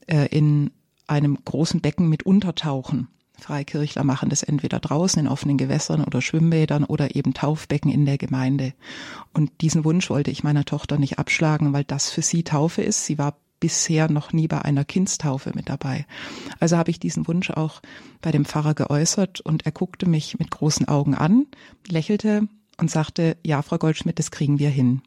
äh, 0.07 0.27
in 0.27 0.71
einem 1.07 1.39
großen 1.45 1.81
Becken 1.81 2.09
mit 2.09 2.25
Untertauchen. 2.25 3.09
Freikirchler 3.41 4.05
machen 4.05 4.29
das 4.29 4.43
entweder 4.43 4.79
draußen 4.81 5.21
in 5.21 5.29
offenen 5.29 5.57
Gewässern 5.57 6.05
oder 6.05 6.21
Schwimmbädern 6.21 6.85
oder 6.85 7.17
eben 7.17 7.35
Taufbecken 7.35 7.91
in 7.91 8.05
der 8.05 8.19
Gemeinde. 8.19 8.75
Und 9.33 9.51
diesen 9.63 9.85
Wunsch 9.85 10.11
wollte 10.11 10.31
ich 10.31 10.45
meiner 10.45 10.65
Tochter 10.65 10.99
nicht 10.99 11.19
abschlagen, 11.19 11.73
weil 11.73 11.85
das 11.85 12.11
für 12.11 12.23
sie 12.23 12.45
Taufe 12.45 12.83
ist. 12.83 13.07
Sie 13.07 13.19
war 13.19 13.37
bisher 13.61 14.11
noch 14.11 14.33
nie 14.33 14.49
bei 14.49 14.63
einer 14.63 14.85
Kindstaufe 14.85 15.53
mit 15.55 15.69
dabei. 15.69 16.07
Also 16.59 16.77
habe 16.77 16.91
ich 16.91 16.99
diesen 16.99 17.29
Wunsch 17.29 17.51
auch 17.51 17.81
bei 18.23 18.33
dem 18.33 18.45
Pfarrer 18.45 18.75
geäußert 18.75 19.41
und 19.41 19.67
er 19.67 19.73
guckte 19.73 20.09
mich 20.09 20.39
mit 20.39 20.51
großen 20.51 20.89
Augen 20.89 21.15
an, 21.15 21.47
lächelte 21.87 22.49
und 22.79 22.91
sagte, 22.91 23.37
ja, 23.45 23.63
Frau 23.63 23.79
Goldschmidt, 23.79 24.19
das 24.19 24.31
kriegen 24.31 24.59
wir 24.59 24.71
hin. 24.71 25.03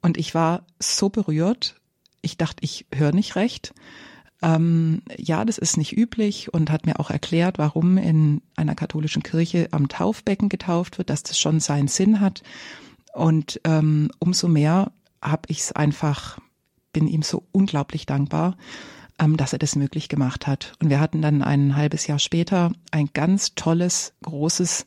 Und 0.00 0.16
ich 0.16 0.34
war 0.34 0.64
so 0.78 1.08
berührt. 1.10 1.76
Ich 2.22 2.36
dachte, 2.36 2.62
ich 2.62 2.86
höre 2.94 3.12
nicht 3.12 3.36
recht. 3.36 3.74
Ähm, 4.42 5.02
ja, 5.18 5.44
das 5.44 5.58
ist 5.58 5.76
nicht 5.76 5.96
üblich 5.96 6.54
und 6.54 6.70
hat 6.70 6.86
mir 6.86 6.98
auch 6.98 7.10
erklärt, 7.10 7.58
warum 7.58 7.98
in 7.98 8.40
einer 8.56 8.74
katholischen 8.74 9.22
Kirche 9.22 9.68
am 9.72 9.88
Taufbecken 9.88 10.48
getauft 10.48 10.96
wird, 10.96 11.10
dass 11.10 11.22
das 11.22 11.38
schon 11.38 11.60
seinen 11.60 11.88
Sinn 11.88 12.20
hat. 12.20 12.42
Und 13.12 13.60
ähm, 13.64 14.10
umso 14.18 14.48
mehr 14.48 14.92
habe 15.20 15.42
ich 15.48 15.58
es 15.58 15.72
einfach, 15.72 16.38
bin 16.92 17.06
ihm 17.06 17.22
so 17.22 17.44
unglaublich 17.52 18.06
dankbar, 18.06 18.56
ähm, 19.18 19.36
dass 19.36 19.52
er 19.52 19.58
das 19.58 19.76
möglich 19.76 20.08
gemacht 20.08 20.46
hat. 20.46 20.72
Und 20.80 20.90
wir 20.90 21.00
hatten 21.00 21.22
dann 21.22 21.42
ein 21.42 21.76
halbes 21.76 22.06
Jahr 22.06 22.18
später 22.18 22.72
ein 22.90 23.10
ganz 23.12 23.54
tolles, 23.54 24.14
großes 24.22 24.86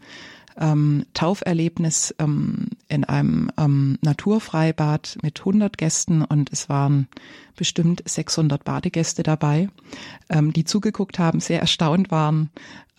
ähm, 0.57 1.05
Tauferlebnis 1.13 2.13
ähm, 2.19 2.69
in 2.87 3.03
einem 3.03 3.49
ähm, 3.57 3.97
Naturfreibad 4.01 5.17
mit 5.21 5.39
100 5.39 5.77
Gästen 5.77 6.23
und 6.23 6.51
es 6.51 6.69
waren 6.69 7.07
bestimmt 7.55 8.03
600 8.05 8.63
Badegäste 8.63 9.23
dabei, 9.23 9.69
ähm, 10.29 10.53
die 10.53 10.63
zugeguckt 10.63 11.19
haben, 11.19 11.39
sehr 11.39 11.59
erstaunt 11.59 12.11
waren. 12.11 12.49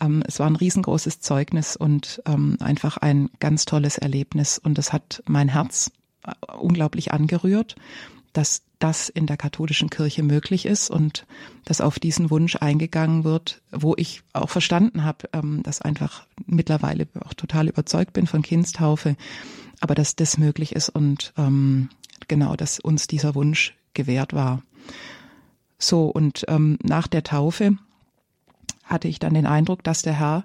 Ähm, 0.01 0.23
es 0.27 0.39
war 0.39 0.47
ein 0.47 0.55
riesengroßes 0.55 1.21
Zeugnis 1.21 1.75
und 1.75 2.21
ähm, 2.25 2.57
einfach 2.59 2.97
ein 2.97 3.29
ganz 3.39 3.65
tolles 3.65 3.97
Erlebnis 3.97 4.57
und 4.57 4.77
es 4.77 4.91
hat 4.91 5.23
mein 5.27 5.49
Herz 5.49 5.91
äh, 6.25 6.31
unglaublich 6.57 7.13
angerührt 7.13 7.75
dass 8.35 8.63
das 8.79 9.07
in 9.07 9.27
der 9.27 9.37
katholischen 9.37 9.89
Kirche 9.89 10.21
möglich 10.21 10.65
ist 10.65 10.89
und 10.89 11.25
dass 11.63 11.79
auf 11.79 11.99
diesen 11.99 12.29
Wunsch 12.29 12.57
eingegangen 12.57 13.23
wird, 13.23 13.61
wo 13.71 13.95
ich 13.97 14.23
auch 14.33 14.49
verstanden 14.49 15.05
habe, 15.05 15.29
ähm, 15.31 15.63
dass 15.63 15.81
einfach 15.81 16.27
mittlerweile 16.45 17.07
auch 17.23 17.33
total 17.33 17.69
überzeugt 17.69 18.11
bin 18.11 18.27
von 18.27 18.41
Kindstaufe, 18.41 19.15
aber 19.79 19.95
dass 19.95 20.17
das 20.17 20.37
möglich 20.37 20.75
ist 20.75 20.89
und 20.89 21.33
ähm, 21.37 21.89
genau, 22.27 22.57
dass 22.57 22.79
uns 22.79 23.07
dieser 23.07 23.35
Wunsch 23.35 23.73
gewährt 23.93 24.33
war. 24.33 24.61
So, 25.77 26.07
und 26.07 26.43
ähm, 26.49 26.77
nach 26.83 27.07
der 27.07 27.23
Taufe 27.23 27.77
hatte 28.83 29.07
ich 29.07 29.19
dann 29.19 29.33
den 29.33 29.45
Eindruck, 29.45 29.81
dass 29.83 30.01
der 30.01 30.19
Herr 30.19 30.43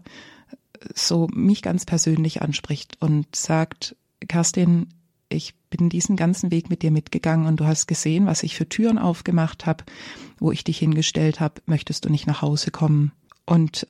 so 0.95 1.29
mich 1.33 1.61
ganz 1.61 1.85
persönlich 1.85 2.41
anspricht 2.41 2.97
und 3.01 3.35
sagt, 3.35 3.97
Kerstin, 4.29 4.89
ich 5.31 5.55
bin 5.71 5.89
diesen 5.89 6.17
ganzen 6.17 6.51
Weg 6.51 6.69
mit 6.69 6.83
dir 6.83 6.91
mitgegangen 6.91 7.47
und 7.47 7.61
du 7.61 7.67
hast 7.67 7.87
gesehen, 7.87 8.27
was 8.27 8.43
ich 8.43 8.57
für 8.57 8.69
Türen 8.69 8.99
aufgemacht 8.99 9.65
habe, 9.65 9.85
wo 10.39 10.53
ich 10.53 10.65
dich 10.65 10.79
hingestellt 10.79 11.41
habe. 11.41 11.63
Möchtest 11.67 12.05
du 12.05 12.11
nicht 12.11 12.27
nach 12.27 12.43
Hause 12.43 12.71
kommen? 12.71 13.13
Und 13.47 13.87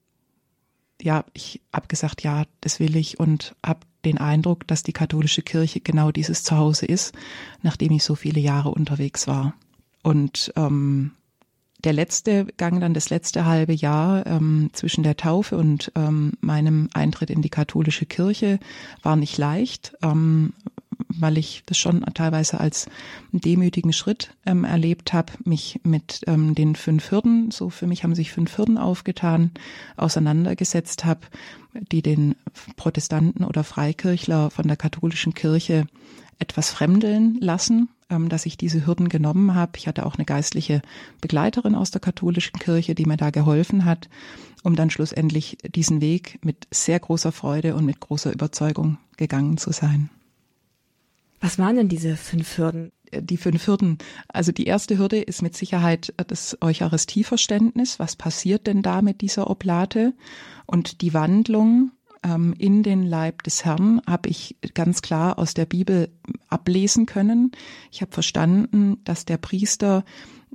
ja, 1.01 1.25
ich 1.33 1.61
habe 1.73 1.89
gesagt, 1.89 2.23
ja, 2.23 2.45
das 2.61 2.79
will 2.79 2.95
ich 2.97 3.19
und 3.19 3.57
habe 3.65 3.81
den 4.05 4.19
Eindruck, 4.19 4.67
dass 4.67 4.83
die 4.83 4.93
katholische 4.93 5.43
Kirche 5.43 5.81
genau 5.81 6.11
dieses 6.11 6.45
Zuhause 6.45 6.87
ist, 6.87 7.15
nachdem 7.63 7.93
ich 7.93 8.05
so 8.05 8.15
viele 8.15 8.41
Jahre 8.41 8.71
unterwegs 8.71 9.27
war. 9.27 9.55
Und 10.03 10.53
ähm, 10.57 11.13
der 11.85 11.93
letzte 11.93 12.47
Gang, 12.57 12.81
dann 12.81 12.95
das 12.95 13.11
letzte 13.11 13.45
halbe 13.47 13.73
Jahr 13.73 14.27
ähm, 14.27 14.71
zwischen 14.73 15.03
der 15.03 15.17
Taufe 15.17 15.57
und 15.57 15.93
ähm, 15.95 16.33
meinem 16.41 16.89
Eintritt 16.93 17.31
in 17.31 17.43
die 17.43 17.49
katholische 17.49 18.07
Kirche 18.07 18.59
war 19.03 19.17
nicht 19.17 19.39
leicht, 19.39 19.95
ähm, 20.03 20.53
weil 21.09 21.39
ich 21.39 21.63
das 21.67 21.79
schon 21.79 22.03
teilweise 22.15 22.61
als 22.61 22.87
demütigen 23.33 23.93
Schritt 23.93 24.35
ähm, 24.47 24.65
erlebt 24.65 25.13
habe, 25.13 25.33
mich 25.45 25.81
mit 25.83 26.23
ähm, 26.27 26.55
den 26.55 26.77
fünf 26.77 27.11
Hürden, 27.11 27.51
so 27.51 27.71
für 27.71 27.87
mich 27.87 28.05
haben 28.05 28.15
sich 28.15 28.33
fünf 28.33 28.57
Hürden 28.57 28.79
aufgetan, 28.79 29.51
auseinandergesetzt 29.97 31.05
habe, 31.05 31.21
die 31.75 32.03
den 32.03 32.35
Protestanten 32.77 33.45
oder 33.45 33.65
Freikirchler 33.65 34.51
von 34.51 34.67
der 34.67 34.77
katholischen 34.77 35.35
Kirche 35.35 35.87
etwas 36.39 36.71
fremdeln 36.71 37.37
lassen, 37.41 37.89
ähm, 38.09 38.29
dass 38.29 38.47
ich 38.47 38.57
diese 38.57 38.87
Hürden 38.87 39.09
genommen 39.09 39.55
habe. 39.55 39.73
Ich 39.77 39.87
hatte 39.87 40.05
auch 40.05 40.17
eine 40.17 40.25
geistliche 40.25 40.83
Begleiterin 41.21 41.75
aus 41.75 41.91
der 41.91 42.01
katholischen 42.01 42.59
Kirche, 42.59 42.95
die 42.95 43.07
mir 43.07 43.17
da 43.17 43.31
geholfen 43.31 43.85
hat, 43.85 44.09
um 44.63 44.75
dann 44.75 44.91
schlussendlich 44.91 45.59
diesen 45.63 46.01
Weg 46.01 46.39
mit 46.43 46.67
sehr 46.71 46.99
großer 46.99 47.33
Freude 47.33 47.75
und 47.77 47.85
mit 47.85 48.01
großer 48.01 48.33
Überzeugung 48.33 48.99
gegangen 49.17 49.59
zu 49.59 49.73
sein. 49.73 50.11
Was 51.41 51.59
waren 51.59 51.77
denn 51.77 51.89
diese 51.89 52.17
fünf 52.17 52.59
Hürden? 52.59 52.93
Die 53.13 53.39
fünf 53.39 53.67
Hürden. 53.67 53.99
Also 54.29 54.53
die 54.53 54.67
erste 54.67 54.99
Hürde 54.99 55.21
ist 55.21 55.43
mit 55.43 55.57
Sicherheit 55.57 56.15
das 56.29 56.57
Eucharistieverständnis. 56.61 57.99
Was 57.99 58.15
passiert 58.15 58.67
denn 58.67 58.83
da 58.83 59.03
mit 59.03 59.21
dieser 59.21 59.51
Oblate? 59.51 60.15
Und 60.67 61.01
die 61.01 61.13
Wandlung 61.13 61.91
ähm, 62.23 62.55
in 62.57 62.83
den 62.83 63.03
Leib 63.03 63.43
des 63.43 63.65
Herrn 63.65 64.01
habe 64.07 64.29
ich 64.29 64.57
ganz 64.75 65.03
klar 65.03 65.39
aus 65.39 65.55
der 65.55 65.67
Bibel 65.67 66.11
ablesen 66.49 67.07
können. 67.07 67.53
Ich 67.91 68.03
habe 68.03 68.13
verstanden, 68.13 68.99
dass 69.05 69.25
der 69.25 69.39
Priester 69.39 70.05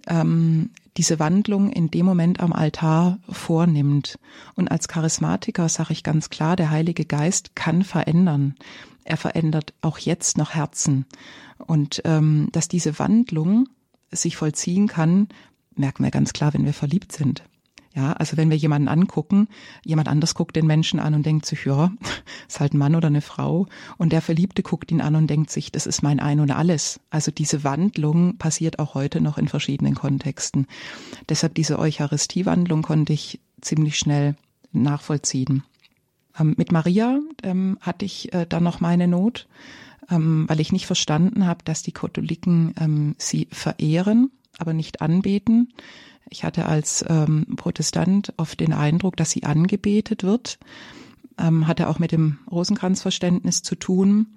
ähm, 0.08 0.70
diese 0.98 1.20
Wandlung 1.20 1.72
in 1.72 1.92
dem 1.92 2.06
Moment 2.06 2.40
am 2.40 2.54
Altar 2.54 3.20
vornimmt. 3.28 4.18
Und 4.54 4.70
als 4.70 4.88
Charismatiker 4.88 5.68
sage 5.68 5.92
ich 5.92 6.04
ganz 6.04 6.30
klar, 6.30 6.56
der 6.56 6.70
Heilige 6.70 7.06
Geist 7.06 7.56
kann 7.56 7.84
verändern 7.84 8.56
er 9.06 9.18
verändert 9.18 9.74
auch 9.82 9.98
jetzt 9.98 10.38
noch 10.38 10.54
Herzen. 10.54 11.06
Und 11.58 12.02
ähm, 12.04 12.50
dass 12.52 12.68
diese 12.68 13.00
Wandlung 13.00 13.70
sich 14.12 14.36
vollziehen 14.36 14.88
kann, 14.88 15.30
merken 15.76 16.04
wir 16.04 16.12
ganz 16.12 16.34
klar, 16.34 16.54
wenn 16.54 16.66
wir 16.66 16.74
verliebt 16.74 17.12
sind. 17.12 17.44
Ja, 17.96 18.12
also 18.12 18.36
wenn 18.36 18.50
wir 18.50 18.58
jemanden 18.58 18.90
angucken, 18.90 19.48
jemand 19.86 20.10
anders 20.10 20.36
guckt 20.36 20.58
den 20.58 20.68
Menschen 20.68 21.00
an 21.00 21.14
und 21.14 21.26
denkt 21.26 21.46
sich, 21.46 21.64
ja, 21.64 21.94
ist 22.48 22.60
halt 22.60 22.74
ein 22.74 22.78
Mann 22.78 22.96
oder 22.96 23.08
eine 23.08 23.22
Frau. 23.22 23.68
Und 23.98 24.12
der 24.12 24.22
Verliebte 24.22 24.64
guckt 24.64 24.92
ihn 24.92 25.00
an 25.00 25.16
und 25.16 25.28
denkt 25.28 25.50
sich, 25.50 25.72
das 25.72 25.86
ist 25.86 26.02
mein 26.02 26.20
Ein 26.20 26.42
und 26.42 26.52
Alles. 26.52 27.00
Also 27.10 27.32
diese 27.32 27.64
Wandlung 27.64 28.38
passiert 28.38 28.80
auch 28.80 28.96
heute 28.96 29.22
noch 29.22 29.38
in 29.38 29.48
verschiedenen 29.48 29.96
Kontexten. 29.96 30.68
Deshalb 31.30 31.56
diese 31.56 31.80
Eucharistiewandlung 31.80 32.82
konnte 32.82 33.14
ich 33.14 33.40
ziemlich 33.62 33.98
schnell 33.98 34.36
nachvollziehen. 34.74 35.64
Ähm, 36.40 36.56
mit 36.58 36.72
Maria 36.72 37.20
ähm, 37.44 37.78
hatte 37.82 38.06
ich 38.06 38.34
äh, 38.34 38.46
dann 38.48 38.64
noch 38.64 38.80
meine 38.80 39.08
Not, 39.08 39.48
ähm, 40.10 40.46
weil 40.48 40.60
ich 40.60 40.72
nicht 40.72 40.86
verstanden 40.86 41.46
habe, 41.46 41.64
dass 41.64 41.84
die 41.84 41.92
Katholiken 41.92 42.74
ähm, 42.80 43.16
sie 43.18 43.48
verehren, 43.52 44.32
aber 44.58 44.74
nicht 44.74 45.02
anbeten. 45.02 45.74
Ich 46.30 46.44
hatte 46.44 46.66
als 46.66 47.06
ähm, 47.08 47.46
Protestant 47.56 48.34
oft 48.38 48.60
den 48.60 48.74
Eindruck, 48.74 49.16
dass 49.18 49.32
sie 49.32 49.44
angebetet 49.44 50.24
wird, 50.24 50.60
ähm, 51.38 51.68
hatte 51.68 51.88
auch 51.88 52.00
mit 52.00 52.12
dem 52.12 52.40
Rosenkranzverständnis 52.50 53.62
zu 53.62 53.76
tun. 53.76 54.28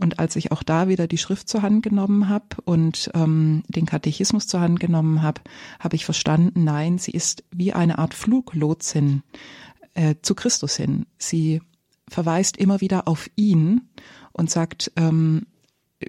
Und 0.00 0.20
als 0.20 0.36
ich 0.36 0.52
auch 0.52 0.62
da 0.62 0.86
wieder 0.86 1.08
die 1.08 1.18
Schrift 1.18 1.48
zur 1.48 1.62
Hand 1.62 1.82
genommen 1.82 2.28
habe 2.28 2.46
und 2.64 3.10
ähm, 3.14 3.64
den 3.66 3.84
Katechismus 3.84 4.46
zur 4.46 4.60
Hand 4.60 4.78
genommen 4.78 5.22
habe, 5.22 5.40
habe 5.80 5.96
ich 5.96 6.04
verstanden, 6.04 6.62
nein, 6.62 6.98
sie 6.98 7.10
ist 7.10 7.42
wie 7.50 7.72
eine 7.72 7.98
Art 7.98 8.14
Fluglotsin 8.14 9.24
äh, 9.94 10.16
zu 10.22 10.34
Christus 10.34 10.76
hin. 10.76 11.06
Sie 11.18 11.60
verweist 12.08 12.56
immer 12.56 12.80
wieder 12.80 13.08
auf 13.08 13.28
ihn 13.36 13.88
und 14.32 14.50
sagt, 14.50 14.92
ähm, 14.96 15.46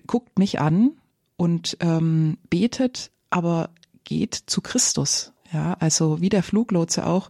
guckt 0.07 0.39
mich 0.39 0.59
an 0.59 0.91
und 1.35 1.77
ähm, 1.79 2.37
betet, 2.49 3.11
aber 3.29 3.71
geht 4.03 4.35
zu 4.35 4.61
Christus. 4.61 5.33
Ja, 5.51 5.73
also 5.79 6.21
wie 6.21 6.29
der 6.29 6.43
Fluglotse 6.43 7.07
auch 7.07 7.29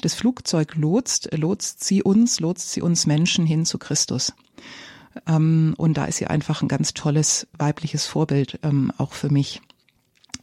das 0.00 0.14
Flugzeug 0.14 0.74
lotst, 0.74 1.28
lotst 1.36 1.84
sie 1.84 2.02
uns, 2.02 2.40
lotst 2.40 2.72
sie 2.72 2.82
uns 2.82 3.06
Menschen 3.06 3.46
hin 3.46 3.64
zu 3.64 3.78
Christus. 3.78 4.32
Ähm, 5.26 5.74
und 5.76 5.96
da 5.96 6.06
ist 6.06 6.16
sie 6.16 6.26
einfach 6.26 6.62
ein 6.62 6.68
ganz 6.68 6.94
tolles 6.94 7.46
weibliches 7.56 8.06
Vorbild 8.06 8.58
ähm, 8.62 8.92
auch 8.98 9.12
für 9.12 9.30
mich. 9.30 9.60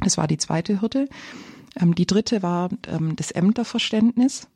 Das 0.02 0.18
war 0.18 0.28
die 0.28 0.38
zweite 0.38 0.82
Hürde. 0.82 1.10
Ähm, 1.80 1.95
die 1.95 2.06
dritte 2.06 2.41
war 2.41 2.70
ähm, 2.88 3.16
das 3.16 3.32
Ämterverständnis 3.32 4.47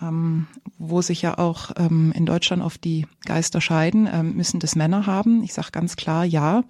ähm, 0.00 0.46
wo 0.78 1.02
sich 1.02 1.22
ja 1.22 1.38
auch 1.38 1.72
ähm, 1.76 2.12
in 2.14 2.26
Deutschland 2.26 2.62
oft 2.62 2.84
die 2.84 3.06
Geister 3.24 3.60
scheiden, 3.60 4.08
ähm, 4.10 4.34
müssen 4.34 4.60
das 4.60 4.76
Männer 4.76 5.06
haben. 5.06 5.42
Ich 5.42 5.54
sage 5.54 5.68
ganz 5.72 5.96
klar, 5.96 6.24
ja. 6.24 6.64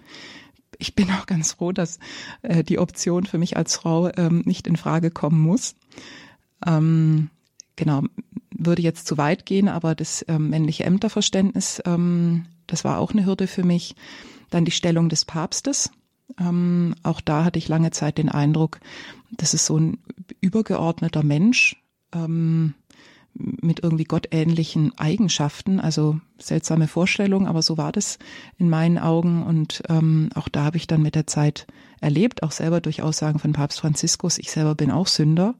Ich 0.77 0.95
bin 0.95 1.09
auch 1.11 1.25
ganz 1.25 1.53
froh, 1.53 1.71
dass 1.71 1.99
äh, 2.41 2.63
die 2.63 2.79
Option 2.79 3.25
für 3.25 3.37
mich 3.37 3.55
als 3.55 3.75
Frau 3.77 4.09
ähm, 4.17 4.41
nicht 4.45 4.67
in 4.67 4.75
Frage 4.75 5.09
kommen 5.11 5.39
muss. 5.39 5.75
Ähm, 6.65 7.29
genau, 7.75 8.03
würde 8.51 8.81
jetzt 8.81 9.07
zu 9.07 9.17
weit 9.17 9.45
gehen, 9.45 9.69
aber 9.69 9.95
das 9.95 10.25
ähm, 10.27 10.49
männliche 10.49 10.83
Ämterverständnis, 10.83 11.81
ähm, 11.85 12.45
das 12.67 12.83
war 12.83 12.99
auch 12.99 13.11
eine 13.11 13.25
Hürde 13.25 13.47
für 13.47 13.63
mich. 13.63 13.95
Dann 14.49 14.65
die 14.65 14.71
Stellung 14.71 15.09
des 15.09 15.25
Papstes. 15.25 15.91
Ähm, 16.39 16.95
auch 17.03 17.21
da 17.21 17.45
hatte 17.45 17.59
ich 17.59 17.67
lange 17.67 17.91
Zeit 17.91 18.17
den 18.17 18.29
Eindruck, 18.29 18.79
das 19.31 19.53
ist 19.53 19.65
so 19.65 19.77
ein 19.77 19.97
übergeordneter 20.41 21.23
Mensch 21.23 21.77
ähm, 22.13 22.73
mit 23.37 23.81
irgendwie 23.83 24.05
gottähnlichen 24.05 24.97
Eigenschaften. 24.97 25.79
Also 25.79 26.19
seltsame 26.39 26.87
Vorstellung, 26.87 27.47
aber 27.47 27.61
so 27.61 27.77
war 27.77 27.91
das 27.91 28.17
in 28.57 28.69
meinen 28.69 28.97
Augen. 28.97 29.43
Und 29.43 29.83
ähm, 29.89 30.29
auch 30.35 30.49
da 30.49 30.63
habe 30.63 30.77
ich 30.77 30.87
dann 30.87 31.01
mit 31.01 31.15
der 31.15 31.27
Zeit 31.27 31.67
erlebt, 32.01 32.43
auch 32.43 32.51
selber 32.51 32.81
durch 32.81 33.01
Aussagen 33.01 33.39
von 33.39 33.53
Papst 33.53 33.79
Franziskus, 33.79 34.37
ich 34.37 34.51
selber 34.51 34.75
bin 34.75 34.91
auch 34.91 35.07
Sünder. 35.07 35.55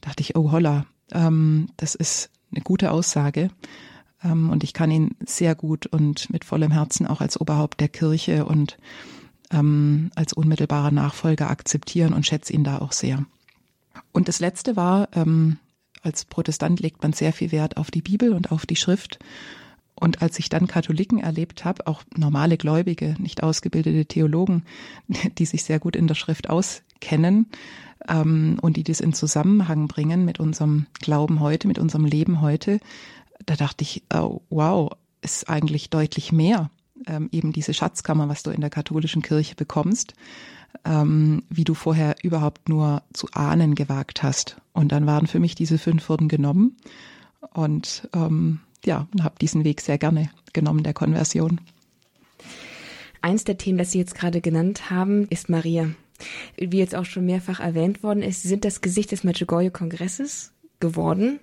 Da 0.00 0.10
dachte 0.10 0.22
ich, 0.22 0.36
oh 0.36 0.50
holla, 0.50 0.86
ähm, 1.12 1.68
das 1.76 1.94
ist 1.94 2.30
eine 2.52 2.62
gute 2.62 2.90
Aussage. 2.90 3.50
Ähm, 4.22 4.50
und 4.50 4.64
ich 4.64 4.72
kann 4.72 4.90
ihn 4.90 5.16
sehr 5.24 5.54
gut 5.54 5.86
und 5.86 6.30
mit 6.30 6.44
vollem 6.44 6.70
Herzen 6.70 7.06
auch 7.06 7.20
als 7.20 7.40
Oberhaupt 7.40 7.80
der 7.80 7.88
Kirche 7.88 8.44
und 8.44 8.78
ähm, 9.50 10.10
als 10.14 10.32
unmittelbarer 10.32 10.90
Nachfolger 10.90 11.50
akzeptieren 11.50 12.12
und 12.12 12.26
schätze 12.26 12.52
ihn 12.52 12.64
da 12.64 12.78
auch 12.78 12.92
sehr. 12.92 13.24
Und 14.12 14.28
das 14.28 14.40
Letzte 14.40 14.76
war, 14.76 15.08
ähm, 15.12 15.58
als 16.02 16.24
Protestant 16.24 16.80
legt 16.80 17.02
man 17.02 17.12
sehr 17.12 17.32
viel 17.32 17.52
Wert 17.52 17.76
auf 17.76 17.90
die 17.90 18.02
Bibel 18.02 18.32
und 18.32 18.52
auf 18.52 18.66
die 18.66 18.76
Schrift. 18.76 19.18
Und 19.94 20.22
als 20.22 20.38
ich 20.38 20.48
dann 20.48 20.66
Katholiken 20.66 21.18
erlebt 21.18 21.64
habe, 21.64 21.86
auch 21.86 22.02
normale 22.16 22.56
Gläubige, 22.56 23.16
nicht 23.18 23.42
ausgebildete 23.42 24.06
Theologen, 24.06 24.64
die 25.38 25.44
sich 25.44 25.62
sehr 25.62 25.78
gut 25.78 25.96
in 25.96 26.06
der 26.06 26.14
Schrift 26.14 26.48
auskennen 26.48 27.46
ähm, 28.08 28.58
und 28.62 28.76
die 28.76 28.84
das 28.84 29.00
in 29.00 29.12
Zusammenhang 29.12 29.88
bringen 29.88 30.24
mit 30.24 30.40
unserem 30.40 30.86
Glauben 30.94 31.40
heute, 31.40 31.68
mit 31.68 31.78
unserem 31.78 32.06
Leben 32.06 32.40
heute, 32.40 32.80
da 33.46 33.56
dachte 33.56 33.82
ich, 33.82 34.02
oh, 34.12 34.40
wow, 34.48 34.90
ist 35.22 35.48
eigentlich 35.48 35.90
deutlich 35.90 36.32
mehr 36.32 36.70
ähm, 37.06 37.28
eben 37.32 37.52
diese 37.52 37.74
Schatzkammer, 37.74 38.28
was 38.28 38.42
du 38.42 38.50
in 38.50 38.60
der 38.60 38.70
katholischen 38.70 39.22
Kirche 39.22 39.54
bekommst, 39.54 40.14
ähm, 40.84 41.42
wie 41.48 41.64
du 41.64 41.74
vorher 41.74 42.16
überhaupt 42.22 42.68
nur 42.68 43.02
zu 43.12 43.28
ahnen 43.32 43.74
gewagt 43.74 44.22
hast. 44.22 44.56
Und 44.72 44.92
dann 44.92 45.06
waren 45.06 45.26
für 45.26 45.40
mich 45.40 45.54
diese 45.54 45.78
fünf 45.78 46.08
Wurden 46.08 46.28
genommen 46.28 46.76
und 47.52 48.08
ähm, 48.14 48.60
ja, 48.84 49.08
habe 49.20 49.34
diesen 49.40 49.64
Weg 49.64 49.80
sehr 49.80 49.98
gerne 49.98 50.30
genommen 50.52 50.82
der 50.82 50.94
Konversion. 50.94 51.60
Eins 53.22 53.44
der 53.44 53.58
Themen, 53.58 53.78
das 53.78 53.92
Sie 53.92 53.98
jetzt 53.98 54.14
gerade 54.14 54.40
genannt 54.40 54.90
haben, 54.90 55.26
ist 55.28 55.50
Maria. 55.50 55.90
Wie 56.56 56.78
jetzt 56.78 56.94
auch 56.94 57.04
schon 57.04 57.26
mehrfach 57.26 57.60
erwähnt 57.60 58.02
worden 58.02 58.22
ist, 58.22 58.42
sind 58.42 58.64
das 58.64 58.80
Gesicht 58.80 59.12
des 59.12 59.24
Medjugorje-Kongresses 59.24 60.52
geworden. 60.80 61.40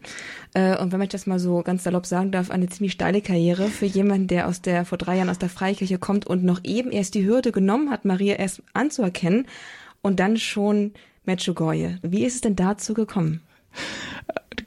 Äh, 0.54 0.78
und 0.78 0.92
wenn 0.92 1.00
man 1.00 1.08
das 1.10 1.28
mal 1.28 1.40
so 1.40 1.62
ganz 1.64 1.84
salopp 1.84 2.06
sagen 2.06 2.32
darf, 2.32 2.52
eine 2.52 2.68
ziemlich 2.68 2.94
steile 2.94 3.22
Karriere 3.22 3.68
für 3.68 3.86
jemanden, 3.86 4.28
der 4.28 4.48
aus 4.48 4.62
der 4.62 4.86
vor 4.86 4.98
drei 4.98 5.18
Jahren 5.18 5.30
aus 5.30 5.40
der 5.40 5.50
Freikirche 5.50 6.00
kommt 6.00 6.28
und 6.28 6.44
noch 6.44 6.62
eben 6.64 6.92
erst 6.92 7.16
die 7.16 7.26
Hürde 7.26 7.52
genommen 7.52 7.90
hat, 7.90 8.06
Maria 8.06 8.36
erst 8.36 8.62
anzuerkennen 8.74 9.48
und 10.02 10.20
dann 10.20 10.38
schon 10.38 10.94
Medjugorje. 11.26 12.00
Wie 12.02 12.24
ist 12.24 12.36
es 12.36 12.42
denn 12.42 12.56
dazu 12.56 12.94
gekommen? 12.94 13.42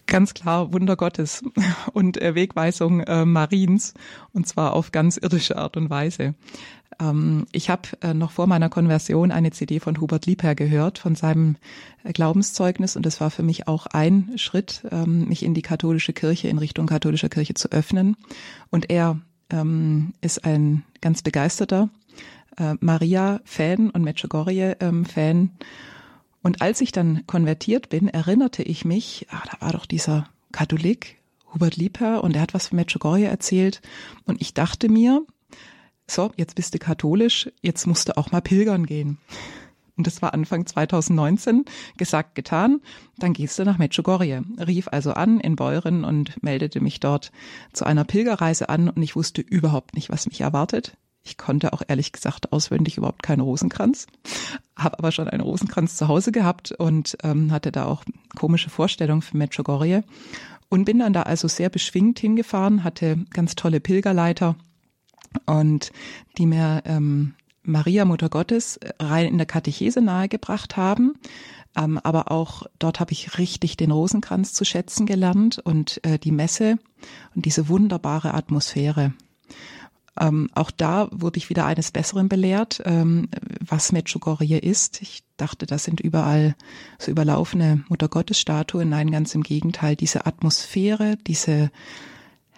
Ganz 0.06 0.34
klar 0.34 0.72
Wunder 0.72 0.96
Gottes 0.96 1.42
und 1.92 2.16
Wegweisung 2.16 3.00
äh, 3.00 3.24
Mariens 3.24 3.94
und 4.32 4.46
zwar 4.46 4.72
auf 4.72 4.92
ganz 4.92 5.16
irdische 5.16 5.56
Art 5.56 5.76
und 5.76 5.88
Weise. 5.90 6.34
Ähm, 7.00 7.46
ich 7.52 7.70
habe 7.70 7.88
äh, 8.02 8.14
noch 8.14 8.30
vor 8.30 8.46
meiner 8.46 8.68
Konversion 8.68 9.30
eine 9.30 9.50
CD 9.50 9.80
von 9.80 10.00
Hubert 10.00 10.26
Liebherr 10.26 10.54
gehört, 10.54 10.98
von 10.98 11.14
seinem 11.14 11.56
äh, 12.04 12.12
Glaubenszeugnis. 12.12 12.96
Und 12.96 13.06
das 13.06 13.20
war 13.20 13.30
für 13.30 13.42
mich 13.42 13.66
auch 13.68 13.86
ein 13.86 14.32
Schritt, 14.36 14.82
ähm, 14.90 15.28
mich 15.28 15.42
in 15.42 15.54
die 15.54 15.62
katholische 15.62 16.12
Kirche, 16.12 16.48
in 16.48 16.58
Richtung 16.58 16.86
katholischer 16.86 17.28
Kirche 17.28 17.54
zu 17.54 17.70
öffnen. 17.72 18.16
Und 18.70 18.90
er 18.90 19.20
ähm, 19.50 20.12
ist 20.20 20.44
ein 20.44 20.84
ganz 21.00 21.22
begeisterter 21.22 21.88
äh, 22.56 22.74
Maria-Fan 22.80 23.90
und 23.90 24.02
Medjugorje-Fan. 24.02 25.50
Und 26.42 26.62
als 26.62 26.80
ich 26.80 26.92
dann 26.92 27.26
konvertiert 27.26 27.88
bin, 27.90 28.08
erinnerte 28.08 28.62
ich 28.62 28.84
mich, 28.84 29.26
ah, 29.30 29.42
da 29.50 29.64
war 29.64 29.72
doch 29.72 29.86
dieser 29.86 30.28
Katholik, 30.52 31.16
Hubert 31.52 31.76
Liebherr, 31.76 32.22
und 32.22 32.36
er 32.36 32.42
hat 32.42 32.54
was 32.54 32.68
von 32.68 32.76
Medjugorje 32.76 33.26
erzählt. 33.26 33.82
Und 34.24 34.40
ich 34.40 34.54
dachte 34.54 34.88
mir, 34.88 35.26
so, 36.10 36.32
jetzt 36.36 36.54
bist 36.54 36.74
du 36.74 36.78
katholisch, 36.78 37.50
jetzt 37.62 37.86
musst 37.86 38.08
du 38.08 38.16
auch 38.16 38.32
mal 38.32 38.40
pilgern 38.40 38.86
gehen. 38.86 39.18
Und 39.96 40.06
das 40.06 40.22
war 40.22 40.32
Anfang 40.32 40.64
2019, 40.64 41.66
gesagt, 41.98 42.34
getan. 42.34 42.80
Dann 43.18 43.34
gehst 43.34 43.58
du 43.58 43.64
nach 43.64 43.76
Medjugorje. 43.76 44.42
Rief 44.58 44.88
also 44.88 45.12
an 45.12 45.40
in 45.40 45.56
Beuren 45.56 46.04
und 46.04 46.42
meldete 46.42 46.80
mich 46.80 47.00
dort 47.00 47.32
zu 47.74 47.84
einer 47.84 48.04
Pilgerreise 48.04 48.70
an 48.70 48.88
und 48.88 49.02
ich 49.02 49.14
wusste 49.14 49.42
überhaupt 49.42 49.94
nicht, 49.94 50.08
was 50.08 50.26
mich 50.26 50.40
erwartet. 50.40 50.96
Ich 51.22 51.36
konnte 51.36 51.74
auch 51.74 51.82
ehrlich 51.86 52.12
gesagt 52.12 52.50
auswendig 52.50 52.96
überhaupt 52.96 53.22
keinen 53.22 53.40
Rosenkranz, 53.40 54.06
habe 54.74 54.98
aber 54.98 55.12
schon 55.12 55.28
einen 55.28 55.42
Rosenkranz 55.42 55.96
zu 55.96 56.08
Hause 56.08 56.32
gehabt 56.32 56.72
und 56.72 57.18
ähm, 57.22 57.52
hatte 57.52 57.70
da 57.70 57.84
auch 57.84 58.04
komische 58.38 58.70
Vorstellungen 58.70 59.20
für 59.20 59.36
Medjugorje 59.36 60.02
und 60.70 60.86
bin 60.86 61.00
dann 61.00 61.12
da 61.12 61.24
also 61.24 61.46
sehr 61.46 61.68
beschwingt 61.68 62.18
hingefahren, 62.18 62.84
hatte 62.84 63.18
ganz 63.34 63.54
tolle 63.54 63.80
Pilgerleiter 63.80 64.56
und 65.46 65.92
die 66.38 66.46
mir 66.46 66.82
ähm, 66.84 67.34
Maria 67.62 68.04
Mutter 68.04 68.28
Gottes 68.28 68.80
rein 68.98 69.26
in 69.26 69.38
der 69.38 69.46
Katechese 69.46 70.00
nahegebracht 70.00 70.76
haben. 70.76 71.14
Ähm, 71.76 71.98
aber 72.02 72.32
auch 72.32 72.64
dort 72.78 73.00
habe 73.00 73.12
ich 73.12 73.38
richtig 73.38 73.76
den 73.76 73.92
Rosenkranz 73.92 74.52
zu 74.52 74.64
schätzen 74.64 75.06
gelernt 75.06 75.58
und 75.58 76.04
äh, 76.04 76.18
die 76.18 76.32
Messe 76.32 76.78
und 77.34 77.44
diese 77.44 77.68
wunderbare 77.68 78.34
Atmosphäre. 78.34 79.12
Ähm, 80.18 80.50
auch 80.54 80.70
da 80.72 81.08
wurde 81.12 81.38
ich 81.38 81.48
wieder 81.48 81.66
eines 81.66 81.92
Besseren 81.92 82.28
belehrt, 82.28 82.82
ähm, 82.84 83.28
was 83.60 83.92
Medjugorje 83.92 84.58
ist. 84.58 85.00
Ich 85.00 85.22
dachte, 85.36 85.66
das 85.66 85.84
sind 85.84 86.00
überall 86.00 86.56
so 86.98 87.10
überlaufene 87.10 87.84
Muttergottesstatuen. 87.88 88.88
Nein, 88.88 89.12
ganz 89.12 89.34
im 89.34 89.42
Gegenteil. 89.42 89.94
Diese 89.94 90.26
Atmosphäre, 90.26 91.16
diese 91.26 91.70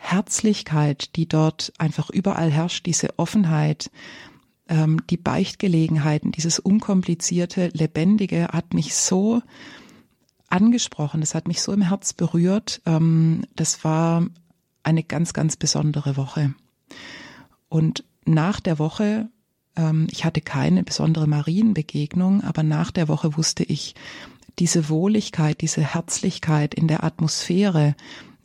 Herzlichkeit, 0.02 1.14
die 1.14 1.28
dort 1.28 1.72
einfach 1.78 2.10
überall 2.10 2.50
herrscht, 2.50 2.86
diese 2.86 3.18
Offenheit, 3.18 3.90
ähm, 4.68 5.00
die 5.08 5.16
Beichtgelegenheiten, 5.16 6.32
dieses 6.32 6.58
unkomplizierte, 6.58 7.68
lebendige 7.72 8.48
hat 8.48 8.74
mich 8.74 8.96
so 8.96 9.42
angesprochen, 10.50 11.20
das 11.20 11.36
hat 11.36 11.46
mich 11.46 11.62
so 11.62 11.72
im 11.72 11.82
Herz 11.82 12.12
berührt. 12.12 12.82
Ähm, 12.84 13.44
das 13.54 13.84
war 13.84 14.26
eine 14.82 15.04
ganz, 15.04 15.32
ganz 15.32 15.56
besondere 15.56 16.16
Woche. 16.16 16.52
Und 17.68 18.04
nach 18.24 18.58
der 18.58 18.80
Woche, 18.80 19.30
ähm, 19.76 20.08
ich 20.10 20.24
hatte 20.24 20.40
keine 20.40 20.82
besondere 20.82 21.28
Marienbegegnung, 21.28 22.42
aber 22.42 22.64
nach 22.64 22.90
der 22.90 23.06
Woche 23.06 23.36
wusste 23.36 23.62
ich, 23.62 23.94
diese 24.58 24.88
Wohligkeit, 24.90 25.60
diese 25.62 25.80
Herzlichkeit 25.80 26.74
in 26.74 26.88
der 26.88 27.04
Atmosphäre, 27.04 27.94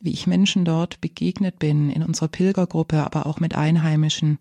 wie 0.02 0.12
ich 0.12 0.28
Menschen 0.28 0.66
dort 0.66 1.02
begegnet 1.02 1.60
bin, 1.60 1.90
in 1.90 2.04
unserer 2.04 2.28
Pilgergruppe, 2.28 3.04
aber 3.04 3.26
auch 3.26 3.40
mit 3.40 3.56
Einheimischen, 3.56 4.40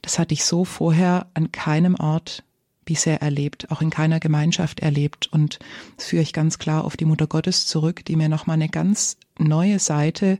das 0.00 0.18
hatte 0.18 0.34
ich 0.34 0.44
so 0.44 0.64
vorher 0.64 1.26
an 1.34 1.52
keinem 1.52 1.94
Ort 1.94 2.44
bisher 2.84 3.22
erlebt, 3.22 3.70
auch 3.70 3.80
in 3.80 3.90
keiner 3.90 4.20
Gemeinschaft 4.20 4.80
erlebt. 4.80 5.28
Und 5.32 5.58
das 5.96 6.06
führe 6.06 6.22
ich 6.22 6.32
ganz 6.32 6.58
klar 6.58 6.84
auf 6.84 6.96
die 6.96 7.04
Mutter 7.04 7.26
Gottes 7.26 7.66
zurück, 7.66 8.04
die 8.04 8.16
mir 8.16 8.28
nochmal 8.28 8.54
eine 8.54 8.68
ganz 8.68 9.16
neue 9.38 9.78
Seite 9.78 10.38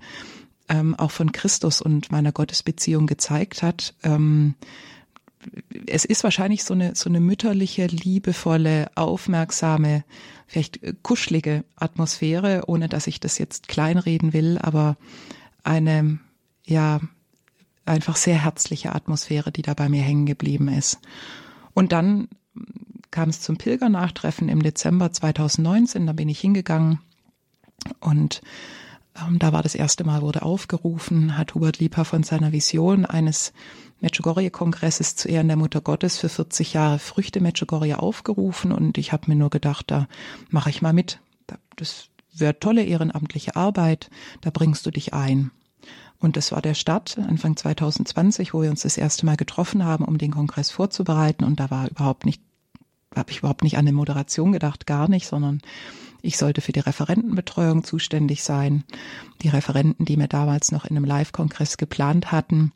ähm, 0.68 0.94
auch 0.96 1.10
von 1.10 1.32
Christus 1.32 1.80
und 1.80 2.10
meiner 2.10 2.32
Gottesbeziehung 2.32 3.06
gezeigt 3.06 3.62
hat. 3.62 3.94
Ähm, 4.02 4.54
es 5.86 6.04
ist 6.04 6.24
wahrscheinlich 6.24 6.64
so 6.64 6.74
eine, 6.74 6.94
so 6.94 7.08
eine 7.08 7.20
mütterliche, 7.20 7.86
liebevolle, 7.86 8.90
aufmerksame, 8.94 10.04
vielleicht 10.46 10.82
äh, 10.82 10.94
kuschelige 11.02 11.64
Atmosphäre, 11.76 12.64
ohne 12.66 12.88
dass 12.88 13.06
ich 13.06 13.20
das 13.20 13.38
jetzt 13.38 13.68
kleinreden 13.68 14.32
will, 14.32 14.58
aber 14.58 14.96
eine, 15.64 16.18
ja, 16.64 17.00
einfach 17.84 18.16
sehr 18.16 18.42
herzliche 18.42 18.94
Atmosphäre, 18.94 19.50
die 19.52 19.62
da 19.62 19.74
bei 19.74 19.88
mir 19.88 20.02
hängen 20.02 20.26
geblieben 20.26 20.68
ist. 20.68 21.00
Und 21.74 21.92
dann 21.92 22.28
kam 23.10 23.28
es 23.28 23.40
zum 23.40 23.56
Pilgernnachtreffen 23.56 24.48
im 24.48 24.62
Dezember 24.62 25.12
2019, 25.12 26.06
da 26.06 26.12
bin 26.12 26.28
ich 26.28 26.40
hingegangen 26.40 27.00
und 28.00 28.40
da 29.14 29.52
war 29.52 29.62
das 29.62 29.74
erste 29.74 30.04
Mal, 30.04 30.22
wurde 30.22 30.42
aufgerufen, 30.42 31.36
hat 31.36 31.54
Hubert 31.54 31.78
Liebherr 31.78 32.04
von 32.04 32.22
seiner 32.22 32.52
Vision 32.52 33.04
eines 33.04 33.52
Medjugorje-Kongresses 34.00 35.16
zu 35.16 35.28
Ehren 35.28 35.48
der 35.48 35.56
Mutter 35.56 35.80
Gottes 35.80 36.18
für 36.18 36.28
40 36.28 36.72
Jahre 36.72 36.98
Früchte 36.98 37.40
Medjugorje 37.40 37.98
aufgerufen 37.98 38.72
und 38.72 38.98
ich 38.98 39.12
habe 39.12 39.30
mir 39.30 39.36
nur 39.36 39.50
gedacht, 39.50 39.90
da 39.90 40.08
mache 40.50 40.70
ich 40.70 40.82
mal 40.82 40.92
mit. 40.92 41.20
Das 41.76 42.08
wäre 42.34 42.58
tolle 42.58 42.84
ehrenamtliche 42.84 43.54
Arbeit, 43.54 44.10
da 44.40 44.50
bringst 44.50 44.86
du 44.86 44.90
dich 44.90 45.14
ein. 45.14 45.50
Und 46.18 46.36
das 46.36 46.52
war 46.52 46.62
der 46.62 46.74
Start 46.74 47.18
Anfang 47.18 47.56
2020, 47.56 48.54
wo 48.54 48.62
wir 48.62 48.70
uns 48.70 48.82
das 48.82 48.96
erste 48.96 49.26
Mal 49.26 49.36
getroffen 49.36 49.84
haben, 49.84 50.04
um 50.04 50.18
den 50.18 50.30
Kongress 50.30 50.70
vorzubereiten. 50.70 51.44
Und 51.44 51.58
da 51.58 51.70
war 51.70 51.90
überhaupt 51.90 52.26
nicht, 52.26 52.40
habe 53.14 53.32
ich 53.32 53.38
überhaupt 53.38 53.64
nicht 53.64 53.76
an 53.76 53.80
eine 53.80 53.92
Moderation 53.92 54.52
gedacht, 54.52 54.86
gar 54.86 55.08
nicht, 55.08 55.26
sondern 55.26 55.60
ich 56.22 56.38
sollte 56.38 56.60
für 56.60 56.72
die 56.72 56.80
Referentenbetreuung 56.80 57.84
zuständig 57.84 58.42
sein. 58.42 58.84
Die 59.42 59.48
Referenten, 59.48 60.04
die 60.04 60.16
mir 60.16 60.28
damals 60.28 60.72
noch 60.72 60.84
in 60.84 60.96
einem 60.96 61.04
Live-Kongress 61.04 61.76
geplant 61.76 62.32
hatten, 62.32 62.72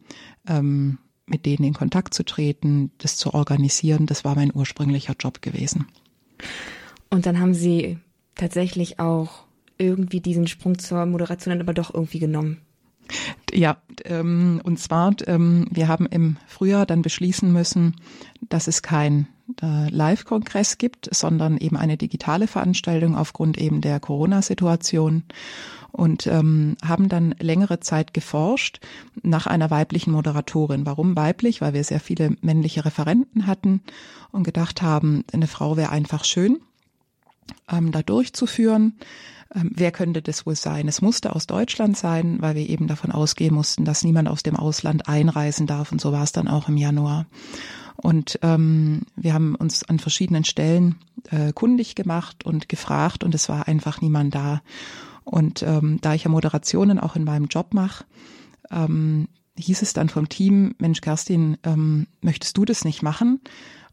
ähm, 0.48 0.98
mit 1.26 1.46
denen 1.46 1.64
in 1.64 1.74
Kontakt 1.74 2.14
zu 2.14 2.24
treten, 2.24 2.90
das 2.98 3.16
zu 3.16 3.34
organisieren, 3.34 4.06
das 4.06 4.24
war 4.24 4.34
mein 4.34 4.54
ursprünglicher 4.54 5.14
Job 5.18 5.42
gewesen. 5.42 5.86
Und 7.10 7.26
dann 7.26 7.40
haben 7.40 7.54
Sie 7.54 7.98
tatsächlich 8.34 8.98
auch 8.98 9.44
irgendwie 9.78 10.20
diesen 10.20 10.46
Sprung 10.46 10.78
zur 10.78 11.06
Moderation 11.06 11.52
dann 11.52 11.60
aber 11.60 11.74
doch 11.74 11.92
irgendwie 11.92 12.18
genommen. 12.18 12.60
Ja, 13.52 13.76
ähm, 14.04 14.60
und 14.64 14.78
zwar, 14.78 15.14
ähm, 15.26 15.66
wir 15.70 15.88
haben 15.88 16.06
im 16.06 16.36
Frühjahr 16.46 16.86
dann 16.86 17.02
beschließen 17.02 17.52
müssen, 17.52 17.94
dass 18.48 18.66
es 18.66 18.82
kein 18.82 19.28
Live-Kongress 19.60 20.78
gibt, 20.78 21.08
sondern 21.14 21.56
eben 21.56 21.76
eine 21.76 21.96
digitale 21.96 22.46
Veranstaltung 22.46 23.16
aufgrund 23.16 23.58
eben 23.58 23.80
der 23.80 24.00
Corona-Situation 24.00 25.22
und 25.92 26.26
ähm, 26.26 26.76
haben 26.84 27.08
dann 27.08 27.34
längere 27.38 27.80
Zeit 27.80 28.12
geforscht 28.12 28.80
nach 29.22 29.46
einer 29.46 29.70
weiblichen 29.70 30.12
Moderatorin. 30.12 30.84
Warum 30.84 31.16
weiblich? 31.16 31.60
Weil 31.60 31.72
wir 31.72 31.84
sehr 31.84 32.00
viele 32.00 32.36
männliche 32.42 32.84
Referenten 32.84 33.46
hatten 33.46 33.80
und 34.30 34.42
gedacht 34.42 34.82
haben, 34.82 35.24
eine 35.32 35.46
Frau 35.46 35.76
wäre 35.76 35.90
einfach 35.90 36.24
schön, 36.24 36.58
ähm, 37.70 37.92
da 37.92 38.02
durchzuführen. 38.02 38.98
Ähm, 39.54 39.70
wer 39.74 39.90
könnte 39.90 40.20
das 40.20 40.44
wohl 40.44 40.56
sein? 40.56 40.86
Es 40.86 41.00
musste 41.00 41.34
aus 41.34 41.46
Deutschland 41.46 41.96
sein, 41.96 42.42
weil 42.42 42.56
wir 42.56 42.68
eben 42.68 42.88
davon 42.88 43.12
ausgehen 43.12 43.54
mussten, 43.54 43.84
dass 43.84 44.04
niemand 44.04 44.28
aus 44.28 44.42
dem 44.42 44.56
Ausland 44.56 45.08
einreisen 45.08 45.66
darf. 45.66 45.92
Und 45.92 46.00
so 46.00 46.12
war 46.12 46.24
es 46.24 46.32
dann 46.32 46.48
auch 46.48 46.68
im 46.68 46.76
Januar. 46.76 47.26
Und 47.96 48.38
ähm, 48.42 49.02
wir 49.16 49.34
haben 49.34 49.54
uns 49.54 49.84
an 49.84 49.98
verschiedenen 49.98 50.44
Stellen 50.44 50.96
äh, 51.30 51.52
kundig 51.52 51.94
gemacht 51.94 52.44
und 52.44 52.68
gefragt 52.68 53.24
und 53.24 53.34
es 53.34 53.48
war 53.48 53.68
einfach 53.68 54.00
niemand 54.00 54.34
da. 54.34 54.62
Und 55.24 55.62
ähm, 55.62 55.98
da 56.02 56.14
ich 56.14 56.24
ja 56.24 56.30
Moderationen 56.30 57.00
auch 57.00 57.16
in 57.16 57.24
meinem 57.24 57.46
Job 57.46 57.74
mache, 57.74 58.04
ähm, 58.70 59.28
hieß 59.58 59.82
es 59.82 59.92
dann 59.92 60.08
vom 60.08 60.28
Team, 60.28 60.74
Mensch, 60.78 61.00
Kerstin, 61.00 61.56
ähm, 61.64 62.06
möchtest 62.20 62.56
du 62.56 62.64
das 62.64 62.84
nicht 62.84 63.02
machen? 63.02 63.40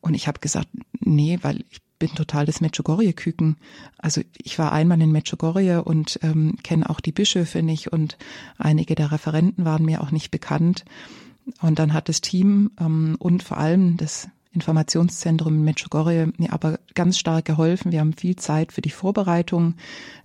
Und 0.01 0.13
ich 0.13 0.27
habe 0.27 0.39
gesagt, 0.39 0.67
nee, 0.99 1.39
weil 1.41 1.63
ich 1.69 1.81
bin 1.97 2.13
total 2.15 2.45
das 2.45 2.59
Medjugorje-Küken. 2.59 3.55
Also 3.97 4.21
ich 4.37 4.59
war 4.59 4.73
einmal 4.73 5.01
in 5.01 5.13
Medjugorje 5.13 5.83
und 5.83 6.19
ähm, 6.21 6.57
kenne 6.61 6.89
auch 6.89 6.99
die 6.99 7.13
Bischöfe 7.13 7.63
nicht 7.63 7.93
und 7.93 8.17
einige 8.57 8.95
der 8.95 9.13
Referenten 9.13 9.63
waren 9.63 9.85
mir 9.85 10.01
auch 10.01 10.11
nicht 10.11 10.29
bekannt. 10.29 10.83
Und 11.61 11.79
dann 11.79 11.93
hat 11.93 12.09
das 12.09 12.21
Team 12.21 12.71
ähm, 12.79 13.15
und 13.19 13.43
vor 13.43 13.57
allem 13.57 13.97
das 13.97 14.29
Informationszentrum 14.53 15.55
in 15.55 15.63
Medjugorje 15.63 16.31
mir 16.37 16.53
aber 16.53 16.79
ganz 16.93 17.17
stark 17.17 17.45
geholfen. 17.45 17.91
Wir 17.91 17.99
haben 17.99 18.13
viel 18.13 18.35
Zeit 18.35 18.71
für 18.71 18.81
die 18.81 18.91
Vorbereitung 18.91 19.75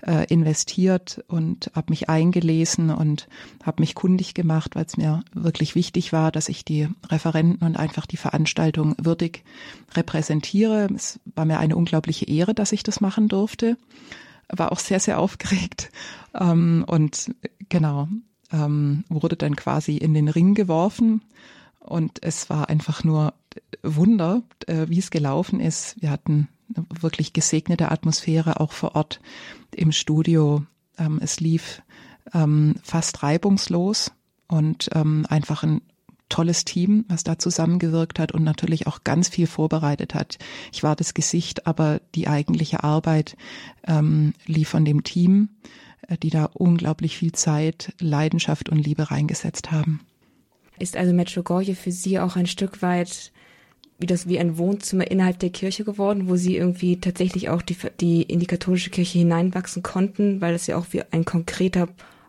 äh, 0.07 0.27
investiert 0.27 1.25
und 1.29 1.71
habe 1.75 1.91
mich 1.91 2.11
eingelesen 2.11 2.91
und 2.91 3.27
habe 3.64 3.81
mich 3.81 3.95
kundig 3.95 4.35
gemacht, 4.35 4.77
weil 4.77 4.85
es 4.85 4.99
mir 4.99 5.25
wirklich 5.33 5.75
wichtig 5.75 6.12
war, 6.12 6.31
dass 6.31 6.51
ich 6.51 6.64
die 6.64 6.89
Referenten 7.09 7.66
und 7.66 7.79
einfach 7.79 8.05
die 8.05 8.19
Veranstaltung 8.19 8.95
würdig 8.99 9.45
repräsentiere. 9.95 10.89
Es 10.95 11.19
war 11.35 11.47
mir 11.47 11.59
eine 11.59 11.77
unglaubliche 11.77 12.27
Ehre, 12.27 12.55
dass 12.55 12.73
ich 12.73 12.83
das 12.83 13.01
machen 13.01 13.29
durfte. 13.29 13.79
War 14.49 14.73
auch 14.73 14.79
sehr, 14.79 15.01
sehr 15.01 15.19
aufgeregt. 15.19 15.91
Ähm, 16.35 16.85
und 16.87 17.35
genau, 17.71 18.09
ähm, 18.53 19.05
wurde 19.09 19.37
dann 19.37 19.57
quasi 19.57 19.97
in 19.97 20.15
den 20.15 20.29
Ring 20.29 20.55
geworfen. 20.55 21.23
Und 21.81 22.19
es 22.23 22.51
war 22.51 22.69
einfach 22.69 23.05
nur 23.05 23.35
Wunder, 23.83 24.43
äh, 24.67 24.87
wie 24.89 24.99
es 24.99 25.11
gelaufen 25.11 25.61
ist. 25.61 26.01
Wir 26.01 26.11
hatten 26.11 26.49
wirklich 27.01 27.33
gesegnete 27.33 27.91
Atmosphäre 27.91 28.61
auch 28.61 28.73
vor 28.73 28.95
Ort 28.95 29.21
im 29.75 29.93
Studio. 29.93 30.65
Ähm, 30.99 31.19
es 31.23 31.41
lief 31.41 31.83
ähm, 32.35 32.77
fast 32.83 33.23
reibungslos 33.23 34.13
und 34.49 34.91
ähm, 34.95 35.27
einfach 35.29 35.63
ein 35.63 35.81
tolles 36.29 36.65
Team, 36.65 37.07
was 37.09 37.25
da 37.25 37.39
zusammengewirkt 37.39 38.19
hat 38.19 38.33
und 38.33 38.45
natürlich 38.45 38.87
auch 38.87 39.03
ganz 39.03 39.29
viel 39.29 39.47
vorbereitet 39.47 40.15
hat. 40.15 40.39
Ich 40.73 40.83
war 40.83 40.95
das 40.95 41.15
Gesicht, 41.15 41.67
aber 41.67 42.01
die 42.15 42.29
eigentliche 42.29 42.85
Arbeit 42.85 43.37
ähm, 43.87 44.35
lief 44.47 44.69
von 44.69 44.85
dem 44.85 45.05
Team, 45.05 45.49
die 46.23 46.31
da 46.31 46.47
unglaublich 46.55 47.17
viel 47.17 47.33
Zeit, 47.33 47.93
Leidenschaft 48.01 48.69
und 48.69 48.79
Liebe 48.79 49.11
reingesetzt 49.11 49.71
haben. 49.73 50.01
Ist 50.79 50.97
also 50.97 51.13
Metro 51.13 51.43
Gorje 51.43 51.75
für 51.75 51.93
Sie 51.93 52.19
auch 52.21 52.37
ein 52.37 52.47
Stück 52.47 52.83
weit 52.83 53.33
wie 53.99 54.07
das 54.07 54.29
wie 54.29 54.39
ein 54.39 54.59
Wohnzimmer 54.59 55.11
innerhalb 55.11 55.39
der 55.41 55.51
Kirche 55.51 55.85
geworden, 55.85 56.29
wo 56.29 56.37
sie 56.37 56.57
irgendwie 56.57 57.01
tatsächlich 57.01 57.49
auch 57.51 57.63
die, 57.63 57.77
die 58.01 58.23
in 58.23 58.39
die 58.39 58.47
katholische 58.47 58.91
Kirche 58.91 59.19
hineinwachsen 59.19 59.83
konnten, 59.83 60.41
weil 60.41 60.55
es 60.55 60.69
ja 60.69 60.77
auch 60.77 60.87
wie 60.93 61.03
ein 61.11 61.25
konkreter 61.25 61.89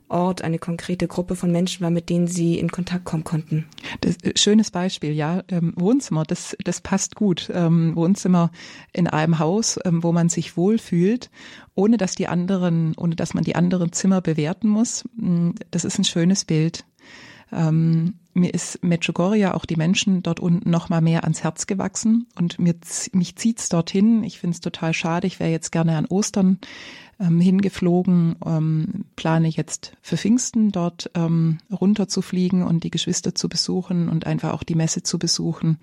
Ort, 0.09 0.41
eine 0.41 0.59
konkrete 0.59 1.07
Gruppe 1.07 1.35
von 1.35 1.51
Menschen 1.51 1.83
war, 1.83 1.91
mit 1.91 2.09
denen 2.09 2.27
sie 2.27 2.57
in 2.57 2.69
Kontakt 2.71 3.05
kommen 3.05 3.23
konnten. 3.23 3.65
Das, 4.01 4.17
äh, 4.23 4.33
schönes 4.35 4.71
Beispiel, 4.71 5.13
ja. 5.13 5.43
Ähm, 5.49 5.73
Wohnzimmer, 5.75 6.23
das, 6.23 6.55
das 6.63 6.81
passt 6.81 7.15
gut. 7.15 7.49
Ähm, 7.53 7.95
Wohnzimmer 7.95 8.51
in 8.93 9.07
einem 9.07 9.39
Haus, 9.39 9.79
ähm, 9.85 10.03
wo 10.03 10.11
man 10.11 10.29
sich 10.29 10.57
wohlfühlt, 10.57 11.29
ohne 11.75 11.97
dass 11.97 12.15
die 12.15 12.27
anderen, 12.27 12.93
ohne 12.97 13.15
dass 13.15 13.33
man 13.33 13.43
die 13.43 13.55
anderen 13.55 13.91
Zimmer 13.91 14.21
bewerten 14.21 14.67
muss. 14.67 15.05
Mm, 15.15 15.51
das 15.71 15.85
ist 15.85 15.97
ein 15.99 16.03
schönes 16.03 16.45
Bild. 16.45 16.85
Ähm, 17.51 18.15
mir 18.33 18.53
ist 18.53 18.83
Medjugorje, 18.83 19.53
auch 19.53 19.65
die 19.65 19.75
Menschen 19.75 20.21
dort 20.23 20.39
unten 20.39 20.69
noch 20.69 20.89
mal 20.89 21.01
mehr 21.01 21.23
ans 21.23 21.43
Herz 21.43 21.67
gewachsen 21.67 22.27
und 22.37 22.59
mir, 22.59 22.75
mich 23.11 23.35
zieht's 23.35 23.69
dorthin. 23.69 24.23
Ich 24.23 24.39
finde 24.39 24.55
es 24.55 24.61
total 24.61 24.93
schade. 24.93 25.27
Ich 25.27 25.39
wäre 25.39 25.49
jetzt 25.49 25.71
gerne 25.71 25.97
an 25.97 26.05
Ostern 26.05 26.59
ähm, 27.19 27.39
hingeflogen, 27.39 28.35
ähm, 28.45 29.05
plane 29.15 29.47
jetzt 29.47 29.93
für 30.01 30.17
Pfingsten 30.17 30.71
dort 30.71 31.11
ähm, 31.15 31.59
runterzufliegen 31.71 32.63
und 32.63 32.83
die 32.83 32.91
Geschwister 32.91 33.35
zu 33.35 33.49
besuchen 33.49 34.09
und 34.09 34.25
einfach 34.25 34.53
auch 34.53 34.63
die 34.63 34.75
Messe 34.75 35.03
zu 35.03 35.19
besuchen 35.19 35.79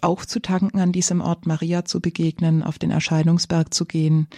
auch 0.00 0.24
zu 0.24 0.40
tanken 0.40 0.80
an 0.80 0.92
diesem 0.92 1.20
Ort, 1.20 1.46
Maria 1.46 1.84
zu 1.84 2.00
begegnen, 2.00 2.62
auf 2.62 2.78
den 2.78 2.90
Erscheinungsberg 2.90 3.72
zu 3.74 3.84
gehen. 3.84 4.28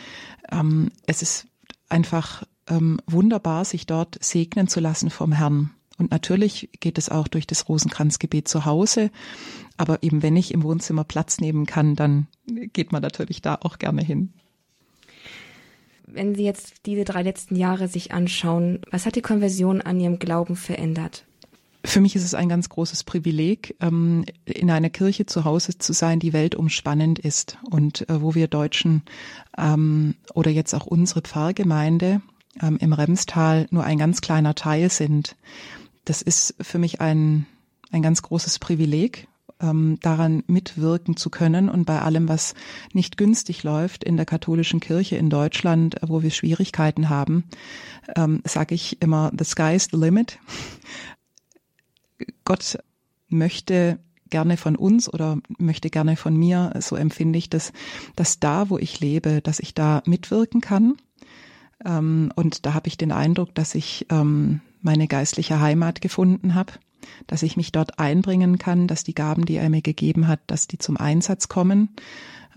Ähm, 0.50 0.90
es 1.06 1.22
ist 1.22 1.46
einfach 1.88 2.44
ähm, 2.68 3.00
wunderbar, 3.06 3.64
sich 3.64 3.86
dort 3.86 4.18
segnen 4.22 4.68
zu 4.68 4.80
lassen 4.80 5.10
vom 5.10 5.32
Herrn. 5.32 5.70
Und 5.98 6.10
natürlich 6.10 6.68
geht 6.80 6.98
es 6.98 7.08
auch 7.08 7.28
durch 7.28 7.46
das 7.46 7.68
Rosenkranzgebet 7.68 8.48
zu 8.48 8.64
Hause. 8.64 9.10
Aber 9.76 10.02
eben 10.02 10.22
wenn 10.22 10.36
ich 10.36 10.52
im 10.52 10.62
Wohnzimmer 10.62 11.04
Platz 11.04 11.40
nehmen 11.40 11.64
kann, 11.64 11.96
dann 11.96 12.26
geht 12.46 12.92
man 12.92 13.02
natürlich 13.02 13.40
da 13.40 13.58
auch 13.62 13.78
gerne 13.78 14.02
hin. 14.02 14.32
Wenn 16.06 16.34
Sie 16.34 16.44
jetzt 16.44 16.86
diese 16.86 17.04
drei 17.04 17.22
letzten 17.22 17.56
Jahre 17.56 17.88
sich 17.88 18.12
anschauen, 18.12 18.80
was 18.90 19.06
hat 19.06 19.16
die 19.16 19.22
Konversion 19.22 19.80
an 19.80 20.00
Ihrem 20.00 20.18
Glauben 20.18 20.56
verändert? 20.56 21.24
Für 21.84 22.00
mich 22.00 22.16
ist 22.16 22.24
es 22.24 22.34
ein 22.34 22.48
ganz 22.48 22.68
großes 22.68 23.04
Privileg, 23.04 23.76
ähm, 23.80 24.24
in 24.44 24.70
einer 24.70 24.90
Kirche 24.90 25.26
zu 25.26 25.44
Hause 25.44 25.78
zu 25.78 25.92
sein, 25.92 26.18
die 26.18 26.32
weltumspannend 26.32 27.18
ist 27.20 27.58
und 27.70 28.08
äh, 28.08 28.22
wo 28.22 28.34
wir 28.34 28.48
Deutschen 28.48 29.02
ähm, 29.56 30.14
oder 30.34 30.50
jetzt 30.50 30.74
auch 30.74 30.86
unsere 30.86 31.22
Pfarrgemeinde 31.22 32.22
ähm, 32.60 32.78
im 32.80 32.92
Remstal 32.92 33.68
nur 33.70 33.84
ein 33.84 33.98
ganz 33.98 34.20
kleiner 34.20 34.56
Teil 34.56 34.90
sind 34.90 35.36
das 36.06 36.22
ist 36.22 36.54
für 36.60 36.78
mich 36.78 37.02
ein, 37.02 37.46
ein 37.90 38.00
ganz 38.00 38.22
großes 38.22 38.58
Privileg, 38.58 39.28
ähm, 39.60 39.98
daran 40.02 40.42
mitwirken 40.46 41.16
zu 41.16 41.30
können 41.30 41.68
und 41.68 41.84
bei 41.84 42.00
allem, 42.00 42.28
was 42.28 42.54
nicht 42.92 43.16
günstig 43.16 43.62
läuft 43.62 44.04
in 44.04 44.16
der 44.16 44.26
katholischen 44.26 44.80
Kirche 44.80 45.16
in 45.16 45.30
Deutschland, 45.30 45.96
wo 46.02 46.22
wir 46.22 46.30
Schwierigkeiten 46.30 47.08
haben, 47.08 47.44
ähm, 48.14 48.42
sage 48.44 48.74
ich 48.74 49.00
immer, 49.00 49.32
the 49.36 49.44
sky 49.44 49.74
is 49.74 49.88
the 49.90 49.96
limit. 49.96 50.38
Gott 52.44 52.78
möchte 53.28 53.98
gerne 54.30 54.56
von 54.56 54.76
uns 54.76 55.12
oder 55.12 55.38
möchte 55.58 55.90
gerne 55.90 56.16
von 56.16 56.36
mir, 56.36 56.72
so 56.80 56.96
empfinde 56.96 57.38
ich 57.38 57.48
das, 57.48 57.72
dass 58.16 58.40
da, 58.40 58.70
wo 58.70 58.78
ich 58.78 59.00
lebe, 59.00 59.40
dass 59.40 59.60
ich 59.60 59.74
da 59.74 60.02
mitwirken 60.06 60.60
kann. 60.60 60.96
Ähm, 61.84 62.32
und 62.34 62.66
da 62.66 62.74
habe 62.74 62.88
ich 62.88 62.96
den 62.96 63.12
Eindruck, 63.12 63.54
dass 63.54 63.74
ich 63.74 64.06
ähm, 64.10 64.60
meine 64.82 65.08
geistliche 65.08 65.60
Heimat 65.60 66.00
gefunden 66.00 66.54
habe, 66.54 66.72
dass 67.26 67.42
ich 67.42 67.56
mich 67.56 67.72
dort 67.72 67.98
einbringen 67.98 68.58
kann, 68.58 68.86
dass 68.86 69.04
die 69.04 69.14
Gaben, 69.14 69.44
die 69.44 69.56
er 69.56 69.70
mir 69.70 69.82
gegeben 69.82 70.28
hat, 70.28 70.40
dass 70.46 70.66
die 70.66 70.78
zum 70.78 70.96
Einsatz 70.96 71.48
kommen. 71.48 71.90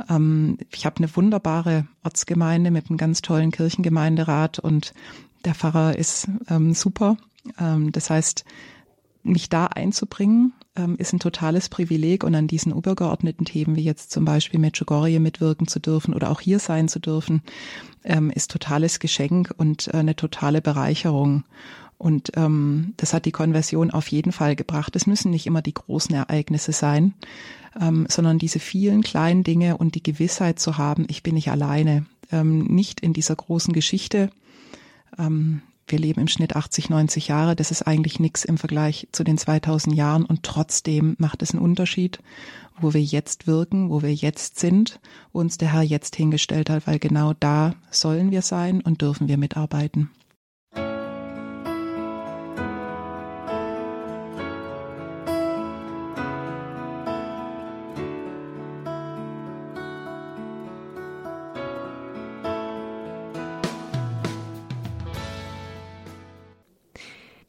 Ähm, 0.09 0.57
ich 0.71 0.85
habe 0.85 0.97
eine 0.97 1.15
wunderbare 1.15 1.87
Ortsgemeinde 2.03 2.71
mit 2.71 2.89
einem 2.89 2.97
ganz 2.97 3.21
tollen 3.21 3.51
Kirchengemeinderat 3.51 4.59
und 4.59 4.93
der 5.45 5.55
Pfarrer 5.55 5.97
ist 5.97 6.27
ähm, 6.49 6.73
super. 6.73 7.17
Ähm, 7.59 7.91
das 7.91 8.09
heißt, 8.09 8.45
mich 9.23 9.49
da 9.49 9.65
einzubringen, 9.65 10.53
ist 10.97 11.11
ein 11.11 11.19
totales 11.19 11.67
Privileg 11.67 12.23
und 12.23 12.33
an 12.35 12.47
diesen 12.47 12.71
übergeordneten 12.71 13.43
Themen 13.43 13.75
wie 13.75 13.83
jetzt 13.83 14.11
zum 14.11 14.23
Beispiel 14.23 14.61
Medjugorje 14.61 15.19
mitwirken 15.19 15.67
zu 15.67 15.81
dürfen 15.81 16.13
oder 16.13 16.29
auch 16.29 16.39
hier 16.39 16.59
sein 16.59 16.87
zu 16.87 16.99
dürfen, 16.99 17.41
ist 18.33 18.49
totales 18.49 18.99
Geschenk 18.99 19.53
und 19.57 19.89
äh, 19.89 19.97
eine 19.97 20.15
totale 20.15 20.61
Bereicherung. 20.61 21.43
Und 21.99 22.31
ähm, 22.37 22.93
das 22.95 23.13
hat 23.13 23.25
die 23.25 23.33
Konversion 23.33 23.91
auf 23.91 24.07
jeden 24.07 24.31
Fall 24.31 24.55
gebracht. 24.55 24.95
Es 24.95 25.05
müssen 25.05 25.31
nicht 25.31 25.45
immer 25.45 25.61
die 25.61 25.73
großen 25.73 26.15
Ereignisse 26.15 26.71
sein, 26.71 27.13
ähm, 27.79 28.07
sondern 28.09 28.39
diese 28.39 28.59
vielen 28.59 29.03
kleinen 29.03 29.43
Dinge 29.43 29.75
und 29.75 29.95
die 29.95 30.01
Gewissheit 30.01 30.59
zu 30.59 30.77
haben, 30.77 31.05
ich 31.09 31.23
bin 31.23 31.35
nicht 31.35 31.51
alleine, 31.51 32.05
ähm, 32.31 32.63
nicht 32.63 33.01
in 33.01 33.11
dieser 33.11 33.35
großen 33.35 33.73
Geschichte. 33.73 34.29
Ähm, 35.17 35.61
wir 35.89 35.99
leben 35.99 36.21
im 36.21 36.29
Schnitt 36.29 36.55
80, 36.55 36.89
90 36.89 37.27
Jahre. 37.27 37.55
Das 37.57 37.69
ist 37.69 37.81
eigentlich 37.81 38.17
nichts 38.17 38.45
im 38.45 38.57
Vergleich 38.57 39.09
zu 39.11 39.25
den 39.25 39.37
2000 39.37 39.93
Jahren 39.93 40.23
und 40.23 40.43
trotzdem 40.43 41.15
macht 41.19 41.41
es 41.41 41.51
einen 41.51 41.61
Unterschied. 41.61 42.19
wo 42.81 42.93
wir 42.93 43.03
jetzt 43.03 43.45
wirken, 43.45 43.89
wo 43.89 44.01
wir 44.01 44.13
jetzt 44.13 44.57
sind, 44.57 45.01
uns 45.33 45.57
der 45.57 45.73
Herr 45.73 45.81
jetzt 45.81 46.15
hingestellt 46.15 46.69
hat, 46.69 46.87
weil 46.87 46.97
genau 46.97 47.33
da 47.37 47.75
sollen 47.91 48.31
wir 48.31 48.41
sein 48.41 48.79
und 48.79 49.01
dürfen 49.01 49.27
wir 49.27 49.37
mitarbeiten. 49.37 50.09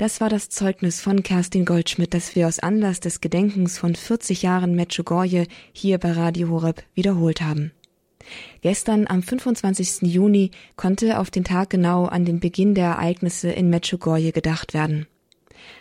Das 0.00 0.22
war 0.22 0.30
das 0.30 0.48
Zeugnis 0.48 0.98
von 0.98 1.22
Kerstin 1.22 1.66
Goldschmidt, 1.66 2.14
das 2.14 2.34
wir 2.34 2.48
aus 2.48 2.58
Anlass 2.58 3.00
des 3.00 3.20
Gedenkens 3.20 3.76
von 3.76 3.94
40 3.94 4.40
Jahren 4.40 4.74
Medjugorje 4.74 5.46
hier 5.74 5.98
bei 5.98 6.12
Radio 6.12 6.48
Horeb 6.48 6.82
wiederholt 6.94 7.42
haben. 7.42 7.72
Gestern 8.62 9.06
am 9.06 9.22
25. 9.22 10.10
Juni 10.10 10.52
konnte 10.76 11.18
auf 11.18 11.30
den 11.30 11.44
Tag 11.44 11.68
genau 11.68 12.06
an 12.06 12.24
den 12.24 12.40
Beginn 12.40 12.74
der 12.74 12.86
Ereignisse 12.86 13.50
in 13.50 13.68
Medjugorje 13.68 14.32
gedacht 14.32 14.72
werden. 14.72 15.06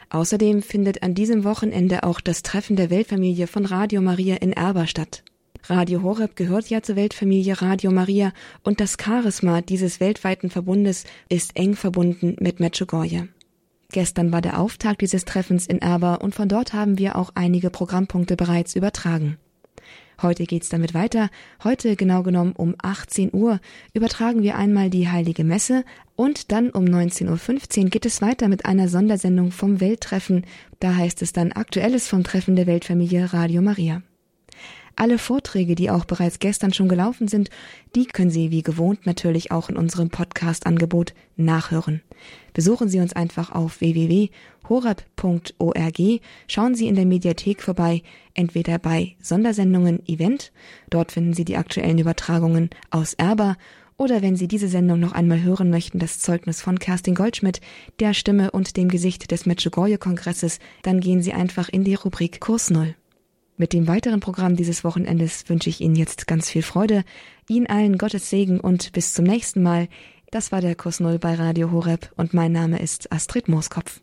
Außerdem 0.09 0.63
findet 0.63 1.01
an 1.01 1.13
diesem 1.13 1.45
Wochenende 1.45 2.03
auch 2.03 2.19
das 2.19 2.43
Treffen 2.43 2.75
der 2.75 2.89
Weltfamilie 2.89 3.47
von 3.47 3.63
Radio 3.63 4.01
Maria 4.01 4.35
in 4.35 4.51
Erba 4.51 4.85
statt. 4.85 5.23
Radio 5.69 6.03
Horeb 6.03 6.35
gehört 6.35 6.69
ja 6.69 6.81
zur 6.81 6.97
Weltfamilie 6.97 7.61
Radio 7.61 7.89
Maria 7.89 8.33
und 8.63 8.81
das 8.81 8.97
Charisma 9.01 9.61
dieses 9.61 10.01
weltweiten 10.01 10.49
Verbundes 10.49 11.05
ist 11.29 11.55
eng 11.55 11.77
verbunden 11.77 12.35
mit 12.41 12.59
Medjugorje. 12.59 13.29
Gestern 13.91 14.31
war 14.31 14.41
der 14.41 14.59
Auftakt 14.59 15.01
dieses 15.01 15.25
Treffens 15.25 15.65
in 15.65 15.81
Erba 15.81 16.15
und 16.15 16.35
von 16.35 16.47
dort 16.47 16.73
haben 16.73 16.99
wir 16.99 17.15
auch 17.15 17.31
einige 17.33 17.69
Programmpunkte 17.69 18.35
bereits 18.35 18.75
übertragen. 18.75 19.37
Heute 20.21 20.43
geht's 20.43 20.69
damit 20.69 20.93
weiter. 20.93 21.29
Heute 21.63 21.95
genau 21.95 22.23
genommen 22.23 22.51
um 22.51 22.75
18 22.81 23.33
Uhr 23.33 23.59
übertragen 23.93 24.43
wir 24.43 24.57
einmal 24.57 24.89
die 24.89 25.07
Heilige 25.07 25.43
Messe 25.43 25.85
und 26.15 26.51
dann 26.51 26.69
um 26.71 26.83
19.15 26.83 27.83
Uhr 27.83 27.89
geht 27.89 28.05
es 28.05 28.21
weiter 28.21 28.47
mit 28.47 28.65
einer 28.65 28.89
Sondersendung 28.89 29.51
vom 29.51 29.79
Welttreffen. 29.79 30.45
Da 30.79 30.95
heißt 30.95 31.21
es 31.21 31.31
dann 31.31 31.53
Aktuelles 31.53 32.07
vom 32.07 32.23
Treffen 32.23 32.55
der 32.55 32.67
Weltfamilie 32.67 33.33
Radio 33.33 33.61
Maria. 33.61 34.01
Alle 34.99 35.17
Vorträge, 35.17 35.73
die 35.75 35.89
auch 35.89 36.03
bereits 36.03 36.39
gestern 36.39 36.73
schon 36.73 36.89
gelaufen 36.89 37.29
sind, 37.29 37.49
die 37.95 38.05
können 38.05 38.31
Sie 38.31 38.51
wie 38.51 38.63
gewohnt 38.63 39.05
natürlich 39.05 39.49
auch 39.49 39.69
in 39.69 39.77
unserem 39.77 40.09
Podcast-Angebot 40.09 41.13
nachhören. 41.37 42.01
Besuchen 42.51 42.89
Sie 42.89 42.99
uns 42.99 43.13
einfach 43.13 43.53
auf 43.53 43.79
www.horab.org, 43.79 44.31
schauen 46.47 46.75
Sie 46.75 46.89
in 46.89 46.95
der 46.95 47.05
Mediathek 47.05 47.61
vorbei, 47.61 48.03
entweder 48.33 48.77
bei 48.77 49.15
Sondersendungen 49.21 50.05
Event, 50.05 50.51
dort 50.89 51.13
finden 51.13 51.31
Sie 51.33 51.45
die 51.45 51.55
aktuellen 51.55 51.99
Übertragungen 51.99 52.69
aus 52.89 53.13
Erba, 53.13 53.55
oder 53.95 54.21
wenn 54.21 54.35
Sie 54.35 54.49
diese 54.49 54.67
Sendung 54.67 54.99
noch 54.99 55.13
einmal 55.13 55.41
hören 55.41 55.69
möchten, 55.69 55.99
das 55.99 56.19
Zeugnis 56.19 56.61
von 56.61 56.77
Kerstin 56.77 57.15
Goldschmidt, 57.15 57.61
der 58.01 58.13
Stimme 58.13 58.51
und 58.51 58.75
dem 58.75 58.89
Gesicht 58.89 59.31
des 59.31 59.45
Medjugorje-Kongresses, 59.45 60.59
dann 60.81 60.99
gehen 60.99 61.21
Sie 61.21 61.31
einfach 61.31 61.69
in 61.69 61.85
die 61.85 61.95
Rubrik 61.95 62.41
Kurs 62.41 62.69
Null. 62.69 62.95
Mit 63.59 63.73
dem 63.73 63.89
weiteren 63.89 64.21
Programm 64.21 64.55
dieses 64.55 64.85
Wochenendes 64.85 65.49
wünsche 65.49 65.69
ich 65.69 65.81
Ihnen 65.81 65.95
jetzt 65.97 66.27
ganz 66.27 66.49
viel 66.49 66.61
Freude, 66.61 67.03
Ihnen 67.49 67.67
allen 67.67 67.97
Gottes 67.97 68.29
Segen 68.29 68.61
und 68.61 68.93
bis 68.93 69.13
zum 69.13 69.25
nächsten 69.25 69.61
Mal. 69.61 69.89
Das 70.31 70.53
war 70.53 70.61
der 70.61 70.75
Kurs 70.75 71.01
Null 71.01 71.19
bei 71.19 71.35
Radio 71.35 71.69
Horeb 71.69 72.09
und 72.15 72.33
mein 72.33 72.53
Name 72.53 72.79
ist 72.79 73.11
Astrid 73.11 73.49
Mooskopf. 73.49 73.97